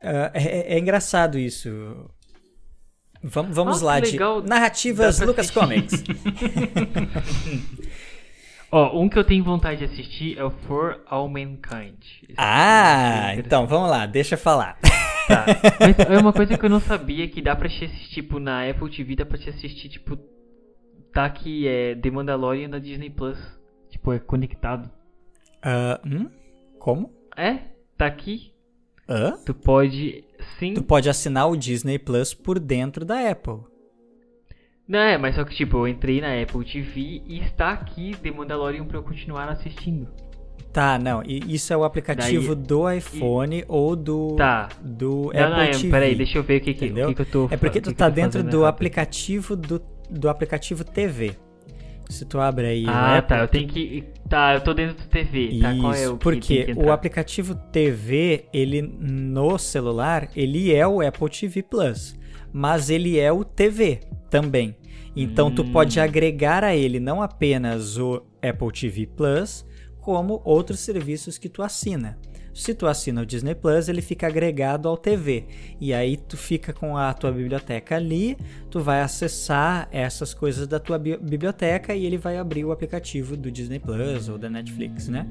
ah, 0.00 0.30
é, 0.34 0.76
é 0.76 0.78
engraçado 0.78 1.36
isso. 1.36 1.68
Vamos, 3.22 3.54
vamos 3.54 3.80
lá, 3.80 4.00
que 4.00 4.12
de 4.12 4.18
narrativas 4.48 5.20
Lucas 5.20 5.48
assistir. 5.50 5.60
Comics. 5.60 6.04
Ó, 8.72 8.98
um 9.00 9.08
que 9.08 9.18
eu 9.18 9.24
tenho 9.24 9.44
vontade 9.44 9.78
de 9.78 9.84
assistir 9.84 10.38
é 10.38 10.44
o 10.44 10.50
For 10.50 11.02
All 11.06 11.28
Mankind. 11.28 12.02
Esse 12.22 12.34
ah, 12.38 13.34
é 13.34 13.38
então 13.38 13.66
vamos 13.66 13.90
lá, 13.90 14.06
deixa 14.06 14.34
eu 14.34 14.38
falar. 14.38 14.78
Tá. 15.28 15.44
Mas 15.78 15.98
é 15.98 16.18
uma 16.18 16.32
coisa 16.32 16.56
que 16.56 16.64
eu 16.64 16.70
não 16.70 16.80
sabia 16.80 17.28
que 17.28 17.42
dá 17.42 17.54
pra 17.54 17.68
te 17.68 17.84
assistir, 17.84 18.14
tipo, 18.14 18.40
na 18.40 18.68
Apple 18.68 18.90
TV 18.90 19.14
dá 19.14 19.26
pra 19.26 19.36
te 19.36 19.50
assistir, 19.50 19.88
tipo, 19.90 20.18
tá 21.12 21.26
aqui, 21.26 21.68
é 21.68 21.94
The 21.94 22.10
Mandalorian 22.10 22.70
da 22.70 22.78
Disney 22.78 23.10
Plus. 23.10 23.38
Tipo, 23.90 24.14
é 24.14 24.18
conectado. 24.18 24.90
Ah, 25.62 26.00
hum? 26.04 26.30
Como? 26.78 27.12
É, 27.36 27.58
tá 27.96 28.06
aqui. 28.06 28.52
Hã? 29.08 29.36
Tu 29.44 29.52
pode, 29.52 30.24
sim. 30.58 30.74
Tu 30.74 30.82
pode 30.82 31.08
assinar 31.08 31.48
o 31.50 31.56
Disney 31.56 31.98
Plus 31.98 32.34
por 32.34 32.58
dentro 32.58 33.04
da 33.04 33.30
Apple. 33.30 33.60
Não, 34.86 34.98
é, 34.98 35.16
mas 35.16 35.34
só 35.36 35.44
que, 35.44 35.54
tipo, 35.54 35.76
eu 35.78 35.88
entrei 35.88 36.20
na 36.20 36.40
Apple 36.42 36.64
TV 36.64 37.22
e 37.26 37.40
está 37.40 37.70
aqui 37.72 38.14
The 38.22 38.30
Mandalorian 38.30 38.84
pra 38.84 38.98
eu 38.98 39.02
continuar 39.02 39.48
assistindo. 39.48 40.08
Tá, 40.72 40.98
não, 40.98 41.22
e 41.22 41.54
isso 41.54 41.72
é 41.72 41.76
o 41.76 41.84
aplicativo 41.84 42.54
Daí- 42.54 42.64
do 42.66 42.90
iPhone 42.90 43.64
ou 43.68 43.94
do, 43.94 44.34
Tá. 44.36 44.68
do 44.82 45.30
Não, 45.34 45.40
Apple 45.44 45.50
não, 45.50 45.60
é, 45.60 45.70
TV. 45.70 45.90
peraí, 45.90 46.14
deixa 46.14 46.38
eu 46.38 46.42
ver 46.42 46.60
o 46.60 46.64
que, 46.64 46.74
que, 46.74 46.88
que, 46.88 47.14
que 47.14 47.20
eu 47.22 47.26
tô 47.26 47.48
É 47.50 47.56
porque 47.56 47.80
tu 47.80 47.92
tá 47.94 48.08
dentro 48.08 48.42
do 48.42 48.64
aplicativo 48.64 49.54
do, 49.54 49.80
do 50.10 50.28
aplicativo 50.30 50.82
TV. 50.82 51.36
Se 52.12 52.24
tu 52.24 52.38
abre 52.40 52.66
aí 52.66 52.84
Ah, 52.86 53.18
Apple, 53.18 53.28
tá, 53.28 53.42
eu 53.42 53.48
tenho 53.48 53.66
que. 53.68 54.04
Tá, 54.28 54.54
eu 54.54 54.60
tô 54.60 54.72
dentro 54.74 54.96
do 54.96 55.08
TV, 55.08 55.58
tá? 55.60 55.74
Qual 55.80 55.92
é 55.94 56.02
Isso, 56.02 56.12
o 56.14 56.18
que 56.18 56.22
porque 56.22 56.74
o 56.76 56.92
aplicativo 56.92 57.54
TV, 57.54 58.44
ele 58.52 58.82
no 58.82 59.58
celular, 59.58 60.28
ele 60.36 60.72
é 60.74 60.86
o 60.86 61.00
Apple 61.06 61.28
TV 61.28 61.62
Plus, 61.62 62.14
mas 62.52 62.88
ele 62.90 63.18
é 63.18 63.32
o 63.32 63.44
TV 63.44 64.00
também. 64.30 64.76
Então 65.16 65.50
tu 65.50 65.62
Hum. 65.62 65.72
pode 65.72 66.00
agregar 66.00 66.64
a 66.64 66.74
ele 66.74 66.98
não 67.00 67.20
apenas 67.20 67.98
o 67.98 68.22
Apple 68.42 68.72
TV 68.72 69.06
Plus, 69.06 69.66
como 70.00 70.40
outros 70.44 70.80
serviços 70.80 71.36
que 71.38 71.48
tu 71.48 71.62
assina. 71.62 72.18
Se 72.54 72.74
tu 72.74 72.86
assina 72.86 73.22
o 73.22 73.26
Disney 73.26 73.54
Plus, 73.54 73.88
ele 73.88 74.02
fica 74.02 74.26
agregado 74.26 74.88
ao 74.88 74.96
TV. 74.96 75.44
E 75.80 75.94
aí 75.94 76.16
tu 76.16 76.36
fica 76.36 76.72
com 76.72 76.96
a 76.96 77.12
tua 77.14 77.32
biblioteca 77.32 77.96
ali, 77.96 78.36
tu 78.70 78.80
vai 78.80 79.00
acessar 79.00 79.88
essas 79.90 80.34
coisas 80.34 80.66
da 80.66 80.78
tua 80.78 80.98
bi- 80.98 81.16
biblioteca 81.16 81.94
e 81.94 82.04
ele 82.04 82.18
vai 82.18 82.36
abrir 82.36 82.64
o 82.64 82.72
aplicativo 82.72 83.36
do 83.36 83.50
Disney 83.50 83.78
Plus 83.78 84.28
ou 84.28 84.36
da 84.36 84.50
Netflix, 84.50 85.08
né? 85.08 85.26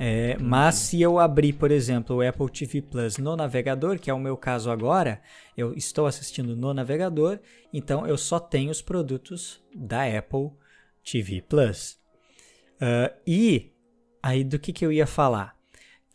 É, 0.00 0.36
mas 0.38 0.76
se 0.76 1.00
eu 1.02 1.18
abrir, 1.18 1.54
por 1.54 1.72
exemplo, 1.72 2.16
o 2.16 2.26
Apple 2.26 2.48
TV 2.48 2.80
Plus 2.82 3.18
no 3.18 3.34
navegador, 3.34 3.98
que 3.98 4.08
é 4.08 4.14
o 4.14 4.18
meu 4.18 4.36
caso 4.36 4.70
agora, 4.70 5.20
eu 5.56 5.74
estou 5.74 6.06
assistindo 6.06 6.54
no 6.54 6.72
navegador, 6.72 7.40
então 7.72 8.06
eu 8.06 8.16
só 8.16 8.38
tenho 8.38 8.70
os 8.70 8.80
produtos 8.80 9.60
da 9.74 10.04
Apple 10.04 10.50
TV 11.02 11.42
Plus. 11.42 11.98
Ah, 12.80 13.12
e 13.26 13.72
aí 14.22 14.44
do 14.44 14.58
que, 14.58 14.72
que 14.72 14.86
eu 14.86 14.92
ia 14.92 15.06
falar? 15.06 15.57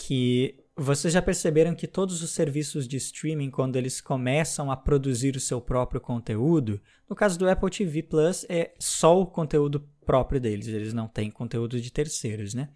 Que 0.05 0.59
vocês 0.75 1.13
já 1.13 1.21
perceberam 1.21 1.73
que 1.73 1.87
todos 1.87 2.21
os 2.21 2.31
serviços 2.31 2.89
de 2.89 2.97
streaming, 2.97 3.49
quando 3.49 3.77
eles 3.77 4.01
começam 4.01 4.69
a 4.69 4.75
produzir 4.75 5.37
o 5.37 5.39
seu 5.39 5.61
próprio 5.61 6.01
conteúdo, 6.01 6.81
no 7.09 7.15
caso 7.15 7.39
do 7.39 7.49
Apple 7.49 7.69
TV 7.69 8.03
Plus, 8.03 8.45
é 8.49 8.73
só 8.77 9.17
o 9.17 9.25
conteúdo 9.25 9.87
próprio 10.05 10.41
deles, 10.41 10.67
eles 10.67 10.93
não 10.93 11.07
têm 11.07 11.31
conteúdo 11.31 11.79
de 11.79 11.89
terceiros, 11.89 12.53
né? 12.53 12.67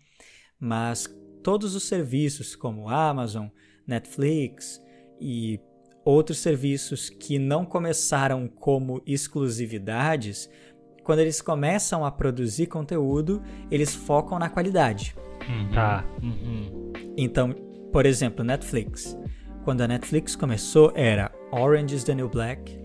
Mas 0.58 1.14
todos 1.44 1.76
os 1.76 1.84
serviços 1.84 2.56
como 2.56 2.88
Amazon, 2.88 3.48
Netflix 3.86 4.82
e 5.20 5.60
outros 6.06 6.38
serviços 6.38 7.10
que 7.10 7.38
não 7.38 7.66
começaram 7.66 8.48
como 8.48 9.02
exclusividades, 9.06 10.50
quando 11.04 11.20
eles 11.20 11.42
começam 11.42 12.06
a 12.06 12.12
produzir 12.12 12.68
conteúdo, 12.68 13.44
eles 13.70 13.94
focam 13.94 14.40
na 14.40 14.50
qualidade. 14.50 15.14
Uhum. 15.50 15.70
Tá. 15.74 16.06
Uhum. 16.22 16.92
Então, 17.18 17.54
por 17.92 18.06
exemplo, 18.06 18.44
Netflix. 18.44 19.18
Quando 19.64 19.82
a 19.82 19.88
Netflix 19.88 20.36
começou, 20.36 20.92
era 20.96 21.32
Orange 21.52 21.96
is 21.96 22.04
the 22.04 22.16
New 22.16 22.30
Black, 22.30 22.80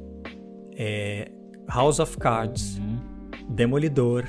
é, 0.77 1.31
House 1.69 1.99
of 2.01 2.17
Cards, 2.19 2.79
Uhum. 2.79 2.99
Demolidor. 3.49 4.25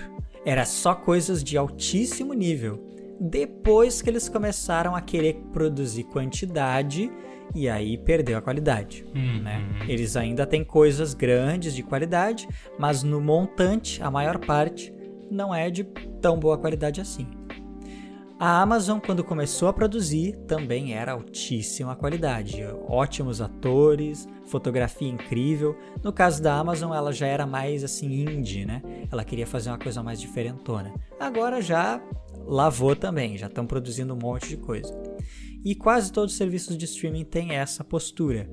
Era 0.46 0.66
só 0.66 0.94
coisas 0.94 1.44
de 1.44 1.58
altíssimo 1.58 2.34
nível. 2.34 2.84
Depois 3.20 4.02
que 4.02 4.10
eles 4.10 4.28
começaram 4.28 4.96
a 4.96 5.02
querer 5.02 5.36
produzir 5.54 6.04
quantidade 6.06 7.10
e 7.56 7.70
aí 7.70 7.98
perdeu 7.98 8.38
a 8.38 8.42
qualidade. 8.42 9.06
Uhum. 9.16 9.42
né? 9.44 9.62
Eles 9.88 10.18
ainda 10.18 10.46
têm 10.46 10.64
coisas 10.64 11.14
grandes 11.14 11.74
de 11.74 11.84
qualidade, 11.84 12.48
mas 12.78 13.04
no 13.04 13.22
montante, 13.22 14.02
a 14.02 14.12
maior 14.12 14.40
parte 14.40 14.94
não 15.32 15.54
é 15.54 15.70
de 15.70 15.84
tão 16.22 16.38
boa 16.38 16.58
qualidade 16.58 17.00
assim. 17.00 17.28
A 18.46 18.62
Amazon, 18.62 19.00
quando 19.00 19.24
começou 19.24 19.70
a 19.70 19.74
produzir, 19.74 20.36
também 20.46 20.94
era 20.94 21.14
altíssima 21.14 21.96
qualidade. 21.96 22.62
Ótimos 22.90 23.40
atores, 23.40 24.28
fotografia 24.48 25.08
incrível. 25.08 25.78
No 26.04 26.12
caso 26.12 26.44
da 26.44 26.54
Amazon, 26.54 26.94
ela 26.94 27.14
já 27.14 27.26
era 27.26 27.48
mais 27.48 27.86
assim 27.86 28.14
indie, 28.14 28.66
né? 28.66 28.82
Ela 29.10 29.24
queria 29.24 29.48
fazer 29.48 29.70
uma 29.70 29.80
coisa 29.80 30.04
mais 30.04 30.20
diferentona. 30.20 30.94
Agora 31.18 31.62
já 31.62 32.02
lavou 32.46 32.98
também, 32.98 33.38
já 33.38 33.48
estão 33.48 33.66
produzindo 33.66 34.14
um 34.14 34.20
monte 34.22 34.50
de 34.50 34.58
coisa. 34.58 34.94
E 35.64 35.74
quase 35.74 36.12
todos 36.12 36.34
os 36.34 36.38
serviços 36.38 36.78
de 36.78 36.84
streaming 36.84 37.24
têm 37.24 37.54
essa 37.54 37.82
postura. 37.82 38.50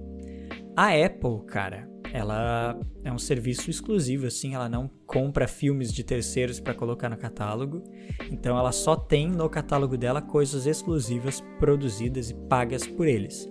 A 0.77 0.91
Apple, 0.91 1.45
cara, 1.49 1.90
ela 2.13 2.79
é 3.05 3.13
um 3.13 3.19
serviço 3.19 3.71
exclusivo, 3.71 4.27
assim, 4.27 4.55
ela 4.55 4.69
não 4.69 4.91
compra 5.07 5.47
filmes 5.47 5.93
de 5.93 6.03
terceiros 6.03 6.61
para 6.61 6.75
colocar 6.75 7.09
no 7.09 7.17
catálogo. 7.17 7.83
Então 8.31 8.59
ela 8.59 8.73
só 8.73 8.97
tem 8.97 9.29
no 9.29 9.49
catálogo 9.49 9.97
dela 9.97 10.21
coisas 10.21 10.67
exclusivas 10.67 11.43
produzidas 11.59 12.31
e 12.31 12.35
pagas 12.35 12.87
por 12.87 13.07
eles. 13.07 13.49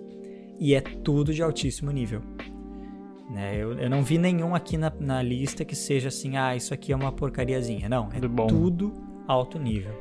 E 0.58 0.74
é 0.74 0.80
tudo 0.80 1.32
de 1.32 1.42
altíssimo 1.42 1.90
nível. 1.90 2.20
Né? 3.30 3.56
Eu, 3.56 3.72
eu 3.74 3.88
não 3.88 4.02
vi 4.02 4.18
nenhum 4.18 4.54
aqui 4.54 4.76
na, 4.76 4.92
na 4.98 5.22
lista 5.22 5.64
que 5.64 5.76
seja 5.76 6.08
assim, 6.08 6.36
ah, 6.36 6.54
isso 6.54 6.74
aqui 6.74 6.92
é 6.92 6.96
uma 6.96 7.12
porcariazinha. 7.12 7.88
Não, 7.88 8.08
é 8.12 8.20
Tudo 8.48 8.92
alto 9.26 9.58
nível. 9.58 9.94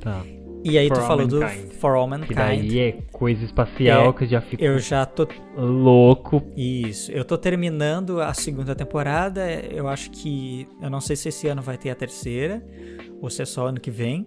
Tá. 0.00 0.22
E 0.68 0.76
aí 0.78 0.88
For 0.88 0.98
tu 0.98 1.02
falou 1.06 1.26
do. 1.26 1.40
For 1.78 1.94
All 1.94 2.04
Que 2.04 2.10
Mankind. 2.10 2.36
daí 2.36 2.78
é 2.80 2.92
coisa 3.12 3.44
espacial 3.44 4.10
É, 4.10 4.12
que 4.12 4.24
eu 4.24 4.28
já 4.28 4.40
fico 4.40 4.62
Eu 4.62 4.78
já 4.78 5.06
tô 5.06 5.28
louco. 5.56 6.42
Isso, 6.56 7.12
eu 7.12 7.24
tô 7.24 7.38
terminando 7.38 8.20
a 8.20 8.34
segunda 8.34 8.74
temporada. 8.74 9.48
Eu 9.50 9.86
acho 9.88 10.10
que. 10.10 10.66
Eu 10.82 10.90
não 10.90 11.00
sei 11.00 11.14
se 11.14 11.28
esse 11.28 11.46
ano 11.46 11.62
vai 11.62 11.78
ter 11.78 11.90
a 11.90 11.94
terceira, 11.94 12.64
ou 13.20 13.30
se 13.30 13.42
é 13.42 13.44
só 13.44 13.66
ano 13.68 13.80
que 13.80 13.90
vem. 13.90 14.26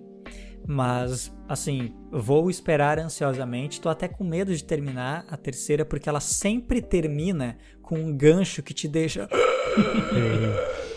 Mas, 0.67 1.33
assim, 1.47 1.93
vou 2.11 2.49
esperar 2.49 2.99
ansiosamente. 2.99 3.81
Tô 3.81 3.89
até 3.89 4.07
com 4.07 4.23
medo 4.23 4.55
de 4.55 4.63
terminar 4.63 5.25
a 5.27 5.35
terceira, 5.35 5.83
porque 5.83 6.07
ela 6.07 6.19
sempre 6.19 6.81
termina 6.81 7.57
com 7.81 7.97
um 7.97 8.15
gancho 8.15 8.61
que 8.61 8.73
te 8.73 8.87
deixa. 8.87 9.27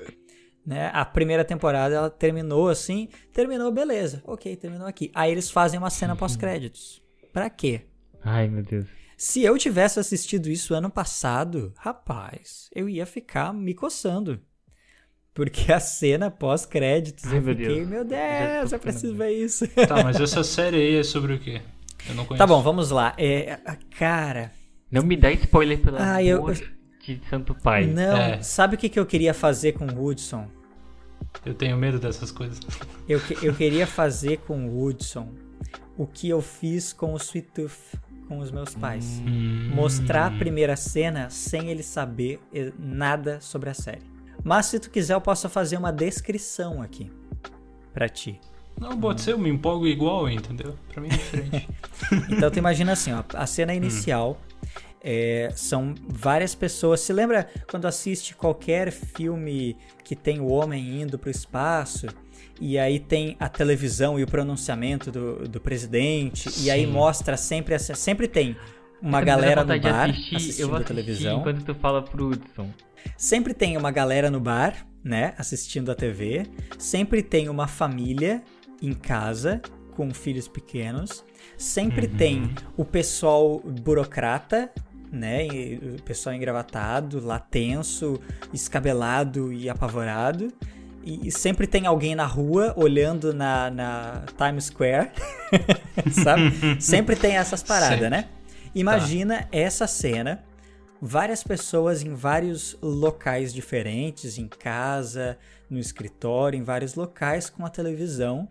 né? 0.66 0.90
A 0.92 1.04
primeira 1.04 1.44
temporada 1.44 1.94
ela 1.94 2.10
terminou 2.10 2.68
assim, 2.68 3.08
terminou, 3.32 3.70
beleza, 3.72 4.22
ok, 4.24 4.54
terminou 4.56 4.86
aqui. 4.86 5.10
Aí 5.14 5.30
eles 5.32 5.50
fazem 5.50 5.78
uma 5.78 5.90
cena 5.90 6.14
pós-créditos. 6.16 7.02
Pra 7.32 7.48
quê? 7.50 7.82
Ai, 8.24 8.48
meu 8.48 8.62
Deus. 8.62 8.86
Se 9.16 9.42
eu 9.42 9.56
tivesse 9.56 9.98
assistido 10.00 10.48
isso 10.48 10.74
ano 10.74 10.90
passado, 10.90 11.72
rapaz, 11.76 12.68
eu 12.74 12.88
ia 12.88 13.06
ficar 13.06 13.52
me 13.54 13.72
coçando. 13.74 14.40
Porque 15.34 15.72
a 15.72 15.80
cena 15.80 16.30
pós-créditos, 16.30 17.24
Ai, 17.26 17.38
eu 17.38 17.42
meu 17.42 17.54
fiquei, 17.56 17.76
Deus. 17.76 17.88
meu 17.88 18.04
Deus, 18.04 18.70
tô 18.70 18.76
eu 18.76 18.80
preciso 18.80 19.14
ver 19.14 19.30
isso. 19.30 19.66
Tá, 19.88 20.02
mas 20.04 20.20
essa 20.20 20.44
série 20.44 20.76
aí 20.76 20.96
é 20.96 21.02
sobre 21.02 21.34
o 21.34 21.38
quê? 21.38 21.62
Eu 22.08 22.14
não 22.14 22.24
conheço. 22.26 22.38
tá 22.38 22.46
bom, 22.46 22.60
vamos 22.62 22.90
lá. 22.90 23.14
É, 23.16 23.58
cara, 23.98 24.52
Não 24.90 25.02
me 25.02 25.16
dá 25.16 25.30
spoiler 25.32 25.80
pelo 25.80 25.96
Ah, 26.00 26.22
eu- 26.22 26.38
amor 26.38 26.54
de 27.02 27.20
Santo 27.28 27.54
Pai. 27.54 27.86
não, 27.86 28.16
É. 28.16 28.42
sabe 28.42 28.76
o 28.76 28.78
que, 28.78 28.88
que 28.88 28.98
eu 28.98 29.04
queria 29.06 29.34
fazer 29.34 29.72
com 29.72 29.86
o 29.86 30.04
Hudson? 30.06 30.46
Eu 31.44 31.54
tenho 31.54 31.76
medo 31.76 31.98
dessas 31.98 32.30
coisas. 32.30 32.60
Eu, 33.08 33.20
que- 33.20 33.44
eu 33.46 33.54
queria 33.56 33.86
fazer 33.86 34.38
com 34.38 34.66
o 34.68 34.82
Hudson 34.84 35.28
o 35.96 36.06
que 36.06 36.28
eu 36.28 36.40
fiz 36.40 36.92
com 36.92 37.12
o 37.12 37.16
Sweet 37.16 37.48
Tooth, 37.54 37.98
com 38.28 38.38
os 38.38 38.50
meus 38.50 38.74
pais. 38.74 39.20
Hum. 39.26 39.70
Mostrar 39.74 40.26
a 40.26 40.30
primeira 40.30 40.76
cena 40.76 41.28
sem 41.30 41.68
ele 41.70 41.82
saber 41.82 42.40
nada 42.78 43.40
sobre 43.40 43.68
a 43.70 43.74
série. 43.74 44.02
Mas 44.44 44.66
se 44.66 44.78
tu 44.80 44.90
quiser, 44.90 45.14
eu 45.14 45.20
posso 45.20 45.48
fazer 45.48 45.76
uma 45.76 45.92
descrição 45.92 46.80
aqui 46.82 47.10
pra 47.92 48.08
ti. 48.08 48.40
Não, 48.80 48.98
pode 48.98 49.20
ser, 49.20 49.32
eu 49.32 49.38
me 49.38 49.50
empolgo 49.50 49.86
igual, 49.86 50.28
entendeu? 50.30 50.74
Pra 50.92 51.00
mim 51.02 51.08
é 51.08 51.16
diferente. 51.16 51.68
Então 52.30 52.50
tu 52.50 52.58
imagina 52.58 52.92
assim, 52.92 53.12
ó, 53.12 53.22
a 53.34 53.46
cena 53.46 53.72
inicial 53.74 54.40
é, 55.02 55.50
são 55.54 55.94
várias 56.08 56.54
pessoas. 56.54 57.00
Se 57.00 57.12
lembra 57.12 57.48
quando 57.68 57.86
assiste 57.86 58.34
qualquer 58.34 58.90
filme 58.90 59.76
que 60.04 60.14
tem 60.14 60.40
o 60.40 60.46
homem 60.46 61.02
indo 61.02 61.18
pro 61.18 61.30
espaço 61.30 62.06
e 62.60 62.78
aí 62.78 63.00
tem 63.00 63.36
a 63.40 63.48
televisão 63.48 64.18
e 64.18 64.22
o 64.22 64.26
pronunciamento 64.26 65.10
do, 65.10 65.48
do 65.48 65.60
presidente 65.60 66.48
e 66.60 66.70
aí 66.70 66.84
Sim. 66.84 66.92
mostra 66.92 67.36
sempre 67.36 67.76
sempre 67.78 68.28
tem 68.28 68.56
uma 69.00 69.18
dá 69.18 69.24
galera 69.24 69.64
no 69.64 69.80
bar 69.80 70.10
assistir, 70.10 70.34
eu 70.34 70.36
assistindo 70.36 70.68
vou 70.68 70.78
a 70.78 70.84
televisão. 70.84 71.40
Enquanto 71.40 71.64
tu 71.64 71.74
fala 71.74 72.02
pro 72.02 72.28
Hudson. 72.28 72.70
Sempre 73.16 73.52
tem 73.52 73.76
uma 73.76 73.90
galera 73.90 74.30
no 74.30 74.38
bar, 74.38 74.86
né, 75.02 75.34
assistindo 75.36 75.90
a 75.90 75.94
TV. 75.94 76.46
Sempre 76.78 77.20
tem 77.20 77.48
uma 77.48 77.66
família 77.66 78.42
em 78.80 78.92
casa 78.92 79.60
com 79.96 80.12
filhos 80.14 80.46
pequenos. 80.46 81.24
Sempre 81.56 82.06
tem 82.06 82.54
o 82.76 82.84
pessoal 82.84 83.58
burocrata, 83.60 84.70
né, 85.12 85.46
e 85.46 85.96
o 85.98 86.02
pessoal 86.02 86.34
engravatado, 86.34 87.24
lá 87.24 87.38
tenso, 87.38 88.18
escabelado 88.52 89.52
e 89.52 89.68
apavorado. 89.68 90.52
E, 91.04 91.28
e 91.28 91.30
sempre 91.30 91.66
tem 91.66 91.86
alguém 91.86 92.14
na 92.14 92.24
rua 92.24 92.72
olhando 92.76 93.34
na, 93.34 93.70
na 93.70 94.24
Times 94.38 94.64
Square, 94.66 95.10
sabe? 96.10 96.80
Sempre 96.80 97.14
tem 97.14 97.36
essas 97.36 97.62
paradas, 97.62 97.98
Sempre. 97.98 98.10
né? 98.10 98.28
Imagina 98.74 99.46
essa 99.52 99.86
cena 99.86 100.42
várias 101.00 101.42
pessoas 101.42 102.02
em 102.02 102.14
vários 102.14 102.78
locais 102.80 103.52
diferentes, 103.52 104.38
em 104.38 104.46
casa, 104.46 105.36
no 105.68 105.78
escritório, 105.78 106.56
em 106.56 106.62
vários 106.62 106.94
locais 106.94 107.50
com 107.50 107.66
a 107.66 107.68
televisão. 107.68 108.48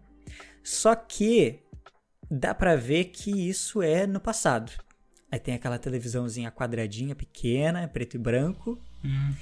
Só 0.61 0.93
que 0.93 1.61
dá 2.29 2.53
pra 2.53 2.75
ver 2.75 3.05
que 3.05 3.31
isso 3.31 3.81
é 3.81 4.05
no 4.05 4.19
passado. 4.19 4.71
Aí 5.31 5.39
tem 5.39 5.53
aquela 5.53 5.79
televisãozinha 5.79 6.51
quadradinha, 6.51 7.15
pequena, 7.15 7.87
preto 7.87 8.15
e 8.15 8.19
branco. 8.19 8.77
Hum. 9.03 9.33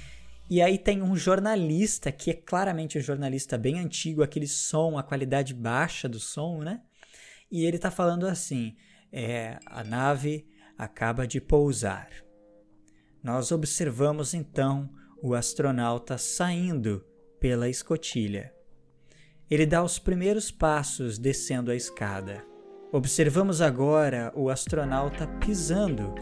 E 0.48 0.62
aí 0.62 0.78
tem 0.78 1.02
um 1.02 1.16
jornalista, 1.16 2.12
que 2.12 2.30
é 2.30 2.34
claramente 2.34 2.96
um 2.96 3.00
jornalista 3.00 3.58
bem 3.58 3.78
antigo, 3.78 4.22
aquele 4.22 4.46
som, 4.46 4.96
a 4.96 5.02
qualidade 5.02 5.52
baixa 5.52 6.08
do 6.08 6.20
som, 6.20 6.58
né? 6.58 6.80
E 7.50 7.64
ele 7.64 7.78
tá 7.78 7.90
falando 7.90 8.26
assim: 8.26 8.76
é, 9.12 9.58
a 9.66 9.82
nave 9.82 10.46
acaba 10.78 11.26
de 11.26 11.40
pousar. 11.40 12.08
Nós 13.22 13.52
observamos 13.52 14.32
então 14.32 14.88
o 15.22 15.34
astronauta 15.34 16.16
saindo 16.16 17.04
pela 17.38 17.68
escotilha. 17.68 18.52
Ele 19.50 19.66
dá 19.66 19.82
os 19.82 19.98
primeiros 19.98 20.50
passos 20.50 21.18
descendo 21.18 21.70
a 21.70 21.76
escada. 21.76 22.49
Observamos 22.92 23.60
agora 23.60 24.32
o 24.34 24.50
astronauta 24.50 25.26
pisando 25.26 26.12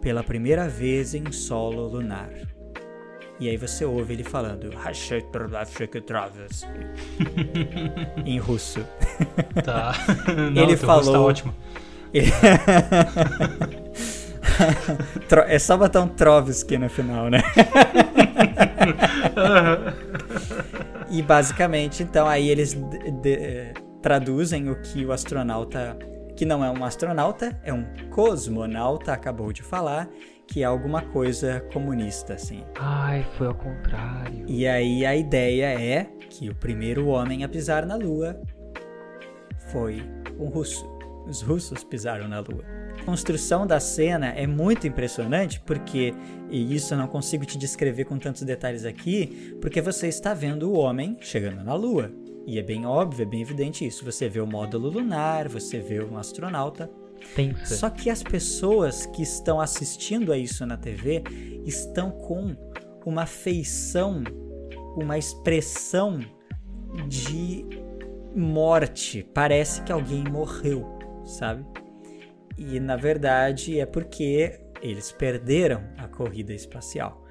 pela 0.00 0.22
primeira 0.22 0.68
vez 0.68 1.14
em 1.14 1.32
solo 1.32 1.88
lunar. 1.88 2.30
E 3.40 3.48
aí 3.48 3.56
você 3.56 3.84
ouve 3.84 4.12
ele 4.14 4.22
falando 4.22 4.70
em 8.24 8.38
russo. 8.38 8.86
Tá. 9.64 9.92
Não, 10.54 10.62
Ele 10.62 10.76
Tá 10.76 10.86
falou- 10.86 11.26
ótimo. 11.26 11.52
Ele- 12.12 12.30
Tro- 15.28 15.42
é 15.42 15.58
só 15.58 15.76
botar 15.76 16.00
um 16.02 16.06
Trovsky 16.08 16.78
no 16.78 16.88
final, 16.88 17.28
né? 17.28 17.42
e 21.10 21.20
basicamente, 21.22 22.04
então, 22.04 22.28
aí 22.28 22.48
eles 22.48 22.74
traduzem 24.04 24.68
o 24.68 24.76
que 24.82 25.02
o 25.06 25.12
astronauta, 25.12 25.96
que 26.36 26.44
não 26.44 26.62
é 26.62 26.70
um 26.70 26.84
astronauta, 26.84 27.58
é 27.64 27.72
um 27.72 27.86
cosmonauta, 28.10 29.14
acabou 29.14 29.50
de 29.50 29.62
falar, 29.62 30.10
que 30.46 30.60
é 30.60 30.64
alguma 30.66 31.00
coisa 31.00 31.60
comunista, 31.72 32.34
assim. 32.34 32.62
Ai, 32.78 33.26
foi 33.38 33.46
ao 33.46 33.54
contrário. 33.54 34.44
E 34.46 34.66
aí 34.66 35.06
a 35.06 35.16
ideia 35.16 35.80
é 35.80 36.04
que 36.28 36.50
o 36.50 36.54
primeiro 36.54 37.06
homem 37.06 37.44
a 37.44 37.48
pisar 37.48 37.86
na 37.86 37.96
Lua 37.96 38.38
foi 39.72 40.02
um 40.38 40.48
russo. 40.50 40.86
Os 41.26 41.40
russos 41.40 41.82
pisaram 41.82 42.28
na 42.28 42.40
Lua. 42.40 42.62
A 43.00 43.04
construção 43.04 43.66
da 43.66 43.80
cena 43.80 44.26
é 44.36 44.46
muito 44.46 44.86
impressionante 44.86 45.60
porque, 45.60 46.12
e 46.50 46.74
isso 46.74 46.92
eu 46.92 46.98
não 46.98 47.06
consigo 47.06 47.46
te 47.46 47.56
descrever 47.56 48.04
com 48.04 48.18
tantos 48.18 48.42
detalhes 48.42 48.84
aqui, 48.84 49.56
porque 49.62 49.80
você 49.80 50.08
está 50.08 50.34
vendo 50.34 50.70
o 50.70 50.76
homem 50.76 51.16
chegando 51.22 51.64
na 51.64 51.72
Lua. 51.72 52.12
E 52.46 52.58
é 52.58 52.62
bem 52.62 52.84
óbvio, 52.84 53.22
é 53.22 53.26
bem 53.26 53.40
evidente 53.40 53.86
isso. 53.86 54.04
Você 54.04 54.28
vê 54.28 54.40
o 54.40 54.46
módulo 54.46 54.90
lunar, 54.90 55.48
você 55.48 55.78
vê 55.78 56.02
um 56.04 56.18
astronauta. 56.18 56.90
Só 57.64 57.88
que 57.88 58.10
as 58.10 58.22
pessoas 58.22 59.06
que 59.06 59.22
estão 59.22 59.60
assistindo 59.60 60.32
a 60.32 60.36
isso 60.36 60.66
na 60.66 60.76
TV 60.76 61.22
estão 61.64 62.10
com 62.10 62.54
uma 63.06 63.26
feição, 63.26 64.22
uma 64.96 65.16
expressão 65.16 66.20
de 67.08 67.64
morte. 68.34 69.26
Parece 69.34 69.82
que 69.82 69.92
alguém 69.92 70.24
morreu, 70.24 70.86
sabe? 71.24 71.64
E 72.58 72.78
na 72.78 72.96
verdade 72.96 73.80
é 73.80 73.86
porque 73.86 74.60
eles 74.82 75.10
perderam 75.10 75.82
a 75.96 76.06
corrida 76.06 76.52
espacial. 76.52 77.24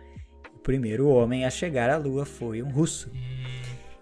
O 0.56 0.60
primeiro 0.60 1.08
homem 1.08 1.46
a 1.46 1.50
chegar 1.50 1.90
à 1.90 1.98
Lua 1.98 2.26
foi 2.26 2.64
um 2.64 2.70
russo. 2.70 3.12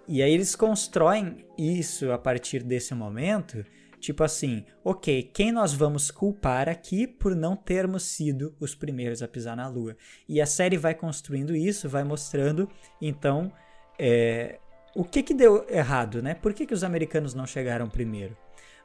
E 0.07 0.21
aí 0.21 0.33
eles 0.33 0.55
constroem 0.55 1.45
isso 1.57 2.11
a 2.11 2.17
partir 2.17 2.63
desse 2.63 2.93
momento, 2.93 3.63
tipo 3.99 4.23
assim, 4.23 4.65
ok, 4.83 5.23
quem 5.33 5.51
nós 5.51 5.73
vamos 5.73 6.09
culpar 6.09 6.67
aqui 6.67 7.07
por 7.07 7.35
não 7.35 7.55
termos 7.55 8.03
sido 8.03 8.55
os 8.59 8.73
primeiros 8.75 9.21
a 9.21 9.27
pisar 9.27 9.55
na 9.55 9.67
Lua? 9.67 9.95
E 10.27 10.41
a 10.41 10.45
série 10.45 10.77
vai 10.77 10.95
construindo 10.95 11.55
isso, 11.55 11.87
vai 11.87 12.03
mostrando, 12.03 12.67
então, 12.99 13.51
é, 13.97 14.59
o 14.95 15.03
que 15.03 15.23
que 15.23 15.33
deu 15.33 15.65
errado, 15.69 16.21
né? 16.21 16.33
Por 16.33 16.53
que, 16.53 16.65
que 16.65 16.73
os 16.73 16.83
americanos 16.83 17.33
não 17.33 17.45
chegaram 17.45 17.89
primeiro? 17.89 18.35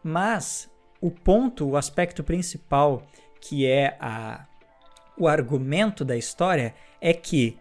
Mas 0.02 0.70
o 1.00 1.10
ponto, 1.10 1.66
o 1.68 1.76
aspecto 1.76 2.22
principal, 2.22 3.06
que 3.40 3.66
é 3.66 3.96
a, 4.00 4.46
o 5.18 5.26
argumento 5.26 6.04
da 6.04 6.16
história, 6.16 6.74
é 7.00 7.12
que 7.12 7.58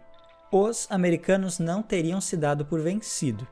os 0.58 0.86
americanos 0.90 1.58
não 1.58 1.82
teriam 1.82 2.18
se 2.18 2.34
dado 2.34 2.64
por 2.64 2.80
vencido. 2.80 3.46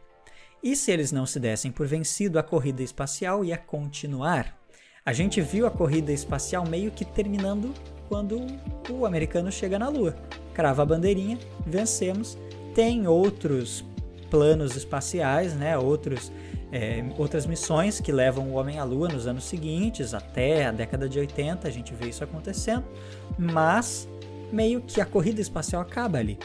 E 0.63 0.75
se 0.75 0.91
eles 0.91 1.13
não 1.13 1.27
se 1.27 1.39
dessem 1.39 1.71
por 1.71 1.87
vencido, 1.87 2.39
a 2.39 2.43
corrida 2.43 2.83
espacial 2.83 3.45
ia 3.45 3.59
continuar. 3.59 4.59
A 5.05 5.13
gente 5.13 5.39
viu 5.43 5.67
a 5.67 5.71
corrida 5.71 6.13
espacial 6.13 6.67
meio 6.67 6.91
que 6.91 7.05
terminando 7.05 7.75
quando 8.09 8.41
o 8.89 9.05
americano 9.05 9.53
chega 9.53 9.79
na 9.79 9.91
Lua. 9.91 10.17
Crava 10.55 10.83
a 10.83 10.87
bandeirinha, 10.87 11.39
vencemos. 11.67 12.39
Tem 12.75 13.07
outros 13.07 13.85
planos 14.31 14.75
espaciais, 14.75 15.55
né? 15.55 15.77
Outros, 15.77 16.33
é, 16.73 17.05
outras 17.19 17.45
missões 17.45 18.01
que 18.01 18.11
levam 18.11 18.49
o 18.49 18.55
homem 18.55 18.79
à 18.79 18.85
Lua 18.85 19.09
nos 19.09 19.27
anos 19.27 19.45
seguintes, 19.45 20.15
até 20.15 20.65
a 20.65 20.73
década 20.73 21.07
de 21.07 21.19
80, 21.19 21.69
a 21.69 21.71
gente 21.71 21.93
vê 21.93 22.09
isso 22.09 22.25
acontecendo. 22.25 22.85
Mas 23.39 24.09
meio 24.51 24.81
que 24.81 25.03
a 25.03 25.05
corrida 25.05 25.43
espacial 25.43 25.83
acaba 25.83 26.17
ali 26.17 26.39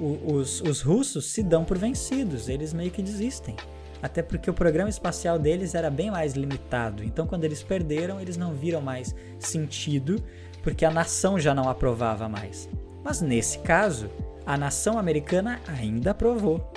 os, 0.00 0.60
os 0.60 0.80
russos 0.80 1.26
se 1.26 1.42
dão 1.42 1.64
por 1.64 1.78
vencidos, 1.78 2.48
eles 2.48 2.72
meio 2.72 2.90
que 2.90 3.02
desistem. 3.02 3.56
Até 4.02 4.20
porque 4.20 4.50
o 4.50 4.54
programa 4.54 4.90
espacial 4.90 5.38
deles 5.38 5.74
era 5.74 5.88
bem 5.88 6.10
mais 6.10 6.34
limitado. 6.34 7.04
Então, 7.04 7.26
quando 7.26 7.44
eles 7.44 7.62
perderam, 7.62 8.20
eles 8.20 8.36
não 8.36 8.52
viram 8.52 8.80
mais 8.80 9.14
sentido, 9.38 10.22
porque 10.62 10.84
a 10.84 10.90
nação 10.90 11.38
já 11.38 11.54
não 11.54 11.68
aprovava 11.68 12.28
mais. 12.28 12.68
Mas 13.04 13.20
nesse 13.20 13.58
caso, 13.60 14.10
a 14.44 14.56
nação 14.56 14.98
americana 14.98 15.60
ainda 15.68 16.10
aprovou 16.10 16.72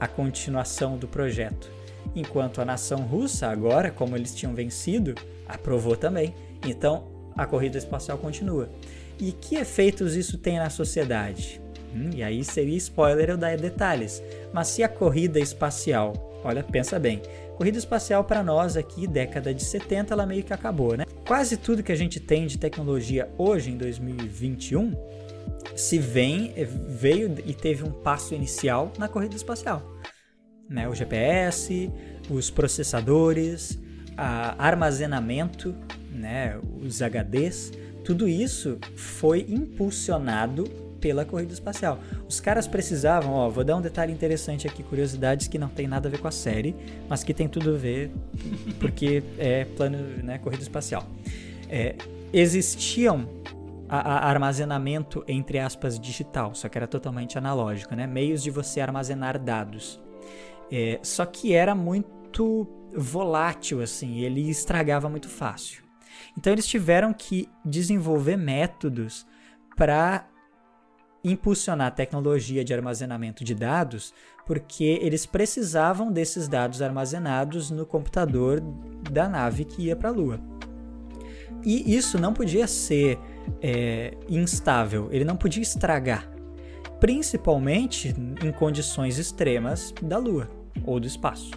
a 0.00 0.08
continuação 0.08 0.96
do 0.96 1.06
projeto, 1.06 1.70
enquanto 2.14 2.60
a 2.60 2.64
nação 2.64 3.02
russa, 3.02 3.48
agora, 3.48 3.90
como 3.90 4.16
eles 4.16 4.34
tinham 4.34 4.54
vencido, 4.54 5.14
aprovou 5.46 5.96
também. 5.96 6.34
Então, 6.66 7.06
a 7.36 7.46
corrida 7.46 7.78
espacial 7.78 8.18
continua. 8.18 8.68
E 9.20 9.32
que 9.32 9.56
efeitos 9.56 10.16
isso 10.16 10.38
tem 10.38 10.58
na 10.58 10.70
sociedade? 10.70 11.60
Hum, 11.94 12.10
e 12.14 12.22
aí 12.22 12.44
seria 12.44 12.76
spoiler 12.76 13.30
eu 13.30 13.36
dar 13.36 13.56
detalhes. 13.56 14.22
Mas 14.52 14.68
se 14.68 14.82
a 14.82 14.88
corrida 14.88 15.38
espacial, 15.38 16.40
olha, 16.44 16.62
pensa 16.62 16.98
bem, 16.98 17.22
corrida 17.56 17.78
espacial 17.78 18.24
para 18.24 18.42
nós 18.42 18.76
aqui, 18.76 19.06
década 19.06 19.52
de 19.52 19.64
70, 19.64 20.14
ela 20.14 20.26
meio 20.26 20.44
que 20.44 20.52
acabou, 20.52 20.96
né? 20.96 21.04
Quase 21.26 21.56
tudo 21.56 21.82
que 21.82 21.92
a 21.92 21.96
gente 21.96 22.20
tem 22.20 22.46
de 22.46 22.56
tecnologia 22.56 23.28
hoje, 23.36 23.70
em 23.70 23.76
2021, 23.76 24.94
se 25.76 25.98
vem, 25.98 26.52
eh, 26.56 26.64
veio 26.64 27.34
e 27.44 27.52
teve 27.54 27.84
um 27.84 27.90
passo 27.90 28.34
inicial 28.34 28.92
na 28.98 29.08
corrida 29.08 29.36
espacial. 29.36 29.82
Né? 30.68 30.88
O 30.88 30.94
GPS, 30.94 31.90
os 32.30 32.50
processadores, 32.50 33.78
armazenamento, 34.16 35.74
né? 36.12 36.58
os 36.82 37.00
HDs, 37.00 37.72
tudo 38.04 38.28
isso 38.28 38.78
foi 38.96 39.46
impulsionado 39.48 40.64
pela 41.00 41.24
corrida 41.24 41.52
espacial. 41.52 41.98
Os 42.28 42.40
caras 42.40 42.66
precisavam, 42.66 43.32
ó, 43.32 43.48
vou 43.48 43.64
dar 43.64 43.76
um 43.76 43.80
detalhe 43.80 44.12
interessante 44.12 44.66
aqui, 44.66 44.82
curiosidades 44.82 45.48
que 45.48 45.58
não 45.58 45.68
tem 45.68 45.86
nada 45.86 46.08
a 46.08 46.10
ver 46.10 46.18
com 46.18 46.28
a 46.28 46.32
série, 46.32 46.74
mas 47.08 47.24
que 47.24 47.32
tem 47.32 47.48
tudo 47.48 47.74
a 47.74 47.76
ver 47.76 48.10
porque 48.78 49.22
é 49.38 49.64
plano, 49.64 49.98
né, 50.22 50.38
corrida 50.38 50.62
espacial. 50.62 51.06
É, 51.68 51.96
existiam 52.32 53.28
a, 53.88 53.98
a 53.98 54.28
armazenamento 54.28 55.24
entre 55.26 55.58
aspas 55.58 55.98
digital, 55.98 56.54
só 56.54 56.68
que 56.68 56.76
era 56.76 56.86
totalmente 56.86 57.38
analógico, 57.38 57.94
né? 57.94 58.06
Meios 58.06 58.42
de 58.42 58.50
você 58.50 58.80
armazenar 58.80 59.38
dados. 59.38 60.00
É, 60.70 61.00
só 61.02 61.24
que 61.24 61.54
era 61.54 61.74
muito 61.74 62.68
volátil 62.94 63.80
assim, 63.80 64.20
ele 64.20 64.48
estragava 64.48 65.08
muito 65.08 65.28
fácil. 65.28 65.82
Então 66.36 66.52
eles 66.52 66.66
tiveram 66.66 67.12
que 67.12 67.48
desenvolver 67.64 68.36
métodos 68.36 69.26
para 69.76 70.26
impulsionar 71.24 71.88
a 71.88 71.90
tecnologia 71.90 72.64
de 72.64 72.72
armazenamento 72.72 73.44
de 73.44 73.54
dados, 73.54 74.14
porque 74.46 74.98
eles 75.02 75.26
precisavam 75.26 76.12
desses 76.12 76.48
dados 76.48 76.80
armazenados 76.80 77.70
no 77.70 77.84
computador 77.84 78.60
da 79.10 79.28
nave 79.28 79.64
que 79.64 79.82
ia 79.82 79.96
para 79.96 80.08
a 80.08 80.12
Lua. 80.12 80.40
E 81.64 81.96
isso 81.96 82.18
não 82.18 82.32
podia 82.32 82.66
ser 82.66 83.18
é, 83.60 84.16
instável, 84.28 85.08
ele 85.10 85.24
não 85.24 85.36
podia 85.36 85.62
estragar, 85.62 86.30
principalmente 87.00 88.14
em 88.42 88.52
condições 88.52 89.18
extremas 89.18 89.92
da 90.00 90.18
Lua 90.18 90.48
ou 90.84 91.00
do 91.00 91.06
espaço. 91.06 91.50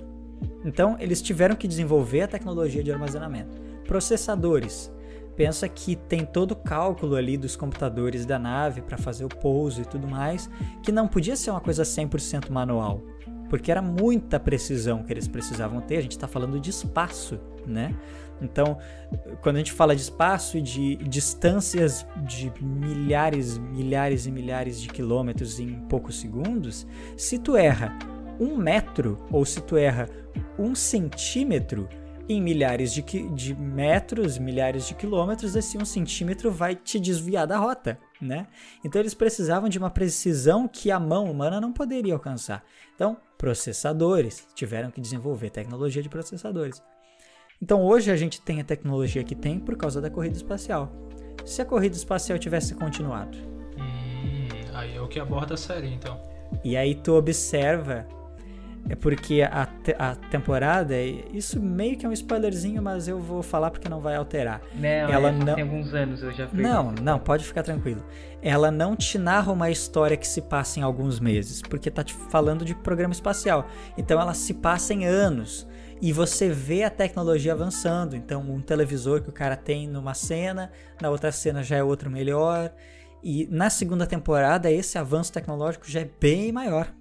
Então, 0.66 0.96
eles 1.00 1.22
tiveram 1.22 1.56
que 1.56 1.68
desenvolver 1.68 2.22
a 2.22 2.28
tecnologia 2.28 2.84
de 2.84 2.92
armazenamento. 2.92 3.60
Processadores 3.86 4.92
pensa 5.36 5.68
que 5.68 5.96
tem 5.96 6.26
todo 6.26 6.52
o 6.52 6.56
cálculo 6.56 7.16
ali 7.16 7.38
dos 7.38 7.56
computadores 7.56 8.26
da 8.26 8.38
nave 8.38 8.82
para 8.82 8.98
fazer 8.98 9.26
o 9.26 9.30
pouso 9.30 9.82
e 9.82 9.86
tudo 9.86 10.08
mais, 10.08 10.50
que 10.84 10.92
não 10.92 11.08
podia 11.08 11.36
ser 11.36 11.52
uma 11.52 11.62
coisa 11.62 11.84
100% 11.84 12.50
manual, 12.50 13.02
porque 13.50 13.72
era 13.72 13.82
muita 13.82 14.40
precisão 14.40 15.04
que 15.04 15.12
eles 15.12 15.28
precisavam 15.28 15.82
ter. 15.82 15.98
A 15.98 16.02
gente 16.02 16.12
está 16.12 16.28
falando 16.28 16.60
de 16.60 16.70
espaço, 16.70 17.40
né? 17.66 17.96
Então, 18.42 18.78
quando 19.42 19.58
a 19.58 19.60
gente 19.60 19.72
fala 19.72 19.96
de 19.96 20.02
espaço 20.02 20.58
e 20.58 20.62
de 20.62 20.96
distâncias 20.98 22.06
de 22.24 22.52
milhares, 22.60 23.58
milhares 23.58 24.26
e 24.26 24.32
milhares 24.32 24.82
de 24.82 24.90
quilômetros 24.90 25.60
em 25.60 25.80
poucos 25.82 26.20
segundos, 26.20 26.88
se 27.16 27.38
tu 27.38 27.56
erra 27.56 27.98
um 28.40 28.58
metro 28.58 29.20
ou 29.32 29.46
se 29.46 29.62
tu 29.62 29.78
erra 29.78 30.10
um 30.58 30.74
centímetro, 30.74 31.88
em 32.28 32.42
milhares 32.42 32.94
de, 32.94 33.02
de 33.02 33.56
metros, 33.56 34.38
milhares 34.38 34.88
de 34.88 34.96
quilômetros, 34.96 35.56
esse 35.56 35.78
um 35.78 35.86
centímetro 35.86 36.52
vai 36.52 36.76
te 36.76 37.00
desviar 37.00 37.48
da 37.48 37.58
rota, 37.58 37.98
né? 38.22 38.48
Então 38.84 39.02
eles 39.02 39.14
precisavam 39.14 39.68
de 39.68 39.78
uma 39.78 39.90
precisão 39.90 40.68
que 40.68 40.92
a 40.92 41.00
mão 41.00 41.30
humana 41.30 41.60
não 41.60 41.74
poderia 41.74 42.14
alcançar. 42.14 42.64
Então, 42.96 43.18
processadores 43.38 44.48
tiveram 44.54 44.92
que 44.92 45.02
desenvolver 45.02 45.50
tecnologia 45.50 46.02
de 46.02 46.10
processadores. 46.10 46.82
Então 47.62 47.84
hoje 47.84 48.12
a 48.12 48.16
gente 48.16 48.42
tem 48.42 48.60
a 48.60 48.64
tecnologia 48.64 49.24
que 49.24 49.36
tem 49.36 49.60
por 49.60 49.76
causa 49.78 50.02
da 50.02 50.10
corrida 50.10 50.36
espacial. 50.36 50.92
Se 51.46 51.62
a 51.62 51.66
corrida 51.66 51.96
espacial 51.96 52.38
tivesse 52.38 52.76
continuado. 52.76 53.38
Hum, 53.78 54.48
aí 54.74 54.96
é 54.96 55.02
o 55.02 55.08
que 55.08 55.20
aborda 55.20 55.56
a 55.56 55.58
série, 55.58 55.94
então. 55.94 56.20
E 56.64 56.76
aí 56.76 56.96
tu 56.96 57.14
observa 57.14 58.06
é 58.90 58.96
porque 58.96 59.42
a, 59.42 59.66
te 59.66 59.96
a 59.98 60.16
temporada, 60.16 61.00
isso 61.02 61.62
meio 61.62 61.98
que 61.98 62.06
é 62.06 62.10
um 62.10 62.14
spoilerzinho, 62.14 62.82
mas 62.82 63.08
eu 63.08 63.20
vou 63.20 63.42
falar 63.42 63.72
porque 63.72 63.88
não 63.88 64.02
vai 64.02 64.16
alterar. 64.16 64.62
Não, 64.76 64.90
ela 64.90 65.30
é, 65.30 65.32
não 65.32 65.56
tem 65.56 65.64
alguns 65.64 65.94
anos 65.94 66.24
eu 66.24 66.32
já 66.32 66.46
vi. 66.46 66.62
Não, 66.62 66.92
não, 67.02 67.20
pode 67.20 67.46
ficar 67.46 67.64
tranquilo. 67.64 68.04
Ela 68.42 68.72
não 68.72 68.96
te 68.96 69.18
narra 69.18 69.52
uma 69.52 69.70
história 69.70 70.18
que 70.18 70.28
se 70.28 70.42
passa 70.42 70.80
em 70.80 70.84
alguns 70.84 71.20
meses, 71.20 71.62
porque 71.62 71.92
tá 71.92 72.04
te 72.04 72.14
falando 72.14 72.66
de 72.66 72.74
programa 72.76 73.14
espacial. 73.14 73.68
Então 73.98 74.20
ela 74.20 74.34
se 74.34 74.54
passa 74.56 74.94
em 74.94 75.06
anos. 75.06 75.68
E 76.02 76.12
você 76.12 76.50
vê 76.50 76.84
a 76.84 76.90
tecnologia 76.90 77.54
avançando. 77.54 78.16
Então, 78.16 78.42
um 78.42 78.60
televisor 78.60 79.22
que 79.22 79.30
o 79.30 79.32
cara 79.32 79.56
tem 79.56 79.88
numa 79.88 80.16
cena, 80.16 80.72
na 81.00 81.12
outra 81.12 81.32
cena 81.32 81.62
já 81.62 81.76
é 81.76 81.84
outro 81.84 82.10
melhor. 82.10 82.74
E 83.24 83.48
na 83.52 83.70
segunda 83.70 84.08
temporada, 84.08 84.72
esse 84.72 84.98
avanço 84.98 85.32
tecnológico 85.32 85.88
já 85.88 86.00
é 86.00 86.10
bem 86.20 86.52
maior. 86.52 86.92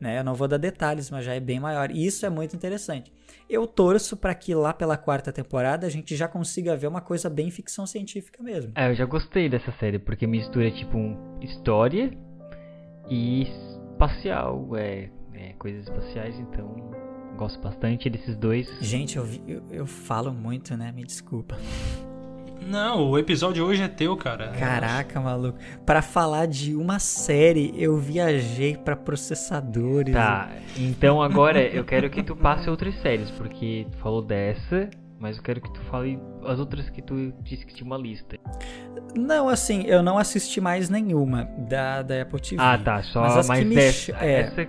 Né? 0.00 0.18
Eu 0.18 0.24
não 0.24 0.34
vou 0.34 0.48
dar 0.48 0.56
detalhes, 0.56 1.10
mas 1.10 1.24
já 1.24 1.34
é 1.34 1.40
bem 1.40 1.60
maior. 1.60 1.90
E 1.90 2.06
isso 2.06 2.24
é 2.24 2.30
muito 2.30 2.56
interessante. 2.56 3.12
Eu 3.48 3.66
torço 3.66 4.16
para 4.16 4.34
que 4.34 4.54
lá 4.54 4.72
pela 4.72 4.96
quarta 4.96 5.32
temporada 5.32 5.86
a 5.86 5.90
gente 5.90 6.16
já 6.16 6.26
consiga 6.26 6.76
ver 6.76 6.86
uma 6.86 7.00
coisa 7.00 7.28
bem 7.28 7.50
ficção 7.50 7.86
científica 7.86 8.42
mesmo. 8.42 8.72
É, 8.74 8.90
eu 8.90 8.94
já 8.94 9.04
gostei 9.04 9.48
dessa 9.48 9.72
série, 9.72 9.98
porque 9.98 10.26
mistura 10.26 10.70
tipo 10.70 10.96
um 10.96 11.38
história 11.42 12.10
e 13.08 13.42
espacial. 13.42 14.76
É, 14.76 15.10
é 15.34 15.52
coisas 15.58 15.82
espaciais, 15.82 16.38
então 16.38 16.90
gosto 17.36 17.60
bastante 17.60 18.08
desses 18.08 18.36
dois. 18.36 18.68
Gente, 18.80 19.16
eu, 19.16 19.26
eu, 19.46 19.62
eu 19.70 19.86
falo 19.86 20.32
muito, 20.32 20.76
né? 20.76 20.92
Me 20.92 21.04
desculpa. 21.04 21.56
Não, 22.66 23.10
o 23.10 23.18
episódio 23.18 23.64
hoje 23.64 23.82
é 23.82 23.88
teu, 23.88 24.16
cara. 24.16 24.48
Caraca, 24.58 25.20
maluco. 25.20 25.58
Pra 25.84 26.02
falar 26.02 26.46
de 26.46 26.74
uma 26.76 26.98
série, 26.98 27.72
eu 27.76 27.96
viajei 27.96 28.76
pra 28.76 28.94
processadores. 28.94 30.14
Tá, 30.14 30.50
então 30.78 31.20
agora 31.22 31.60
eu 31.62 31.84
quero 31.84 32.08
que 32.10 32.22
tu 32.22 32.36
passe 32.36 32.68
outras 32.70 32.94
séries, 33.00 33.30
porque 33.32 33.86
tu 33.90 33.96
falou 33.98 34.22
dessa, 34.22 34.88
mas 35.18 35.36
eu 35.38 35.42
quero 35.42 35.60
que 35.60 35.72
tu 35.72 35.80
fale 35.90 36.18
as 36.44 36.58
outras 36.58 36.88
que 36.90 37.02
tu 37.02 37.32
disse 37.42 37.66
que 37.66 37.74
tinha 37.74 37.86
uma 37.86 37.98
lista. 37.98 38.36
Não, 39.16 39.48
assim, 39.48 39.82
eu 39.86 40.02
não 40.02 40.16
assisti 40.18 40.60
mais 40.60 40.88
nenhuma 40.88 41.48
da, 41.68 42.02
da 42.02 42.22
Apple 42.22 42.40
TV. 42.40 42.56
Ah, 42.60 42.78
tá, 42.78 43.02
só 43.02 43.42
mais 43.48 43.64
me 43.66 43.74
dessa. 43.74 43.92
ch- 43.92 44.10
é. 44.20 44.40
essa- 44.42 44.68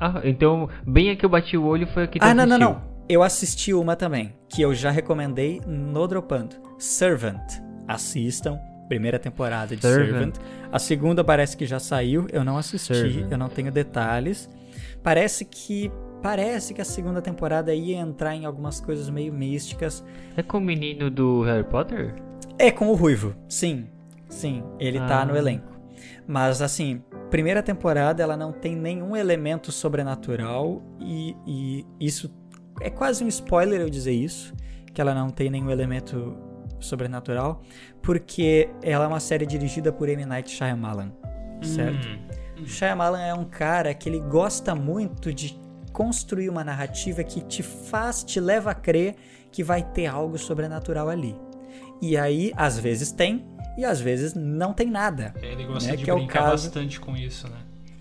Ah, 0.00 0.20
então, 0.24 0.68
bem 0.86 1.10
a 1.10 1.16
que 1.16 1.24
eu 1.24 1.28
bati 1.30 1.56
o 1.56 1.64
olho 1.64 1.86
foi 1.88 2.04
a 2.04 2.06
que 2.06 2.18
tu 2.20 2.22
Ah, 2.24 2.34
não, 2.34 2.44
não, 2.46 2.56
assistiu. 2.56 2.74
não. 2.74 2.97
Eu 3.08 3.22
assisti 3.22 3.72
uma 3.72 3.96
também, 3.96 4.34
que 4.48 4.60
eu 4.62 4.74
já 4.74 4.90
recomendei 4.90 5.60
no 5.66 6.06
Dropando. 6.06 6.56
Servant. 6.78 7.40
Assistam. 7.86 8.58
Primeira 8.88 9.18
temporada 9.18 9.74
de 9.76 9.82
Servant. 9.82 10.34
Servant. 10.34 10.34
A 10.72 10.78
segunda 10.78 11.22
parece 11.24 11.56
que 11.56 11.66
já 11.66 11.78
saiu, 11.78 12.26
eu 12.32 12.44
não 12.44 12.56
assisti, 12.56 12.94
Servant. 12.94 13.30
eu 13.32 13.38
não 13.38 13.48
tenho 13.48 13.70
detalhes. 13.72 14.48
Parece 15.02 15.44
que 15.44 15.90
parece 16.22 16.74
que 16.74 16.80
a 16.80 16.84
segunda 16.84 17.22
temporada 17.22 17.72
ia 17.74 17.96
entrar 17.96 18.34
em 18.34 18.44
algumas 18.44 18.80
coisas 18.80 19.08
meio 19.08 19.32
místicas. 19.32 20.04
É 20.36 20.42
com 20.42 20.58
o 20.58 20.60
menino 20.60 21.10
do 21.10 21.42
Harry 21.42 21.64
Potter? 21.64 22.14
É 22.58 22.70
com 22.70 22.88
o 22.88 22.94
Ruivo, 22.94 23.34
sim. 23.48 23.86
Sim, 24.28 24.62
ele 24.78 24.98
tá 24.98 25.22
Ah. 25.22 25.24
no 25.26 25.36
elenco. 25.36 25.78
Mas 26.26 26.60
assim, 26.60 27.02
primeira 27.30 27.62
temporada 27.62 28.22
ela 28.22 28.36
não 28.36 28.52
tem 28.52 28.74
nenhum 28.76 29.16
elemento 29.16 29.70
sobrenatural 29.72 30.82
e, 31.00 31.34
e 31.46 31.86
isso 32.00 32.30
é 32.80 32.90
quase 32.90 33.24
um 33.24 33.28
spoiler 33.28 33.80
eu 33.80 33.90
dizer 33.90 34.12
isso, 34.12 34.52
que 34.92 35.00
ela 35.00 35.14
não 35.14 35.30
tem 35.30 35.50
nenhum 35.50 35.70
elemento 35.70 36.36
sobrenatural, 36.80 37.62
porque 38.02 38.68
ela 38.82 39.04
é 39.04 39.08
uma 39.08 39.20
série 39.20 39.46
dirigida 39.46 39.92
por 39.92 40.08
M. 40.08 40.24
Night 40.24 40.50
Shyamalan, 40.50 41.12
certo? 41.62 42.06
Hum, 42.58 42.66
Shyamalan 42.66 43.20
é 43.20 43.34
um 43.34 43.44
cara 43.44 43.92
que 43.94 44.08
ele 44.08 44.20
gosta 44.20 44.74
muito 44.74 45.32
de 45.32 45.58
construir 45.92 46.48
uma 46.48 46.62
narrativa 46.62 47.24
que 47.24 47.40
te 47.40 47.62
faz, 47.62 48.22
te 48.22 48.38
leva 48.40 48.70
a 48.70 48.74
crer 48.74 49.16
que 49.50 49.64
vai 49.64 49.82
ter 49.82 50.06
algo 50.06 50.38
sobrenatural 50.38 51.08
ali. 51.08 51.34
E 52.00 52.16
aí, 52.16 52.52
às 52.56 52.78
vezes 52.78 53.10
tem, 53.10 53.44
e 53.76 53.84
às 53.84 54.00
vezes 54.00 54.34
não 54.34 54.72
tem 54.72 54.88
nada. 54.88 55.34
ele 55.42 55.64
gosta 55.64 55.90
né, 55.90 55.96
de 55.96 56.04
que 56.04 56.10
é 56.10 56.14
o 56.14 56.18
brincar 56.18 56.44
caso- 56.50 56.66
bastante 56.68 57.00
com 57.00 57.16
isso, 57.16 57.48
né? 57.48 57.56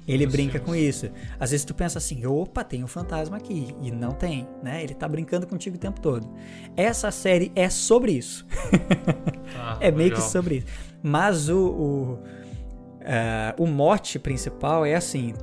Ele 0.08 0.26
Nos 0.26 0.32
brinca 0.34 0.54
filmes. 0.54 0.68
com 0.68 0.76
isso. 0.76 1.12
Às 1.40 1.52
vezes 1.52 1.66
tu 1.66 1.74
pensa 1.76 1.98
assim, 1.98 2.26
opa, 2.26 2.64
tem 2.64 2.84
um 2.84 2.88
fantasma 2.88 3.36
aqui. 3.36 3.76
E 3.82 3.92
não 3.92 4.12
tem, 4.14 4.48
né? 4.64 4.82
Ele 4.82 4.94
tá 4.94 5.08
brincando 5.08 5.46
contigo 5.46 5.76
o 5.76 5.80
tempo 5.80 6.00
todo. 6.00 6.28
Essa 6.78 7.12
série 7.12 7.52
é 7.56 7.70
sobre 7.70 8.14
isso. 8.14 8.46
Tá, 9.54 9.78
É 9.82 9.92
meio 9.92 10.12
que 10.14 10.22
sobre 10.22 10.58
isso. 10.60 10.68
Mas 11.04 11.50
o, 11.50 11.68
o, 11.68 12.20
ah, 13.06 13.54
o 13.58 13.68
mote 13.68 14.18
principal 14.18 14.86
é 14.86 14.96
assim: 14.96 15.34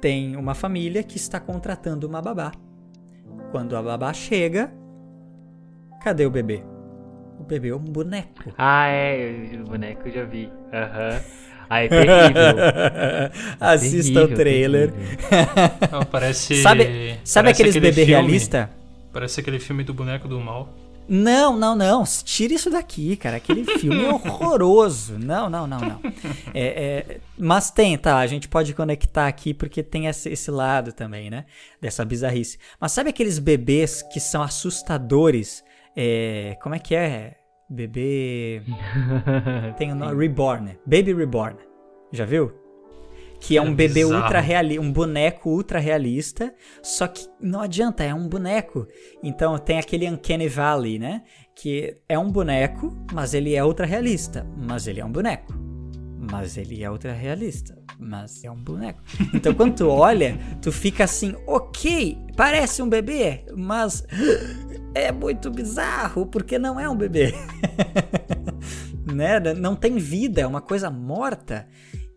tem 0.00 0.36
uma 0.36 0.54
família 0.54 1.02
que 1.02 1.16
está 1.16 1.38
contratando 1.38 2.06
uma 2.08 2.20
babá. 2.20 2.50
Quando 3.52 3.76
a 3.76 3.82
babá 3.82 4.12
chega, 4.12 4.72
cadê 6.02 6.26
o 6.26 6.30
bebê? 6.30 6.62
O 7.38 7.44
bebê 7.44 7.68
é 7.68 7.74
um 7.76 7.78
boneco. 7.78 8.52
Ah, 8.58 8.88
é, 8.88 9.52
o 9.60 9.64
boneco 9.64 10.08
eu 10.08 10.12
já 10.12 10.24
vi. 10.24 10.52
Aham. 10.72 11.20
Ah, 11.70 11.80
é 11.84 11.88
terrível. 11.88 12.56
Assista 13.60 14.10
o 14.24 14.28
Terrível, 14.28 14.36
trailer. 14.36 14.90
terrível. 14.92 15.88
Não, 15.92 16.02
parece. 16.06 16.62
Sabe, 16.62 16.84
sabe 17.24 17.46
parece 17.46 17.62
aqueles 17.62 17.76
aquele 17.76 17.80
bebê 17.80 18.06
filme- 18.06 18.10
realista? 18.22 18.70
Parece 19.12 19.40
aquele 19.40 19.58
filme 19.58 19.84
do 19.84 19.92
boneco 19.92 20.26
do 20.28 20.40
mal. 20.40 20.72
Não, 21.10 21.56
não, 21.58 21.74
não. 21.74 22.04
Tira 22.24 22.52
isso 22.52 22.68
daqui, 22.70 23.16
cara. 23.16 23.36
Aquele 23.38 23.64
filme 23.78 24.04
é 24.04 24.08
horroroso. 24.12 25.18
Não, 25.18 25.48
não, 25.48 25.66
não, 25.66 25.78
não. 25.80 26.00
É, 26.52 27.06
é, 27.06 27.20
mas 27.38 27.70
tem, 27.70 27.96
tá? 27.96 28.18
A 28.18 28.26
gente 28.26 28.46
pode 28.48 28.74
conectar 28.74 29.26
aqui 29.26 29.54
porque 29.54 29.82
tem 29.82 30.06
esse, 30.06 30.28
esse 30.28 30.50
lado 30.50 30.92
também, 30.92 31.30
né? 31.30 31.46
Dessa 31.80 32.04
bizarrice. 32.04 32.58
Mas 32.78 32.92
sabe 32.92 33.08
aqueles 33.10 33.38
bebês 33.38 34.02
que 34.02 34.20
são 34.20 34.42
assustadores? 34.42 35.64
É, 35.96 36.56
como 36.62 36.74
é 36.74 36.78
que 36.78 36.94
é? 36.94 37.32
Bebê. 37.68 38.62
Tem 39.76 39.92
o 39.92 39.94
nome. 39.94 40.16
Reborn. 40.16 40.78
Baby 40.86 41.12
Reborn. 41.14 41.56
Já 42.12 42.24
viu? 42.24 42.52
Que 43.40 43.56
é 43.56 43.58
É 43.58 43.62
um 43.62 43.72
bebê 43.74 44.02
bizarro. 44.02 44.22
ultra 44.22 44.40
realista, 44.40 44.82
um 44.82 44.92
boneco 44.92 45.50
ultra 45.50 45.78
realista, 45.78 46.52
só 46.82 47.06
que 47.06 47.24
não 47.40 47.60
adianta, 47.60 48.02
é 48.02 48.12
um 48.12 48.26
boneco. 48.28 48.86
Então 49.22 49.56
tem 49.58 49.78
aquele 49.78 50.10
Uncanny 50.10 50.48
Valley, 50.48 50.98
né? 50.98 51.22
Que 51.54 51.98
é 52.08 52.18
um 52.18 52.32
boneco, 52.32 52.96
mas 53.12 53.34
ele 53.34 53.54
é 53.54 53.64
ultra 53.64 53.86
realista. 53.86 54.44
Mas 54.56 54.88
ele 54.88 55.00
é 55.00 55.04
um 55.04 55.12
boneco. 55.12 55.54
Mas 56.30 56.56
ele 56.56 56.82
é 56.82 56.90
ultra 56.90 57.12
realista. 57.12 57.78
Mas 57.96 58.42
é 58.42 58.50
um 58.50 58.56
boneco. 58.56 59.00
Então 59.32 59.54
quando 59.54 59.76
tu 59.76 59.88
olha, 59.88 60.36
tu 60.60 60.72
fica 60.72 61.04
assim, 61.04 61.36
ok, 61.46 62.18
parece 62.36 62.82
um 62.82 62.88
bebê, 62.88 63.44
mas 63.56 64.04
é 64.98 65.12
muito 65.12 65.50
bizarro, 65.50 66.26
porque 66.26 66.58
não 66.58 66.78
é 66.78 66.88
um 66.88 66.96
bebê. 66.96 67.34
né? 69.14 69.40
Não 69.54 69.74
tem 69.74 69.96
vida, 69.96 70.40
é 70.40 70.46
uma 70.46 70.60
coisa 70.60 70.90
morta. 70.90 71.66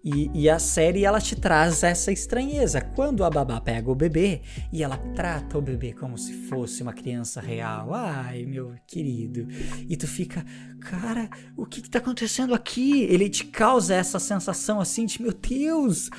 E, 0.04 0.32
e 0.34 0.50
a 0.50 0.58
série 0.58 1.06
ela 1.06 1.22
te 1.22 1.36
traz 1.36 1.84
essa 1.84 2.12
estranheza. 2.12 2.82
Quando 2.82 3.24
a 3.24 3.30
babá 3.30 3.62
pega 3.62 3.90
o 3.90 3.96
bebê 3.96 4.42
e 4.72 4.84
ela 4.84 4.98
trata 5.16 5.58
o 5.58 5.62
bebê 5.62 5.94
como 5.94 6.18
se 6.18 6.34
fosse 6.48 6.82
uma 6.82 6.94
criança 6.94 7.40
real. 7.40 7.94
Ai, 7.94 8.44
meu 8.46 8.74
querido. 8.88 9.48
E 9.88 9.96
tu 9.96 10.08
fica, 10.08 10.44
cara, 10.80 11.30
o 11.56 11.66
que, 11.66 11.82
que 11.82 11.90
tá 11.90 12.00
acontecendo 12.00 12.54
aqui? 12.54 13.04
Ele 13.04 13.30
te 13.30 13.46
causa 13.46 13.94
essa 13.94 14.18
sensação 14.20 14.80
assim 14.80 15.06
de, 15.06 15.22
meu 15.22 15.34
Deus, 15.34 16.10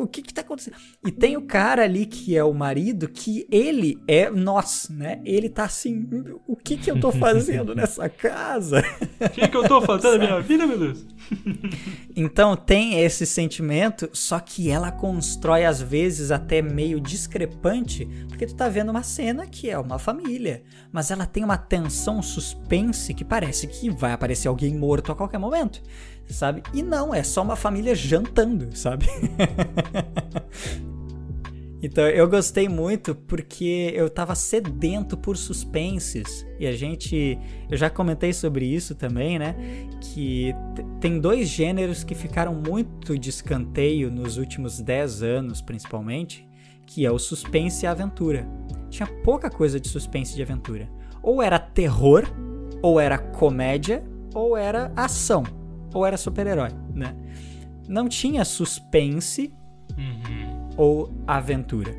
o 0.00 0.06
que 0.06 0.22
que 0.22 0.32
tá 0.32 0.42
acontecendo? 0.42 0.76
E 1.04 1.10
tem 1.10 1.36
o 1.36 1.42
cara 1.42 1.82
ali 1.82 2.06
que 2.06 2.36
é 2.36 2.44
o 2.44 2.54
marido, 2.54 3.08
que 3.08 3.46
ele 3.50 3.98
é 4.06 4.30
nós, 4.30 4.88
né? 4.90 5.20
Ele 5.24 5.48
tá 5.48 5.64
assim, 5.64 6.08
o 6.46 6.56
que 6.56 6.76
que 6.76 6.90
eu 6.90 7.00
tô 7.00 7.10
fazendo 7.10 7.74
nessa 7.76 8.08
casa? 8.08 8.84
O 9.20 9.30
que, 9.30 9.48
que 9.48 9.56
eu 9.56 9.66
tô 9.66 9.80
fazendo 9.82 10.18
na 10.18 10.24
minha 10.24 10.40
vida, 10.42 10.66
meu 10.66 10.78
Deus? 10.78 11.04
Então 12.14 12.56
tem 12.56 13.00
esse 13.00 13.23
sentimento, 13.26 14.08
só 14.12 14.38
que 14.40 14.70
ela 14.70 14.90
constrói 14.90 15.64
às 15.64 15.80
vezes 15.80 16.30
até 16.30 16.62
meio 16.62 17.00
discrepante, 17.00 18.06
porque 18.28 18.46
tu 18.46 18.54
tá 18.54 18.68
vendo 18.68 18.90
uma 18.90 19.02
cena 19.02 19.46
que 19.46 19.70
é 19.70 19.78
uma 19.78 19.98
família, 19.98 20.62
mas 20.92 21.10
ela 21.10 21.26
tem 21.26 21.44
uma 21.44 21.56
tensão, 21.56 22.22
suspense 22.22 23.14
que 23.14 23.24
parece 23.24 23.66
que 23.66 23.90
vai 23.90 24.12
aparecer 24.12 24.48
alguém 24.48 24.76
morto 24.76 25.12
a 25.12 25.16
qualquer 25.16 25.38
momento, 25.38 25.82
sabe? 26.28 26.62
E 26.72 26.82
não, 26.82 27.14
é 27.14 27.22
só 27.22 27.42
uma 27.42 27.56
família 27.56 27.94
jantando, 27.94 28.76
sabe? 28.76 29.06
Então 31.84 32.08
eu 32.08 32.26
gostei 32.26 32.66
muito 32.66 33.14
porque 33.14 33.92
eu 33.94 34.08
tava 34.08 34.34
sedento 34.34 35.18
por 35.18 35.36
suspenses. 35.36 36.46
E 36.58 36.66
a 36.66 36.72
gente. 36.72 37.38
Eu 37.70 37.76
já 37.76 37.90
comentei 37.90 38.32
sobre 38.32 38.64
isso 38.64 38.94
também, 38.94 39.38
né? 39.38 39.54
Que 40.00 40.54
tem 40.98 41.20
dois 41.20 41.46
gêneros 41.46 42.02
que 42.02 42.14
ficaram 42.14 42.54
muito 42.54 43.18
de 43.18 43.28
escanteio 43.28 44.10
nos 44.10 44.38
últimos 44.38 44.80
10 44.80 45.22
anos, 45.22 45.60
principalmente, 45.60 46.48
que 46.86 47.04
é 47.04 47.10
o 47.10 47.18
suspense 47.18 47.84
e 47.84 47.86
a 47.86 47.90
aventura. 47.90 48.48
Tinha 48.88 49.06
pouca 49.22 49.50
coisa 49.50 49.78
de 49.78 49.86
suspense 49.86 50.32
e 50.32 50.36
de 50.36 50.42
aventura. 50.42 50.88
Ou 51.22 51.42
era 51.42 51.58
terror, 51.58 52.24
ou 52.80 52.98
era 52.98 53.18
comédia, 53.18 54.02
ou 54.34 54.56
era 54.56 54.90
ação, 54.96 55.44
ou 55.92 56.06
era 56.06 56.16
super-herói, 56.16 56.70
né? 56.94 57.14
Não 57.86 58.08
tinha 58.08 58.42
suspense 58.42 59.52
Uhum. 59.98 60.43
Ou 60.76 61.12
aventura. 61.26 61.94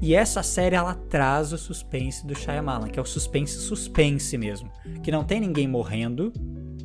E 0.00 0.14
essa 0.14 0.42
série 0.42 0.76
ela 0.76 0.94
traz 0.94 1.52
o 1.52 1.58
suspense 1.58 2.26
do 2.26 2.34
Shyamalan, 2.34 2.88
que 2.88 2.98
é 2.98 3.02
o 3.02 3.06
suspense 3.06 3.58
suspense 3.58 4.36
mesmo, 4.36 4.70
que 5.02 5.10
não 5.10 5.24
tem 5.24 5.40
ninguém 5.40 5.68
morrendo 5.68 6.32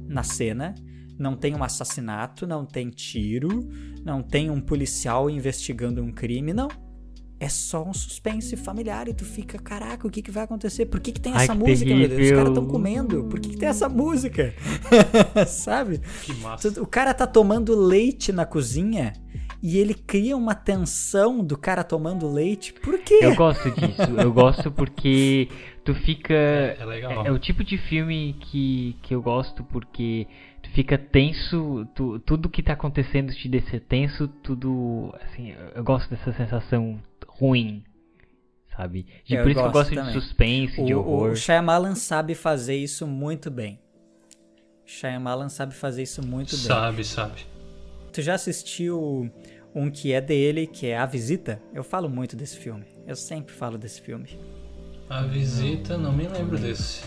na 0.08 0.24
cena, 0.24 0.74
não 1.18 1.36
tem 1.36 1.56
um 1.56 1.64
assassinato, 1.64 2.48
não 2.48 2.66
tem 2.66 2.90
tiro, 2.90 3.68
não 4.06 4.22
tem 4.22 4.50
um 4.50 4.62
policial 4.62 5.30
investigando 5.30 6.02
um 6.02 6.12
crime, 6.12 6.54
não. 6.54 6.70
É 7.42 7.48
só 7.48 7.88
um 7.88 7.94
suspense 7.94 8.56
familiar 8.58 9.08
e 9.08 9.14
tu 9.14 9.24
fica, 9.24 9.58
caraca, 9.58 10.06
o 10.06 10.10
que, 10.10 10.22
que 10.22 10.32
vai 10.32 10.44
acontecer? 10.44 10.86
Por 10.88 11.00
que, 11.00 11.14
que 11.14 11.22
tem 11.22 11.34
Ai, 11.34 11.44
essa 11.44 11.54
que 11.54 11.60
música, 11.60 11.90
meu 11.90 12.00
Deus? 12.00 12.12
Os 12.12 12.18
terrível. 12.18 12.38
caras 12.38 12.50
estão 12.50 12.66
comendo. 12.68 13.24
Por 13.26 13.40
que, 13.40 13.50
que 13.50 13.58
tem 13.58 13.70
essa 13.70 13.88
música? 13.88 14.54
Sabe? 15.48 16.02
Que 16.24 16.34
massa. 16.36 16.82
O 16.82 16.86
cara 16.86 17.14
tá 17.14 17.26
tomando 17.26 17.74
leite 17.76 18.34
na 18.34 18.46
cozinha 18.46 19.14
e 19.62 19.78
ele 19.78 19.94
cria 19.94 20.36
uma 20.38 20.56
tensão 20.56 21.44
do 21.44 21.58
cara 21.58 21.84
tomando 21.84 22.32
leite. 22.32 22.74
Por 22.74 22.98
quê? 23.00 23.20
Eu 23.22 23.36
gosto 23.36 23.70
disso. 23.72 24.02
Eu 24.18 24.32
gosto 24.32 24.72
porque 24.72 25.50
tu 25.84 25.94
fica. 25.94 26.34
É 26.34 26.86
legal. 26.86 27.26
É, 27.26 27.30
é 27.30 27.32
o 27.32 27.38
tipo 27.40 27.64
de 27.64 27.78
filme 27.78 28.36
que, 28.40 28.96
que 29.02 29.14
eu 29.14 29.22
gosto 29.22 29.64
porque 29.66 30.28
tu 30.64 30.70
fica 30.72 30.98
tenso, 30.98 31.86
tu- 31.94 32.20
tudo 32.20 32.50
que 32.50 32.64
tá 32.64 32.74
acontecendo 32.74 33.34
te 33.34 33.48
deixa 33.50 33.80
tenso, 33.80 34.28
tudo. 34.28 35.14
Assim, 35.22 35.54
eu- 35.76 35.84
gosto 35.84 36.10
dessa 36.10 36.32
sensação 36.34 37.00
ruim, 37.28 37.84
sabe? 38.78 39.06
E 39.28 39.34
Eu 39.34 39.44
por 39.44 39.52
isso 39.52 39.60
que 39.60 39.66
eu 39.68 39.72
gosto 39.72 39.94
também. 39.96 40.14
de 40.14 40.20
suspense, 40.22 40.84
de 40.86 40.94
O, 40.94 41.00
horror. 41.00 41.32
o 41.32 41.36
Shyamalan 41.36 41.96
sabe 41.96 42.34
fazer 42.36 42.76
isso 42.78 43.06
muito 43.06 43.52
bem. 43.52 43.80
Shyamalan 44.86 45.50
sabe 45.50 45.76
fazer 45.76 46.04
isso 46.04 46.26
muito 46.26 46.52
bem. 46.56 46.66
Sabe, 46.66 47.04
sabe. 47.04 47.42
Tu 48.12 48.22
já 48.24 48.34
assistiu 48.34 49.30
um 49.74 49.90
que 49.90 50.14
é 50.14 50.22
dele, 50.22 50.68
que 50.68 50.88
é 50.88 50.98
A 50.98 51.06
Visita? 51.06 51.62
Eu 51.74 51.84
falo 51.84 52.10
muito 52.10 52.36
desse 52.36 52.58
filme. 52.58 52.86
Eu 53.06 53.16
sempre 53.16 53.54
falo 53.54 53.78
desse 53.78 54.02
filme. 54.02 54.40
A 55.10 55.24
visita, 55.24 55.98
não 55.98 56.14
me 56.14 56.28
lembro 56.28 56.58
desse. 56.58 57.04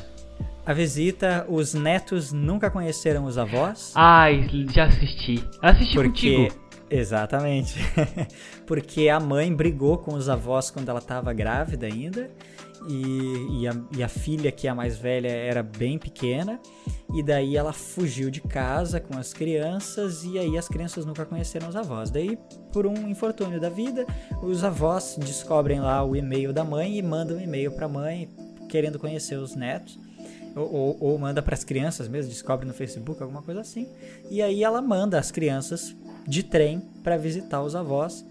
A 0.64 0.72
Visita, 0.72 1.44
os 1.48 1.74
netos 1.74 2.32
nunca 2.32 2.70
conheceram 2.70 3.24
os 3.24 3.36
avós. 3.36 3.92
Ai, 3.94 4.48
já 4.72 4.84
assisti. 4.84 5.44
Assisti 5.60 5.94
Porque. 5.94 6.36
contigo. 6.36 6.61
Exatamente. 6.92 7.78
porque 8.66 9.08
a 9.08 9.18
mãe 9.18 9.52
brigou 9.52 9.96
com 9.96 10.14
os 10.14 10.28
avós 10.28 10.70
quando 10.70 10.90
ela 10.90 10.98
estava 10.98 11.32
grávida 11.32 11.86
ainda. 11.86 12.30
E, 12.88 13.60
e, 13.60 13.68
a, 13.68 13.76
e 13.96 14.02
a 14.02 14.08
filha, 14.08 14.50
que 14.50 14.66
é 14.66 14.70
a 14.70 14.74
mais 14.74 14.98
velha, 14.98 15.28
era 15.28 15.62
bem 15.62 15.98
pequena. 15.98 16.60
E 17.14 17.22
daí 17.22 17.56
ela 17.56 17.72
fugiu 17.72 18.30
de 18.30 18.40
casa 18.42 19.00
com 19.00 19.16
as 19.16 19.32
crianças. 19.32 20.24
E 20.24 20.38
aí 20.38 20.58
as 20.58 20.68
crianças 20.68 21.06
nunca 21.06 21.24
conheceram 21.24 21.68
os 21.68 21.76
avós. 21.76 22.10
Daí, 22.10 22.38
por 22.72 22.86
um 22.86 23.08
infortúnio 23.08 23.58
da 23.58 23.70
vida, 23.70 24.06
os 24.42 24.62
avós 24.62 25.16
descobrem 25.18 25.80
lá 25.80 26.04
o 26.04 26.14
e-mail 26.14 26.52
da 26.52 26.64
mãe 26.64 26.98
e 26.98 27.02
mandam 27.02 27.38
um 27.38 27.40
e-mail 27.40 27.72
para 27.72 27.86
a 27.86 27.88
mãe 27.88 28.28
querendo 28.68 28.98
conhecer 28.98 29.36
os 29.36 29.54
netos. 29.54 29.98
Ou, 30.54 30.72
ou, 30.72 30.96
ou 31.00 31.18
manda 31.18 31.42
para 31.42 31.54
as 31.54 31.64
crianças 31.64 32.08
mesmo, 32.08 32.30
descobre 32.30 32.66
no 32.66 32.74
Facebook, 32.74 33.22
alguma 33.22 33.42
coisa 33.42 33.60
assim. 33.60 33.88
E 34.30 34.42
aí 34.42 34.62
ela 34.62 34.82
manda 34.82 35.18
as 35.18 35.30
crianças 35.30 35.94
de 36.26 36.42
trem 36.42 36.80
para 37.02 37.16
visitar 37.16 37.62
os 37.62 37.74
avós. 37.74 38.24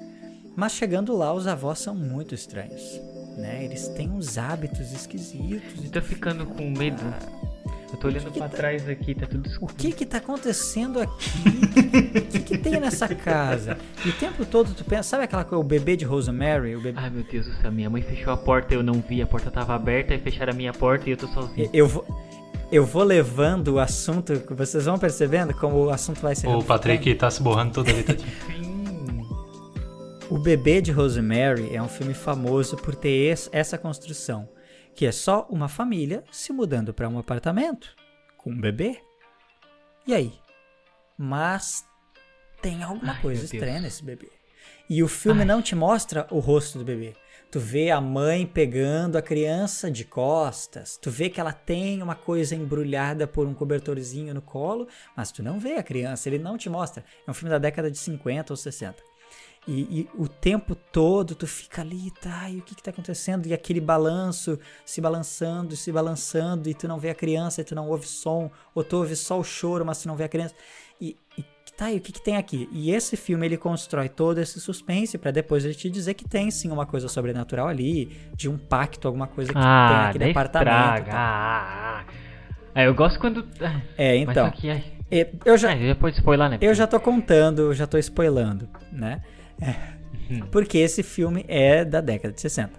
Mas 0.55 0.73
chegando 0.73 1.15
lá, 1.15 1.33
os 1.33 1.47
avós 1.47 1.79
são 1.79 1.95
muito 1.95 2.35
estranhos. 2.35 2.99
Né? 3.37 3.63
Eles 3.63 3.87
têm 3.89 4.09
uns 4.09 4.37
hábitos 4.37 4.91
esquisitos. 4.91 5.83
Eu 5.83 5.91
tô 5.91 6.01
ficando 6.01 6.45
com 6.45 6.69
medo. 6.69 7.01
Eu 7.91 7.97
tô 7.97 8.07
olhando 8.07 8.31
que 8.31 8.39
pra 8.39 8.47
tá- 8.49 8.57
trás 8.57 8.87
aqui, 8.87 9.13
tá 9.13 9.27
tudo 9.27 9.45
O 9.45 9.49
escuro. 9.49 9.73
que 9.75 9.91
que 9.91 10.05
tá 10.05 10.17
acontecendo 10.17 10.99
aqui? 11.01 11.29
o 12.17 12.21
que 12.21 12.39
que 12.39 12.57
tem 12.57 12.79
nessa 12.79 13.07
casa? 13.13 13.77
E 14.05 14.09
o 14.09 14.13
tempo 14.13 14.45
todo 14.45 14.73
tu 14.73 14.83
pensa, 14.85 15.03
sabe 15.03 15.25
aquela 15.25 15.43
coisa, 15.43 15.63
o 15.63 15.67
bebê 15.67 15.95
de 15.97 16.05
Rosemary? 16.05 16.75
O 16.75 16.81
bebê... 16.81 16.97
Ai 16.99 17.09
meu 17.09 17.23
Deus 17.23 17.45
do 17.47 17.53
céu, 17.61 17.71
minha 17.71 17.89
mãe 17.89 18.01
fechou 18.01 18.31
a 18.33 18.37
porta, 18.37 18.73
eu 18.73 18.81
não 18.81 18.93
vi, 19.07 19.21
a 19.21 19.27
porta 19.27 19.51
tava 19.51 19.75
aberta 19.75 20.13
e 20.15 20.19
fecharam 20.19 20.53
a 20.53 20.55
minha 20.55 20.73
porta 20.73 21.09
e 21.09 21.11
eu 21.11 21.17
tô 21.17 21.27
sozinho. 21.27 21.69
Eu 21.73 21.87
vou, 21.87 22.05
eu 22.71 22.85
vou 22.85 23.03
levando 23.03 23.67
o 23.73 23.79
assunto, 23.79 24.33
vocês 24.55 24.85
vão 24.85 24.97
percebendo 24.97 25.53
como 25.53 25.77
o 25.85 25.89
assunto 25.89 26.21
vai 26.21 26.33
ser. 26.35 26.47
O 26.47 26.63
Patrick 26.63 27.13
tá 27.15 27.29
se 27.29 27.41
borrando 27.43 27.73
todo 27.73 27.89
ali, 27.89 28.03
tadinho. 28.03 28.31
O 30.29 30.37
Bebê 30.39 30.81
de 30.81 30.91
Rosemary 30.93 31.75
é 31.75 31.81
um 31.83 31.89
filme 31.89 32.13
famoso 32.13 32.77
por 32.77 32.95
ter 32.95 33.31
es- 33.33 33.49
essa 33.51 33.77
construção, 33.77 34.47
que 34.95 35.05
é 35.05 35.11
só 35.11 35.47
uma 35.49 35.67
família 35.67 36.23
se 36.31 36.51
mudando 36.51 36.93
para 36.93 37.09
um 37.09 37.17
apartamento 37.17 37.95
com 38.37 38.51
um 38.51 38.59
bebê. 38.59 38.99
E 40.05 40.13
aí? 40.13 40.33
Mas 41.17 41.85
tem 42.61 42.83
alguma 42.83 43.13
Ai, 43.13 43.21
coisa 43.21 43.41
meu 43.41 43.49
Deus. 43.49 43.53
estranha 43.53 43.81
nesse 43.81 44.03
bebê. 44.03 44.29
E 44.89 45.01
o 45.01 45.07
filme 45.07 45.45
não 45.45 45.61
te 45.61 45.75
mostra 45.75 46.27
o 46.29 46.39
rosto 46.39 46.77
do 46.77 46.85
bebê. 46.85 47.13
Tu 47.49 47.59
vê 47.59 47.91
a 47.91 47.99
mãe 47.99 48.45
pegando 48.45 49.17
a 49.17 49.21
criança 49.21 49.91
de 49.91 50.05
costas. 50.05 50.97
Tu 50.97 51.11
vê 51.11 51.29
que 51.29 51.39
ela 51.39 51.51
tem 51.51 52.01
uma 52.01 52.15
coisa 52.15 52.55
embrulhada 52.55 53.27
por 53.27 53.45
um 53.45 53.53
cobertorzinho 53.53 54.33
no 54.33 54.41
colo, 54.41 54.87
mas 55.15 55.31
tu 55.31 55.43
não 55.43 55.59
vê 55.59 55.73
a 55.75 55.83
criança, 55.83 56.29
ele 56.29 56.39
não 56.39 56.57
te 56.57 56.69
mostra. 56.69 57.03
É 57.27 57.29
um 57.29 57.33
filme 57.33 57.49
da 57.49 57.57
década 57.57 57.91
de 57.91 57.97
50 57.97 58.53
ou 58.53 58.57
60. 58.57 59.10
E, 59.67 60.01
e 60.01 60.09
o 60.15 60.27
tempo 60.27 60.73
todo 60.75 61.35
tu 61.35 61.45
fica 61.45 61.81
ali, 61.81 62.09
tá, 62.19 62.49
e 62.49 62.57
o 62.57 62.61
que 62.63 62.73
que 62.73 62.81
tá 62.81 62.89
acontecendo? 62.89 63.45
E 63.47 63.53
aquele 63.53 63.79
balanço, 63.79 64.57
se 64.83 64.99
balançando, 64.99 65.75
se 65.75 65.91
balançando, 65.91 66.67
e 66.67 66.73
tu 66.73 66.87
não 66.87 66.97
vê 66.99 67.11
a 67.11 67.15
criança, 67.15 67.61
e 67.61 67.63
tu 67.63 67.75
não 67.75 67.87
ouve 67.87 68.07
som, 68.07 68.49
ou 68.73 68.83
tu 68.83 68.97
ouve 68.97 69.15
só 69.15 69.39
o 69.39 69.43
choro, 69.43 69.85
mas 69.85 70.01
tu 70.01 70.07
não 70.07 70.15
vê 70.15 70.23
a 70.23 70.29
criança. 70.29 70.55
E, 70.99 71.15
e 71.37 71.45
tá, 71.77 71.91
e 71.91 71.97
o 71.97 72.01
que 72.01 72.11
que 72.11 72.23
tem 72.23 72.37
aqui? 72.37 72.67
E 72.71 72.91
esse 72.91 73.15
filme, 73.15 73.45
ele 73.45 73.55
constrói 73.57 74.09
todo 74.09 74.39
esse 74.39 74.59
suspense 74.59 75.15
pra 75.17 75.29
depois 75.29 75.63
ele 75.63 75.75
te 75.75 75.91
dizer 75.91 76.15
que 76.15 76.27
tem 76.27 76.49
sim 76.49 76.71
uma 76.71 76.85
coisa 76.87 77.07
sobrenatural 77.07 77.67
ali, 77.67 78.05
de 78.35 78.49
um 78.49 78.57
pacto, 78.57 79.07
alguma 79.07 79.27
coisa 79.27 79.49
que 79.53 79.59
tem 79.59 79.63
Ah, 79.63 80.03
naquele 80.07 80.23
daí 80.23 80.31
apartamento. 80.31 81.05
tal. 81.05 81.15
Ah, 81.15 82.01
ah, 82.01 82.05
ah. 82.07 82.13
É, 82.73 82.87
eu 82.87 82.95
gosto 82.95 83.19
quando... 83.19 83.47
ah, 83.61 83.81
É, 83.97 84.15
então, 84.17 84.45
só 84.45 84.51
que, 84.51 84.69
ai, 84.69 84.83
é, 85.11 85.29
eu 85.45 85.57
já, 85.57 85.71
ah, 85.73 85.77
já 85.77 85.95
pode 85.95 86.15
spoiler, 86.17 86.49
né? 86.49 86.57
Eu 86.61 86.73
já 86.73 86.87
tô 86.87 86.99
contando, 86.99 87.73
já 87.73 87.85
tô 87.85 87.97
spoilando, 87.97 88.67
né? 88.91 89.21
É, 89.61 89.75
Porque 90.51 90.77
esse 90.77 91.03
filme 91.03 91.45
é 91.47 91.85
da 91.85 92.01
década 92.01 92.33
de 92.33 92.41
60. 92.41 92.71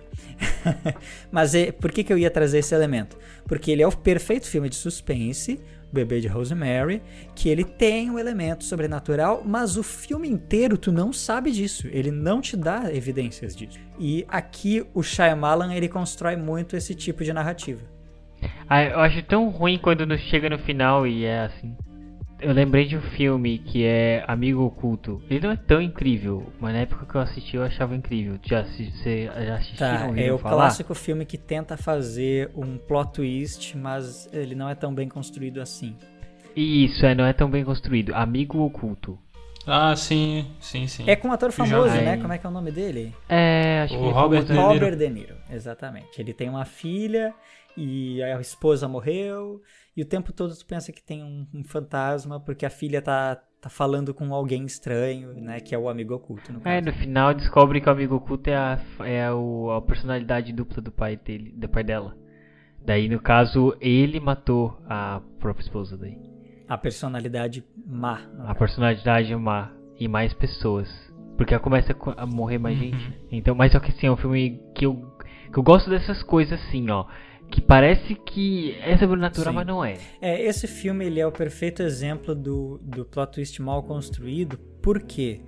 Mas 1.31 1.55
é, 1.55 1.73
por 1.73 1.93
que, 1.93 2.03
que 2.03 2.13
eu 2.13 2.19
ia 2.19 2.31
trazer 2.31 2.59
esse 2.59 2.75
elemento? 2.75 3.17
Porque 3.47 3.71
ele 3.71 3.83
é 3.83 3.87
o 3.87 3.97
perfeito 3.97 4.47
filme 4.47 4.69
de 4.69 4.77
suspense, 4.77 5.61
Bebê 5.93 6.21
de 6.21 6.29
Rosemary, 6.29 7.03
que 7.35 7.49
ele 7.51 7.65
tem 7.65 8.11
um 8.11 8.19
elemento 8.19 8.65
sobrenatural, 8.65 9.43
mas 9.45 9.77
o 9.77 9.83
filme 9.83 10.27
inteiro 10.27 10.79
tu 10.79 10.91
não 10.91 11.13
sabe 11.13 11.53
disso. 11.53 11.87
Ele 11.93 12.11
não 12.11 12.41
te 12.41 12.57
dá 12.57 12.91
evidências 12.93 13.55
disso. 13.55 13.79
E 13.99 14.25
aqui 14.27 14.83
o 14.95 15.03
Shyamalan 15.03 15.75
ele 15.75 15.89
constrói 15.89 16.35
muito 16.35 16.77
esse 16.77 16.95
tipo 16.95 17.23
de 17.23 17.33
narrativa. 17.33 17.83
Ah, 18.67 18.83
eu 18.83 19.01
acho 19.01 19.23
tão 19.25 19.51
ruim 19.51 19.79
quando 19.79 20.19
chega 20.19 20.49
no 20.49 20.59
final 20.59 21.07
e 21.07 21.25
é 21.25 21.41
assim. 21.41 21.77
Eu 22.43 22.53
lembrei 22.53 22.87
de 22.87 22.97
um 22.97 23.01
filme 23.01 23.59
que 23.59 23.85
é 23.85 24.25
Amigo 24.27 24.63
Oculto. 24.65 25.23
Ele 25.31 25.47
não 25.47 25.53
é 25.53 25.57
tão 25.57 25.81
incrível, 25.81 26.53
mas 26.59 26.73
na 26.73 26.81
época 26.81 27.07
que 27.07 27.15
eu 27.15 27.21
assisti 27.21 27.57
eu 27.57 27.63
achava 27.63 27.95
incrível. 27.95 28.37
Já, 28.43 28.65
você 28.65 29.31
já 29.47 29.55
assistiu? 29.55 29.79
Tá, 29.79 30.11
é 30.17 30.33
o 30.33 30.39
falar? 30.39 30.57
clássico 30.57 30.93
filme 30.93 31.25
que 31.25 31.39
tenta 31.39 31.77
fazer 31.77 32.51
um 32.57 32.77
plot 32.77 33.13
twist, 33.13 33.79
mas 33.79 34.29
ele 34.33 34.57
não 34.57 34.69
é 34.69 34.75
tão 34.75 34.93
bem 34.93 35.09
construído 35.09 35.61
assim. 35.61 35.97
Isso, 36.57 37.07
é, 37.07 37.15
não 37.15 37.25
é 37.25 37.33
tão 37.33 37.49
bem 37.49 37.65
construído. 37.65 38.13
Amigo 38.13 38.59
Oculto. 38.59 39.17
Ah, 39.65 39.95
sim, 39.95 40.51
sim, 40.59 40.89
sim. 40.89 41.05
É 41.07 41.15
com 41.15 41.29
um 41.29 41.33
ator 41.33 41.53
famoso, 41.53 41.95
né? 41.95 42.17
Como 42.17 42.33
é 42.33 42.39
que 42.39 42.45
é 42.45 42.49
o 42.49 42.53
nome 42.53 42.73
dele? 42.73 43.15
É, 43.29 43.83
acho 43.85 43.95
O 43.95 43.99
que 44.01 44.09
é 44.09 44.11
Robert 44.11 44.45
De 44.45 44.53
Niro. 44.53 44.65
Robert 44.65 44.97
De 44.97 45.09
Niro, 45.09 45.37
exatamente. 45.49 46.21
Ele 46.21 46.33
tem 46.33 46.49
uma 46.49 46.65
filha 46.65 47.33
e 47.77 48.21
a 48.21 48.41
esposa 48.41 48.89
morreu 48.89 49.63
e 49.97 50.03
o 50.03 50.07
tempo 50.07 50.33
todo 50.33 50.57
tu 50.57 50.65
pensa 50.67 50.93
que 50.93 51.03
tem 51.03 51.23
um, 51.23 51.47
um 51.55 51.65
fantasma 51.65 52.41
porque 52.41 52.65
a 52.67 52.71
filha 52.71 53.03
tá, 53.03 53.37
tá 53.61 53.69
falando 53.69 54.13
com 54.15 54.33
alguém 54.35 54.65
estranho, 54.65 55.35
né? 55.35 55.61
Que 55.61 55.75
é 55.75 55.79
o 55.79 55.89
amigo 55.89 56.15
oculto, 56.15 56.53
no 56.53 56.61
É, 56.61 56.81
caso. 56.81 56.87
no 56.87 56.93
final 56.93 57.35
descobre 57.35 57.81
que 57.81 57.89
o 57.89 57.93
amigo 57.93 58.15
oculto 58.17 58.49
é 58.51 58.57
a, 58.57 58.79
é 59.01 59.25
a, 59.27 59.77
a 59.77 59.81
personalidade 59.83 60.53
dupla 60.53 60.81
do 60.83 60.91
pai 60.93 61.17
dele, 61.17 61.53
do 61.53 61.69
pai 61.69 61.85
dela. 61.85 62.17
Daí, 62.85 63.09
no 63.09 63.21
caso, 63.21 63.77
ele 63.81 64.19
matou 64.19 64.77
a 64.89 65.21
própria 65.39 65.63
esposa 65.63 65.97
daí. 65.97 66.19
A 66.69 66.77
personalidade 66.77 67.65
má. 67.87 68.15
A 68.41 68.47
caso. 68.47 68.59
personalidade 68.59 69.37
má 69.37 69.71
e 70.01 70.09
mais 70.09 70.33
pessoas. 70.35 70.89
Porque 71.37 71.55
ela 71.55 71.63
começa 71.63 71.95
co- 71.95 72.15
a 72.17 72.27
morrer 72.27 72.59
mais 72.59 72.77
Uhum. 72.79 72.85
gente. 72.91 73.19
Então, 73.31 73.55
mas 73.55 73.73
só 73.73 73.79
que 73.79 73.91
assim, 73.91 74.07
é 74.07 74.11
um 74.11 74.17
filme 74.17 74.61
que 74.75 74.85
eu, 74.87 74.97
que 75.53 75.59
eu 75.59 75.63
gosto 75.63 75.89
dessas 75.91 76.23
coisas 76.25 76.59
assim, 76.61 76.91
ó. 76.91 77.07
Que 77.53 77.61
parece 77.61 78.15
que 78.15 78.75
é 78.81 78.97
sobrenatural, 78.97 79.53
Sim. 79.53 79.57
mas 79.57 79.67
não 79.67 79.85
é. 79.85 79.99
É, 80.23 80.43
esse 80.43 80.67
filme 80.67 81.05
ele 81.05 81.21
é 81.21 81.27
o 81.27 81.31
perfeito 81.31 81.83
exemplo 81.83 82.35
do, 82.35 82.81
do 82.83 83.05
plot 83.05 83.33
twist 83.33 83.61
mal 83.61 83.83
construído. 83.83 84.57
Por 84.81 85.01
quê? 85.03 85.43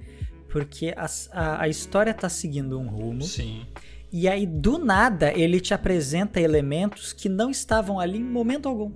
Porque 0.50 0.92
as- 0.96 1.30
a, 1.32 1.62
a 1.62 1.68
história 1.68 2.12
tá 2.12 2.28
seguindo 2.28 2.78
um 2.78 2.86
rumo. 2.86 3.22
Sim. 3.22 3.64
E 4.12 4.28
aí, 4.28 4.46
do 4.46 4.76
nada, 4.78 5.32
ele 5.32 5.58
te 5.60 5.72
apresenta 5.72 6.38
elementos 6.40 7.12
que 7.12 7.28
não 7.28 7.50
estavam 7.50 7.98
ali 7.98 8.18
em 8.18 8.22
momento 8.24 8.68
algum, 8.68 8.92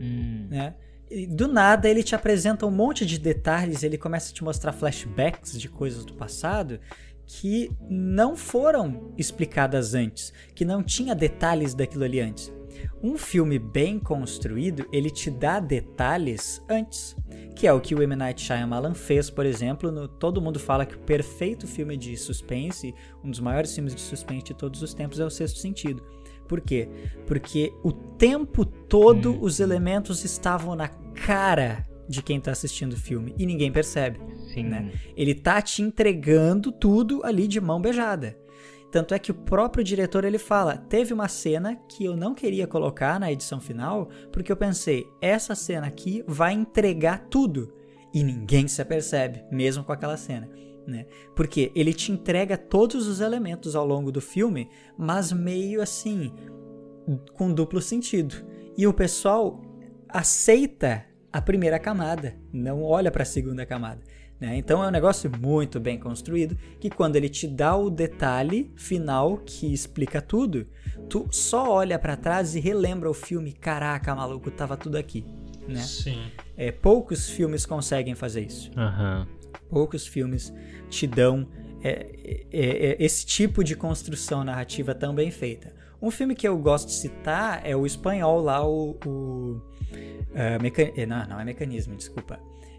Hum, 0.00 0.46
né? 0.50 0.74
E 1.10 1.26
do 1.26 1.46
nada, 1.46 1.88
ele 1.88 2.02
te 2.02 2.14
apresenta 2.16 2.66
um 2.66 2.70
monte 2.70 3.06
de 3.06 3.18
detalhes, 3.18 3.82
ele 3.84 3.96
começa 3.96 4.30
a 4.32 4.34
te 4.34 4.42
mostrar 4.42 4.72
flashbacks 4.72 5.56
de 5.60 5.68
coisas 5.68 6.04
do 6.04 6.14
passado 6.14 6.80
que 7.26 7.70
não 7.88 8.36
foram 8.36 9.12
explicadas 9.18 9.94
antes, 9.94 10.32
que 10.54 10.64
não 10.64 10.82
tinha 10.82 11.14
detalhes 11.14 11.74
daquilo 11.74 12.04
ali 12.04 12.20
antes. 12.20 12.52
Um 13.02 13.16
filme 13.16 13.58
bem 13.58 13.98
construído, 13.98 14.86
ele 14.92 15.10
te 15.10 15.30
dá 15.30 15.58
detalhes 15.60 16.62
antes, 16.68 17.16
que 17.54 17.66
é 17.66 17.72
o 17.72 17.80
que 17.80 17.94
o 17.94 18.02
M. 18.02 18.14
Night 18.14 18.42
Shyamalan 18.42 18.94
fez, 18.94 19.30
por 19.30 19.46
exemplo, 19.46 19.90
no 19.90 20.06
Todo 20.06 20.40
Mundo 20.40 20.58
Fala 20.58 20.86
que 20.86 20.94
o 20.94 21.00
perfeito 21.00 21.66
filme 21.66 21.96
de 21.96 22.16
suspense, 22.16 22.94
um 23.24 23.30
dos 23.30 23.40
maiores 23.40 23.74
filmes 23.74 23.94
de 23.94 24.00
suspense 24.00 24.46
de 24.46 24.54
todos 24.54 24.82
os 24.82 24.94
tempos 24.94 25.18
é 25.20 25.24
O 25.24 25.30
Sexto 25.30 25.58
Sentido. 25.58 26.02
Por 26.46 26.60
quê? 26.60 26.88
Porque 27.26 27.72
o 27.82 27.92
tempo 27.92 28.64
todo 28.64 29.32
Hum. 29.32 29.38
os 29.40 29.58
elementos 29.58 30.24
estavam 30.24 30.76
na 30.76 30.88
cara 30.88 31.84
de 32.08 32.22
quem 32.22 32.40
tá 32.40 32.52
assistindo 32.52 32.92
o 32.92 32.96
filme 32.96 33.34
e 33.38 33.46
ninguém 33.46 33.70
percebe 33.72 34.20
sim. 34.52 34.64
né? 34.64 34.92
Ele 35.16 35.34
tá 35.34 35.60
te 35.60 35.82
entregando 35.82 36.70
tudo 36.72 37.24
ali 37.24 37.46
de 37.48 37.60
mão 37.60 37.80
beijada. 37.80 38.36
Tanto 38.90 39.12
é 39.14 39.18
que 39.18 39.30
o 39.30 39.34
próprio 39.34 39.84
diretor 39.84 40.24
ele 40.24 40.38
fala: 40.38 40.76
teve 40.76 41.12
uma 41.12 41.28
cena 41.28 41.76
que 41.88 42.04
eu 42.04 42.16
não 42.16 42.34
queria 42.34 42.66
colocar 42.66 43.18
na 43.20 43.30
edição 43.30 43.60
final, 43.60 44.08
porque 44.32 44.50
eu 44.50 44.56
pensei, 44.56 45.06
essa 45.20 45.54
cena 45.54 45.86
aqui 45.86 46.24
vai 46.26 46.52
entregar 46.52 47.26
tudo. 47.28 47.72
E 48.14 48.22
ninguém 48.22 48.66
se 48.66 48.80
apercebe, 48.80 49.42
mesmo 49.50 49.84
com 49.84 49.92
aquela 49.92 50.16
cena. 50.16 50.48
né? 50.86 51.04
Porque 51.34 51.70
ele 51.74 51.92
te 51.92 52.12
entrega 52.12 52.56
todos 52.56 53.06
os 53.06 53.20
elementos 53.20 53.76
ao 53.76 53.86
longo 53.86 54.10
do 54.10 54.20
filme, 54.20 54.70
mas 54.96 55.32
meio 55.32 55.82
assim, 55.82 56.32
com 57.34 57.52
duplo 57.52 57.82
sentido. 57.82 58.36
E 58.78 58.86
o 58.86 58.94
pessoal 58.94 59.60
aceita 60.08 61.04
a 61.32 61.40
primeira 61.40 61.78
camada, 61.78 62.34
não 62.52 62.82
olha 62.82 63.10
para 63.10 63.22
a 63.22 63.26
segunda 63.26 63.64
camada. 63.66 64.00
Né? 64.40 64.56
Então 64.56 64.84
é 64.84 64.88
um 64.88 64.90
negócio 64.90 65.30
muito 65.40 65.80
bem 65.80 65.98
construído 65.98 66.56
que 66.78 66.90
quando 66.90 67.16
ele 67.16 67.28
te 67.28 67.46
dá 67.46 67.76
o 67.76 67.88
detalhe 67.88 68.70
final 68.76 69.38
que 69.38 69.72
explica 69.72 70.20
tudo, 70.20 70.66
tu 71.08 71.26
só 71.30 71.70
olha 71.70 71.98
para 71.98 72.16
trás 72.16 72.54
e 72.54 72.60
relembra 72.60 73.10
o 73.10 73.14
filme. 73.14 73.52
Caraca, 73.52 74.14
maluco, 74.14 74.50
tava 74.50 74.76
tudo 74.76 74.96
aqui. 74.96 75.24
Né? 75.66 75.80
Sim. 75.80 76.30
É, 76.56 76.70
poucos 76.70 77.28
filmes 77.28 77.64
conseguem 77.64 78.14
fazer 78.14 78.42
isso. 78.42 78.70
Aham. 78.76 79.26
Poucos 79.68 80.06
filmes 80.06 80.52
te 80.88 81.06
dão 81.06 81.48
é, 81.82 82.46
é, 82.52 82.90
é, 82.90 82.96
esse 82.98 83.24
tipo 83.24 83.64
de 83.64 83.74
construção 83.74 84.44
narrativa 84.44 84.94
tão 84.94 85.14
bem 85.14 85.30
feita. 85.30 85.74
Um 86.00 86.10
filme 86.10 86.34
que 86.34 86.46
eu 86.46 86.56
gosto 86.58 86.88
de 86.88 86.94
citar 86.94 87.62
é 87.64 87.74
o 87.74 87.86
espanhol 87.86 88.40
lá, 88.40 88.66
o. 88.66 88.98
o 89.06 89.60
uh, 89.96 90.62
mecan... 90.62 90.84
Não, 91.06 91.26
não 91.26 91.40
é 91.40 91.44
mecanismo, 91.44 91.94
desculpa. 91.96 92.38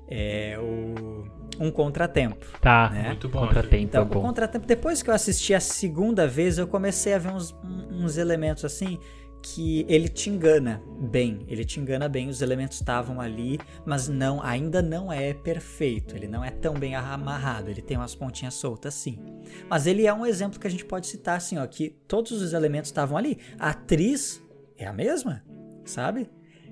É 0.09 0.57
o. 0.57 1.26
Um 1.59 1.70
Contratempo. 1.70 2.45
Tá, 2.61 2.89
Né? 2.89 3.07
Muito 3.07 3.28
bom. 3.28 3.45
contratempo 3.45 3.84
Então, 3.84 4.03
é 4.03 4.05
o 4.05 4.07
bom. 4.07 4.22
Contratempo, 4.22 4.65
depois 4.65 5.03
que 5.03 5.09
eu 5.09 5.13
assisti 5.13 5.53
a 5.53 5.59
segunda 5.59 6.28
vez, 6.28 6.57
eu 6.57 6.68
comecei 6.68 7.13
a 7.13 7.18
ver 7.18 7.34
uns, 7.34 7.53
uns 7.91 8.18
elementos 8.18 8.63
assim 8.63 8.99
que 9.41 9.86
ele 9.88 10.07
te 10.07 10.30
engana 10.30 10.82
bem. 10.99 11.45
Ele 11.47 11.63
te 11.63 11.80
engana 11.80 12.09
bem, 12.09 12.28
os 12.30 12.41
elementos 12.41 12.78
estavam 12.78 13.22
ali, 13.22 13.59
mas 13.86 14.07
não, 14.07 14.41
ainda 14.41 14.82
não 14.82 15.11
é 15.11 15.34
perfeito. 15.34 16.15
Ele 16.15 16.28
não 16.28 16.43
é 16.43 16.51
tão 16.51 16.74
bem 16.74 16.95
amarrado. 16.95 17.70
Ele 17.70 17.82
tem 17.82 17.97
umas 17.97 18.15
pontinhas 18.15 18.55
soltas, 18.55 18.93
sim. 18.93 19.18
Mas 19.70 19.88
ele 19.88 20.05
é 20.05 20.13
um 20.13 20.26
exemplo 20.26 20.59
que 20.59 20.68
a 20.68 20.70
gente 20.70 20.86
pode 20.86 21.07
citar, 21.07 21.38
assim, 21.38 21.57
ó, 21.57 21.65
que 21.65 21.89
todos 22.07 22.32
os 22.32 22.53
elementos 22.53 22.89
estavam 22.89 23.18
ali. 23.18 23.38
A 23.59 23.70
atriz 23.70 24.41
é 24.78 24.86
a 24.86 24.93
mesma, 24.93 25.43
sabe? 25.86 26.30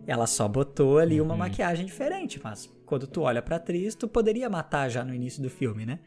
Ela 0.08 0.28
só 0.28 0.48
botou 0.48 1.00
ali 1.00 1.20
uma 1.20 1.36
maquiagem 1.36 1.86
diferente, 1.86 2.40
mas 2.44 2.70
quando 2.86 3.08
tu 3.08 3.22
olha 3.22 3.42
pra 3.42 3.56
atriz, 3.56 3.96
tu 3.96 4.08
poderia 4.08 4.50
matar 4.50 4.90
já 4.90 5.04
no 5.04 5.14
início 5.14 5.42
do 5.42 5.50
filme, 5.50 5.86
né? 5.86 6.00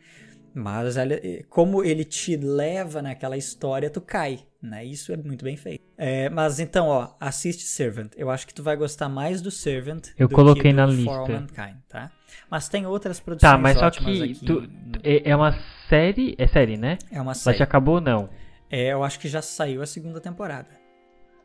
Mas 0.54 0.96
ela- 0.96 1.14
como 1.48 1.84
ele 1.84 2.04
te 2.04 2.36
leva 2.36 3.02
naquela 3.02 3.36
história, 3.36 3.90
tu 3.90 4.00
cai, 4.00 4.40
né? 4.62 4.84
Isso 4.84 5.12
é 5.12 5.16
muito 5.16 5.44
bem 5.44 5.56
feito. 5.56 5.84
É, 5.96 6.28
mas 6.30 6.58
então, 6.58 6.86
ó, 6.88 7.10
assiste 7.20 7.64
Servant. 7.64 8.12
Eu 8.16 8.30
acho 8.30 8.46
que 8.46 8.54
tu 8.54 8.62
vai 8.62 8.76
gostar 8.76 9.08
mais 9.08 9.42
do 9.42 9.50
Servant 9.50 10.08
Eu 10.16 10.26
do 10.28 10.34
coloquei 10.34 10.62
que 10.62 10.72
do 10.72 10.76
na 10.76 10.86
For 10.86 10.94
lista. 10.94 11.28
Mankind, 11.28 11.76
tá? 11.88 12.10
Mas 12.50 12.68
tem 12.68 12.86
outras 12.86 13.20
produções 13.20 13.50
Tá, 13.52 13.58
mas 13.58 13.76
só 13.78 13.90
que 13.90 14.34
tu- 14.44 14.68
é, 15.02 15.30
é 15.30 15.36
uma 15.36 15.52
série. 15.88 16.34
É 16.38 16.46
série, 16.46 16.76
né? 16.76 16.98
É 17.10 17.20
uma 17.20 17.34
série. 17.34 17.58
já 17.58 17.64
acabou 17.64 17.96
ou 17.96 18.00
não? 18.00 18.28
É, 18.70 18.92
eu 18.92 19.02
acho 19.04 19.18
que 19.20 19.28
já 19.28 19.42
saiu 19.42 19.82
a 19.82 19.86
segunda 19.86 20.20
temporada. 20.20 20.68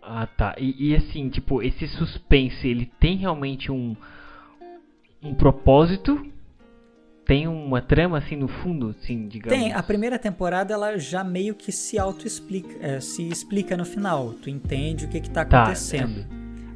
Ah, 0.05 0.27
tá. 0.27 0.55
E, 0.57 0.89
e 0.89 0.95
assim, 0.95 1.29
tipo, 1.29 1.61
esse 1.61 1.87
suspense, 1.87 2.67
ele 2.67 2.91
tem 2.99 3.17
realmente 3.17 3.71
um. 3.71 3.95
Um 5.21 5.33
propósito? 5.33 6.25
Tem 7.25 7.47
uma 7.47 7.81
trama 7.81 8.17
assim 8.17 8.35
no 8.35 8.49
fundo, 8.49 8.89
assim, 8.89 9.27
digamos. 9.29 9.57
Tem, 9.57 9.71
a 9.71 9.81
primeira 9.81 10.19
temporada 10.19 10.73
ela 10.73 10.97
já 10.97 11.23
meio 11.23 11.55
que 11.55 11.71
se 11.71 11.97
auto-explica, 11.97 12.75
é, 12.85 12.99
se 12.99 13.25
explica 13.29 13.77
no 13.77 13.85
final. 13.85 14.33
Tu 14.33 14.49
entende 14.49 15.05
o 15.05 15.07
que 15.07 15.21
que 15.21 15.29
tá 15.29 15.45
Tá, 15.45 15.63
acontecendo. 15.63 16.25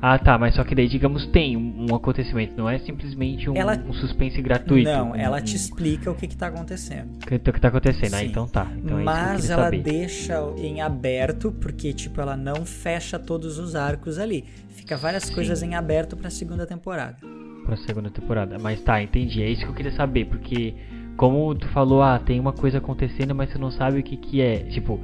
Ah, 0.01 0.19
tá, 0.19 0.37
mas 0.37 0.53
só 0.55 0.63
que 0.63 0.75
daí, 0.75 0.87
digamos, 0.87 1.25
tem 1.27 1.57
um, 1.57 1.87
um 1.89 1.95
acontecimento, 1.95 2.55
não 2.55 2.69
é 2.69 2.77
simplesmente 2.79 3.49
um, 3.49 3.55
Ela- 3.55 3.77
um 3.87 3.93
suspense 3.93 4.39
gratuito. 4.41 4.87
Não, 4.89 5.11
um- 5.11 5.15
ela 5.15 5.41
te 5.41 5.55
explica 5.55 6.11
o 6.11 6.15
que 6.15 6.27
que 6.27 6.37
tá 6.37 6.47
acontecendo. 6.47 7.15
O 7.15 7.25
que, 7.25 7.35
o 7.35 7.53
que 7.53 7.59
tá 7.59 7.69
acontecendo? 7.69 8.13
Ah, 8.13 8.19
Sim. 8.19 8.25
então 8.27 8.47
tá. 8.47 8.67
Então 8.77 8.99
é 8.99 9.03
Mas 9.03 9.49
eu 9.49 9.53
ela 9.55 9.63
saber. 9.65 9.81
deixa 9.81 10.39
em 10.57 10.81
aberto, 10.81 11.51
porque 11.51 11.93
tipo, 11.93 12.21
ela 12.21 12.37
não 12.37 12.63
fecha 12.65 13.17
todos 13.17 13.57
os 13.57 13.75
arcos 13.75 14.19
ali. 14.19 14.45
Fica 14.69 14.95
várias 14.95 15.23
Sim. 15.23 15.33
coisas 15.33 15.63
em 15.63 15.73
aberto 15.73 16.15
pra 16.15 16.29
segunda 16.29 16.65
temporada. 16.67 17.17
Pra 17.65 17.75
segunda 17.77 18.09
temporada. 18.11 18.57
Mas 18.59 18.79
tá, 18.83 19.01
entendi. 19.01 19.41
É 19.41 19.49
isso 19.49 19.63
que 19.63 19.67
eu 19.69 19.73
queria 19.73 19.91
saber, 19.93 20.25
porque 20.25 20.75
como 21.17 21.53
tu 21.55 21.67
falou, 21.69 22.03
ah, 22.03 22.19
tem 22.19 22.39
uma 22.39 22.53
coisa 22.53 22.77
acontecendo, 22.77 23.33
mas 23.33 23.51
você 23.51 23.57
não 23.57 23.71
sabe 23.71 23.99
o 23.99 24.03
que 24.03 24.15
que 24.15 24.39
é. 24.41 24.59
Tipo, 24.59 24.99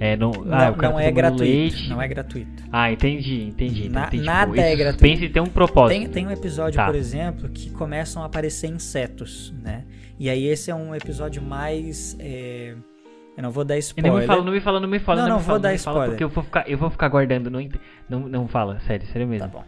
é, 0.00 0.16
não, 0.16 0.30
ah, 0.50 0.66
não 0.70 0.74
cara 0.74 0.92
não 0.92 1.00
é 1.00 1.10
gratuito. 1.10 1.44
leite. 1.44 1.88
Não 1.88 2.02
é 2.02 2.08
gratuito. 2.08 2.64
Ah, 2.72 2.90
entendi, 2.92 3.42
entendi. 3.44 3.86
Então 3.86 4.02
Na- 4.02 4.08
tem, 4.08 4.20
tipo, 4.20 4.32
nada 4.32 4.50
esse 4.52 4.60
é 4.60 4.76
gratuito. 4.76 5.00
suspense 5.06 5.28
tem 5.32 5.42
um 5.42 5.46
propósito. 5.46 5.98
Tem, 5.98 6.08
tem 6.08 6.26
um 6.26 6.30
episódio, 6.30 6.76
Tá. 6.76 6.86
por 6.86 6.94
exemplo, 6.94 7.48
que 7.48 7.70
começam 7.70 8.22
a 8.22 8.26
aparecer 8.26 8.68
insetos, 8.68 9.52
né? 9.62 9.84
E 10.18 10.28
aí 10.28 10.44
esse 10.46 10.70
é 10.70 10.74
um 10.74 10.94
episódio 10.94 11.42
mais. 11.42 12.16
é, 12.20 12.74
Eu 13.36 13.42
não 13.42 13.50
vou 13.50 13.64
dar 13.64 13.78
spoiler. 13.78 14.12
Não 14.12 14.20
me 14.20 14.26
fala, 14.26 14.42
não 14.44 14.52
me 14.52 14.60
fala, 14.60 14.80
não 14.80 14.88
me 14.88 14.98
fala, 14.98 15.20
Não, 15.22 15.28
não, 15.28 15.34
não 15.36 15.40
vou 15.40 15.46
fala, 15.46 15.58
dar 15.60 15.74
spoiler. 15.74 16.08
porque 16.10 16.24
eu 16.24 16.28
vou 16.28 16.44
ficar, 16.44 16.68
eu 16.68 16.76
vou 16.76 16.90
ficar 16.90 17.08
guardando, 17.08 17.50
não, 17.50 17.66
não, 18.08 18.20
não 18.28 18.46
fala, 18.48 18.78
sério, 18.80 19.06
sério 19.06 19.26
mesmo. 19.26 19.48
Tá 19.48 19.58
bom. 19.58 19.64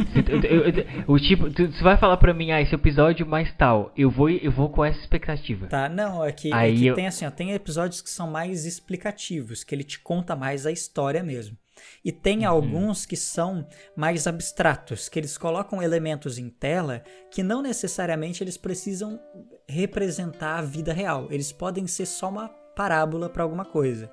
Eu- 0.00 0.62
eu- 0.62 0.68
eu- 0.70 1.04
o 1.06 1.18
tipo, 1.18 1.50
tu, 1.50 1.66
você 1.70 1.82
vai 1.82 1.96
falar 1.98 2.16
pra 2.16 2.32
mim, 2.34 2.50
ah, 2.52 2.60
esse 2.60 2.74
episódio 2.74 3.26
mais 3.26 3.52
tal, 3.56 3.92
eu 3.96 4.10
vou, 4.10 4.28
eu 4.30 4.50
vou 4.50 4.68
com 4.70 4.84
essa 4.84 4.98
expectativa. 5.00 5.66
Tá, 5.66 5.88
não, 5.88 6.24
é 6.24 6.32
que, 6.32 6.50
é 6.50 6.54
Aí 6.54 6.76
que 6.78 6.86
eu- 6.86 6.94
tem 6.94 7.06
assim, 7.06 7.26
ó, 7.26 7.30
tem 7.30 7.52
episódios 7.52 8.00
que 8.00 8.10
são 8.10 8.30
mais 8.30 8.64
explicativos, 8.64 9.62
que 9.64 9.74
ele 9.74 9.84
te 9.84 9.98
conta 10.00 10.34
mais 10.36 10.66
a 10.66 10.72
história 10.72 11.22
mesmo. 11.22 11.56
E 12.04 12.12
tem 12.12 12.40
Uhum. 12.40 12.48
alguns 12.52 13.06
que 13.06 13.16
são 13.16 13.66
mais 13.96 14.26
abstratos, 14.26 15.08
que 15.08 15.18
eles 15.18 15.38
colocam 15.38 15.82
elementos 15.82 16.36
em 16.38 16.50
tela 16.50 17.02
que 17.30 17.42
não 17.42 17.62
necessariamente 17.62 18.44
eles 18.44 18.58
precisam 18.58 19.18
representar 19.68 20.58
a 20.58 20.62
vida 20.62 20.92
real. 20.92 21.28
Eles 21.30 21.52
podem 21.52 21.86
ser 21.86 22.06
só 22.06 22.28
uma 22.28 22.48
parábola 22.76 23.28
para 23.30 23.42
alguma 23.42 23.64
coisa. 23.64 24.10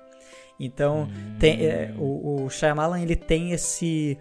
Então, 0.58 1.08
tem, 1.38 1.64
é, 1.66 1.94
o, 1.98 2.44
o 2.44 2.50
Shyamalan 2.50 3.00
ele 3.00 3.14
tem 3.16 3.52
esse 3.52 4.18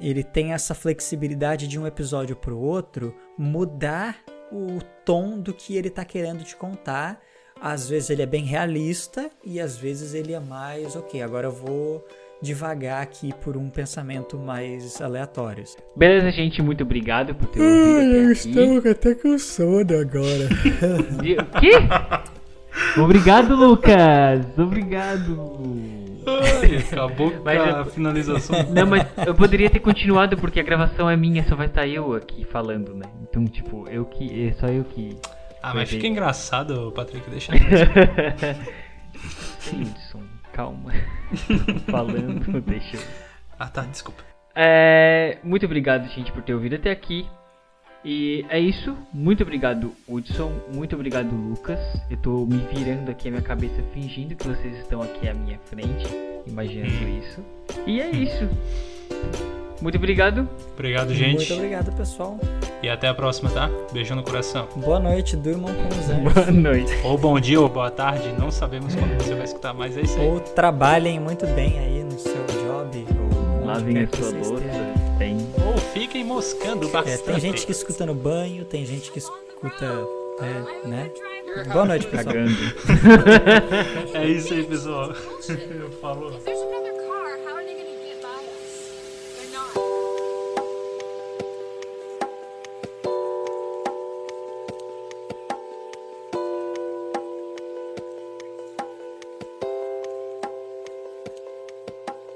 ele 0.00 0.22
tem 0.24 0.52
essa 0.52 0.74
flexibilidade 0.74 1.68
de 1.68 1.78
um 1.78 1.86
episódio 1.86 2.34
pro 2.34 2.58
outro 2.58 3.14
mudar 3.36 4.16
o 4.50 4.78
tom 5.04 5.38
do 5.38 5.52
que 5.52 5.76
ele 5.76 5.90
tá 5.90 6.04
querendo 6.04 6.42
te 6.42 6.56
contar. 6.56 7.20
Às 7.60 7.88
vezes 7.88 8.08
ele 8.10 8.22
é 8.22 8.26
bem 8.26 8.44
realista 8.44 9.30
e 9.44 9.60
às 9.60 9.76
vezes 9.76 10.14
ele 10.14 10.32
é 10.32 10.40
mais, 10.40 10.96
ok, 10.96 11.20
agora 11.22 11.48
eu 11.48 11.52
vou 11.52 12.04
devagar 12.42 13.02
aqui 13.02 13.34
por 13.42 13.56
um 13.56 13.68
pensamento 13.68 14.38
mais 14.38 15.00
aleatório. 15.00 15.64
Beleza, 15.94 16.30
gente, 16.30 16.62
muito 16.62 16.82
obrigado 16.82 17.34
por 17.34 17.48
ter 17.48 17.60
ouvido 17.60 18.32
até 18.32 18.78
aqui. 18.78 18.88
até 18.88 19.14
com 19.14 19.38
sono 19.38 19.98
agora. 19.98 20.48
O 21.54 21.60
quê? 21.60 21.76
Obrigado, 22.98 23.54
Lucas! 23.54 24.46
Obrigado! 24.56 25.99
Ai, 26.26 26.76
acabou 26.76 27.30
com 27.32 27.44
Mas 27.44 27.60
a 27.60 27.68
eu- 27.78 27.84
finalização. 27.86 28.62
Não, 28.72 28.86
mas 28.86 29.06
eu 29.26 29.34
poderia 29.34 29.70
ter 29.70 29.80
continuado 29.80 30.36
porque 30.36 30.60
a 30.60 30.62
gravação 30.62 31.08
é 31.08 31.16
minha, 31.16 31.44
só 31.48 31.56
vai 31.56 31.66
estar 31.66 31.86
eu 31.86 32.14
aqui 32.14 32.44
falando, 32.44 32.94
né? 32.94 33.06
Então, 33.22 33.44
tipo, 33.46 33.88
eu 33.88 34.04
que. 34.04 34.48
É 34.48 34.52
só 34.52 34.66
eu 34.68 34.84
que. 34.84 35.16
Ah, 35.62 35.74
mas 35.74 35.90
fica 35.90 36.06
engraçado, 36.06 36.92
Patrick, 36.94 37.28
deixa 37.30 37.52
Simpson, 39.58 40.22
calma. 40.52 40.92
Falando, 41.90 42.60
deixa 42.62 42.96
eu. 42.96 43.02
Ah, 43.58 43.68
tá, 43.68 43.82
desculpa. 43.82 44.22
É, 44.54 45.38
muito 45.44 45.66
obrigado, 45.66 46.08
gente, 46.08 46.32
por 46.32 46.42
ter 46.42 46.54
ouvido 46.54 46.76
até 46.76 46.90
aqui. 46.90 47.26
E 48.04 48.46
é 48.48 48.58
isso. 48.58 48.96
Muito 49.12 49.42
obrigado, 49.42 49.92
Hudson. 50.08 50.52
Muito 50.72 50.94
obrigado, 50.94 51.34
Lucas. 51.34 51.78
Eu 52.10 52.16
tô 52.16 52.46
me 52.46 52.58
virando 52.72 53.10
aqui 53.10 53.28
a 53.28 53.30
minha 53.30 53.42
cabeça 53.42 53.82
fingindo 53.92 54.34
que 54.34 54.46
vocês 54.46 54.78
estão 54.78 55.02
aqui 55.02 55.28
à 55.28 55.34
minha 55.34 55.58
frente, 55.66 56.06
imaginando 56.46 57.08
isso. 57.18 57.44
E 57.86 58.00
é 58.00 58.10
isso. 58.10 58.48
Muito 59.82 59.96
obrigado. 59.96 60.48
Obrigado, 60.74 61.14
gente. 61.14 61.36
Muito 61.36 61.54
obrigado, 61.54 61.94
pessoal. 61.96 62.38
E 62.82 62.88
até 62.88 63.08
a 63.08 63.14
próxima, 63.14 63.50
tá? 63.50 63.70
Beijo 63.92 64.14
no 64.14 64.22
coração. 64.22 64.68
Boa 64.76 64.98
noite, 64.98 65.36
durmam 65.36 65.72
com 65.72 65.88
os 65.88 66.10
anjos. 66.10 66.32
Boa 66.32 66.50
noite. 66.50 66.92
Ou 67.04 67.18
bom 67.18 67.38
dia 67.38 67.60
ou 67.60 67.68
boa 67.68 67.90
tarde, 67.90 68.32
não 68.38 68.50
sabemos 68.50 68.94
quando 68.94 69.22
você 69.22 69.34
vai 69.34 69.44
escutar, 69.44 69.74
mas 69.74 69.96
é 69.96 70.02
isso 70.02 70.18
aí. 70.18 70.26
Ou 70.26 70.40
trabalhem 70.40 71.20
muito 71.20 71.46
bem 71.48 71.78
aí 71.78 72.02
no 72.02 72.18
seu 72.18 72.46
job. 72.46 73.06
Ou 73.18 73.66
Lavem 73.66 73.98
a 73.98 74.06
que 74.06 74.16
sua 74.16 74.30
louça. 74.30 74.69
Fiquem 75.92 76.24
moscando 76.24 76.88
É, 76.88 76.90
bastante. 76.90 77.22
tem 77.24 77.40
gente 77.40 77.66
que 77.66 77.72
escuta 77.72 78.06
no 78.06 78.14
banho, 78.14 78.64
tem 78.64 78.84
gente 78.84 79.10
que 79.10 79.18
escuta, 79.18 80.06
é, 80.40 80.86
né? 80.88 81.10
Boa 81.72 81.84
noite, 81.84 82.06
pessoal. 82.06 82.34
Cagando. 82.34 82.54
É 84.14 84.28
isso 84.28 84.54
aí, 84.54 84.64
pessoal. 84.64 85.12
Falou. 86.00 86.32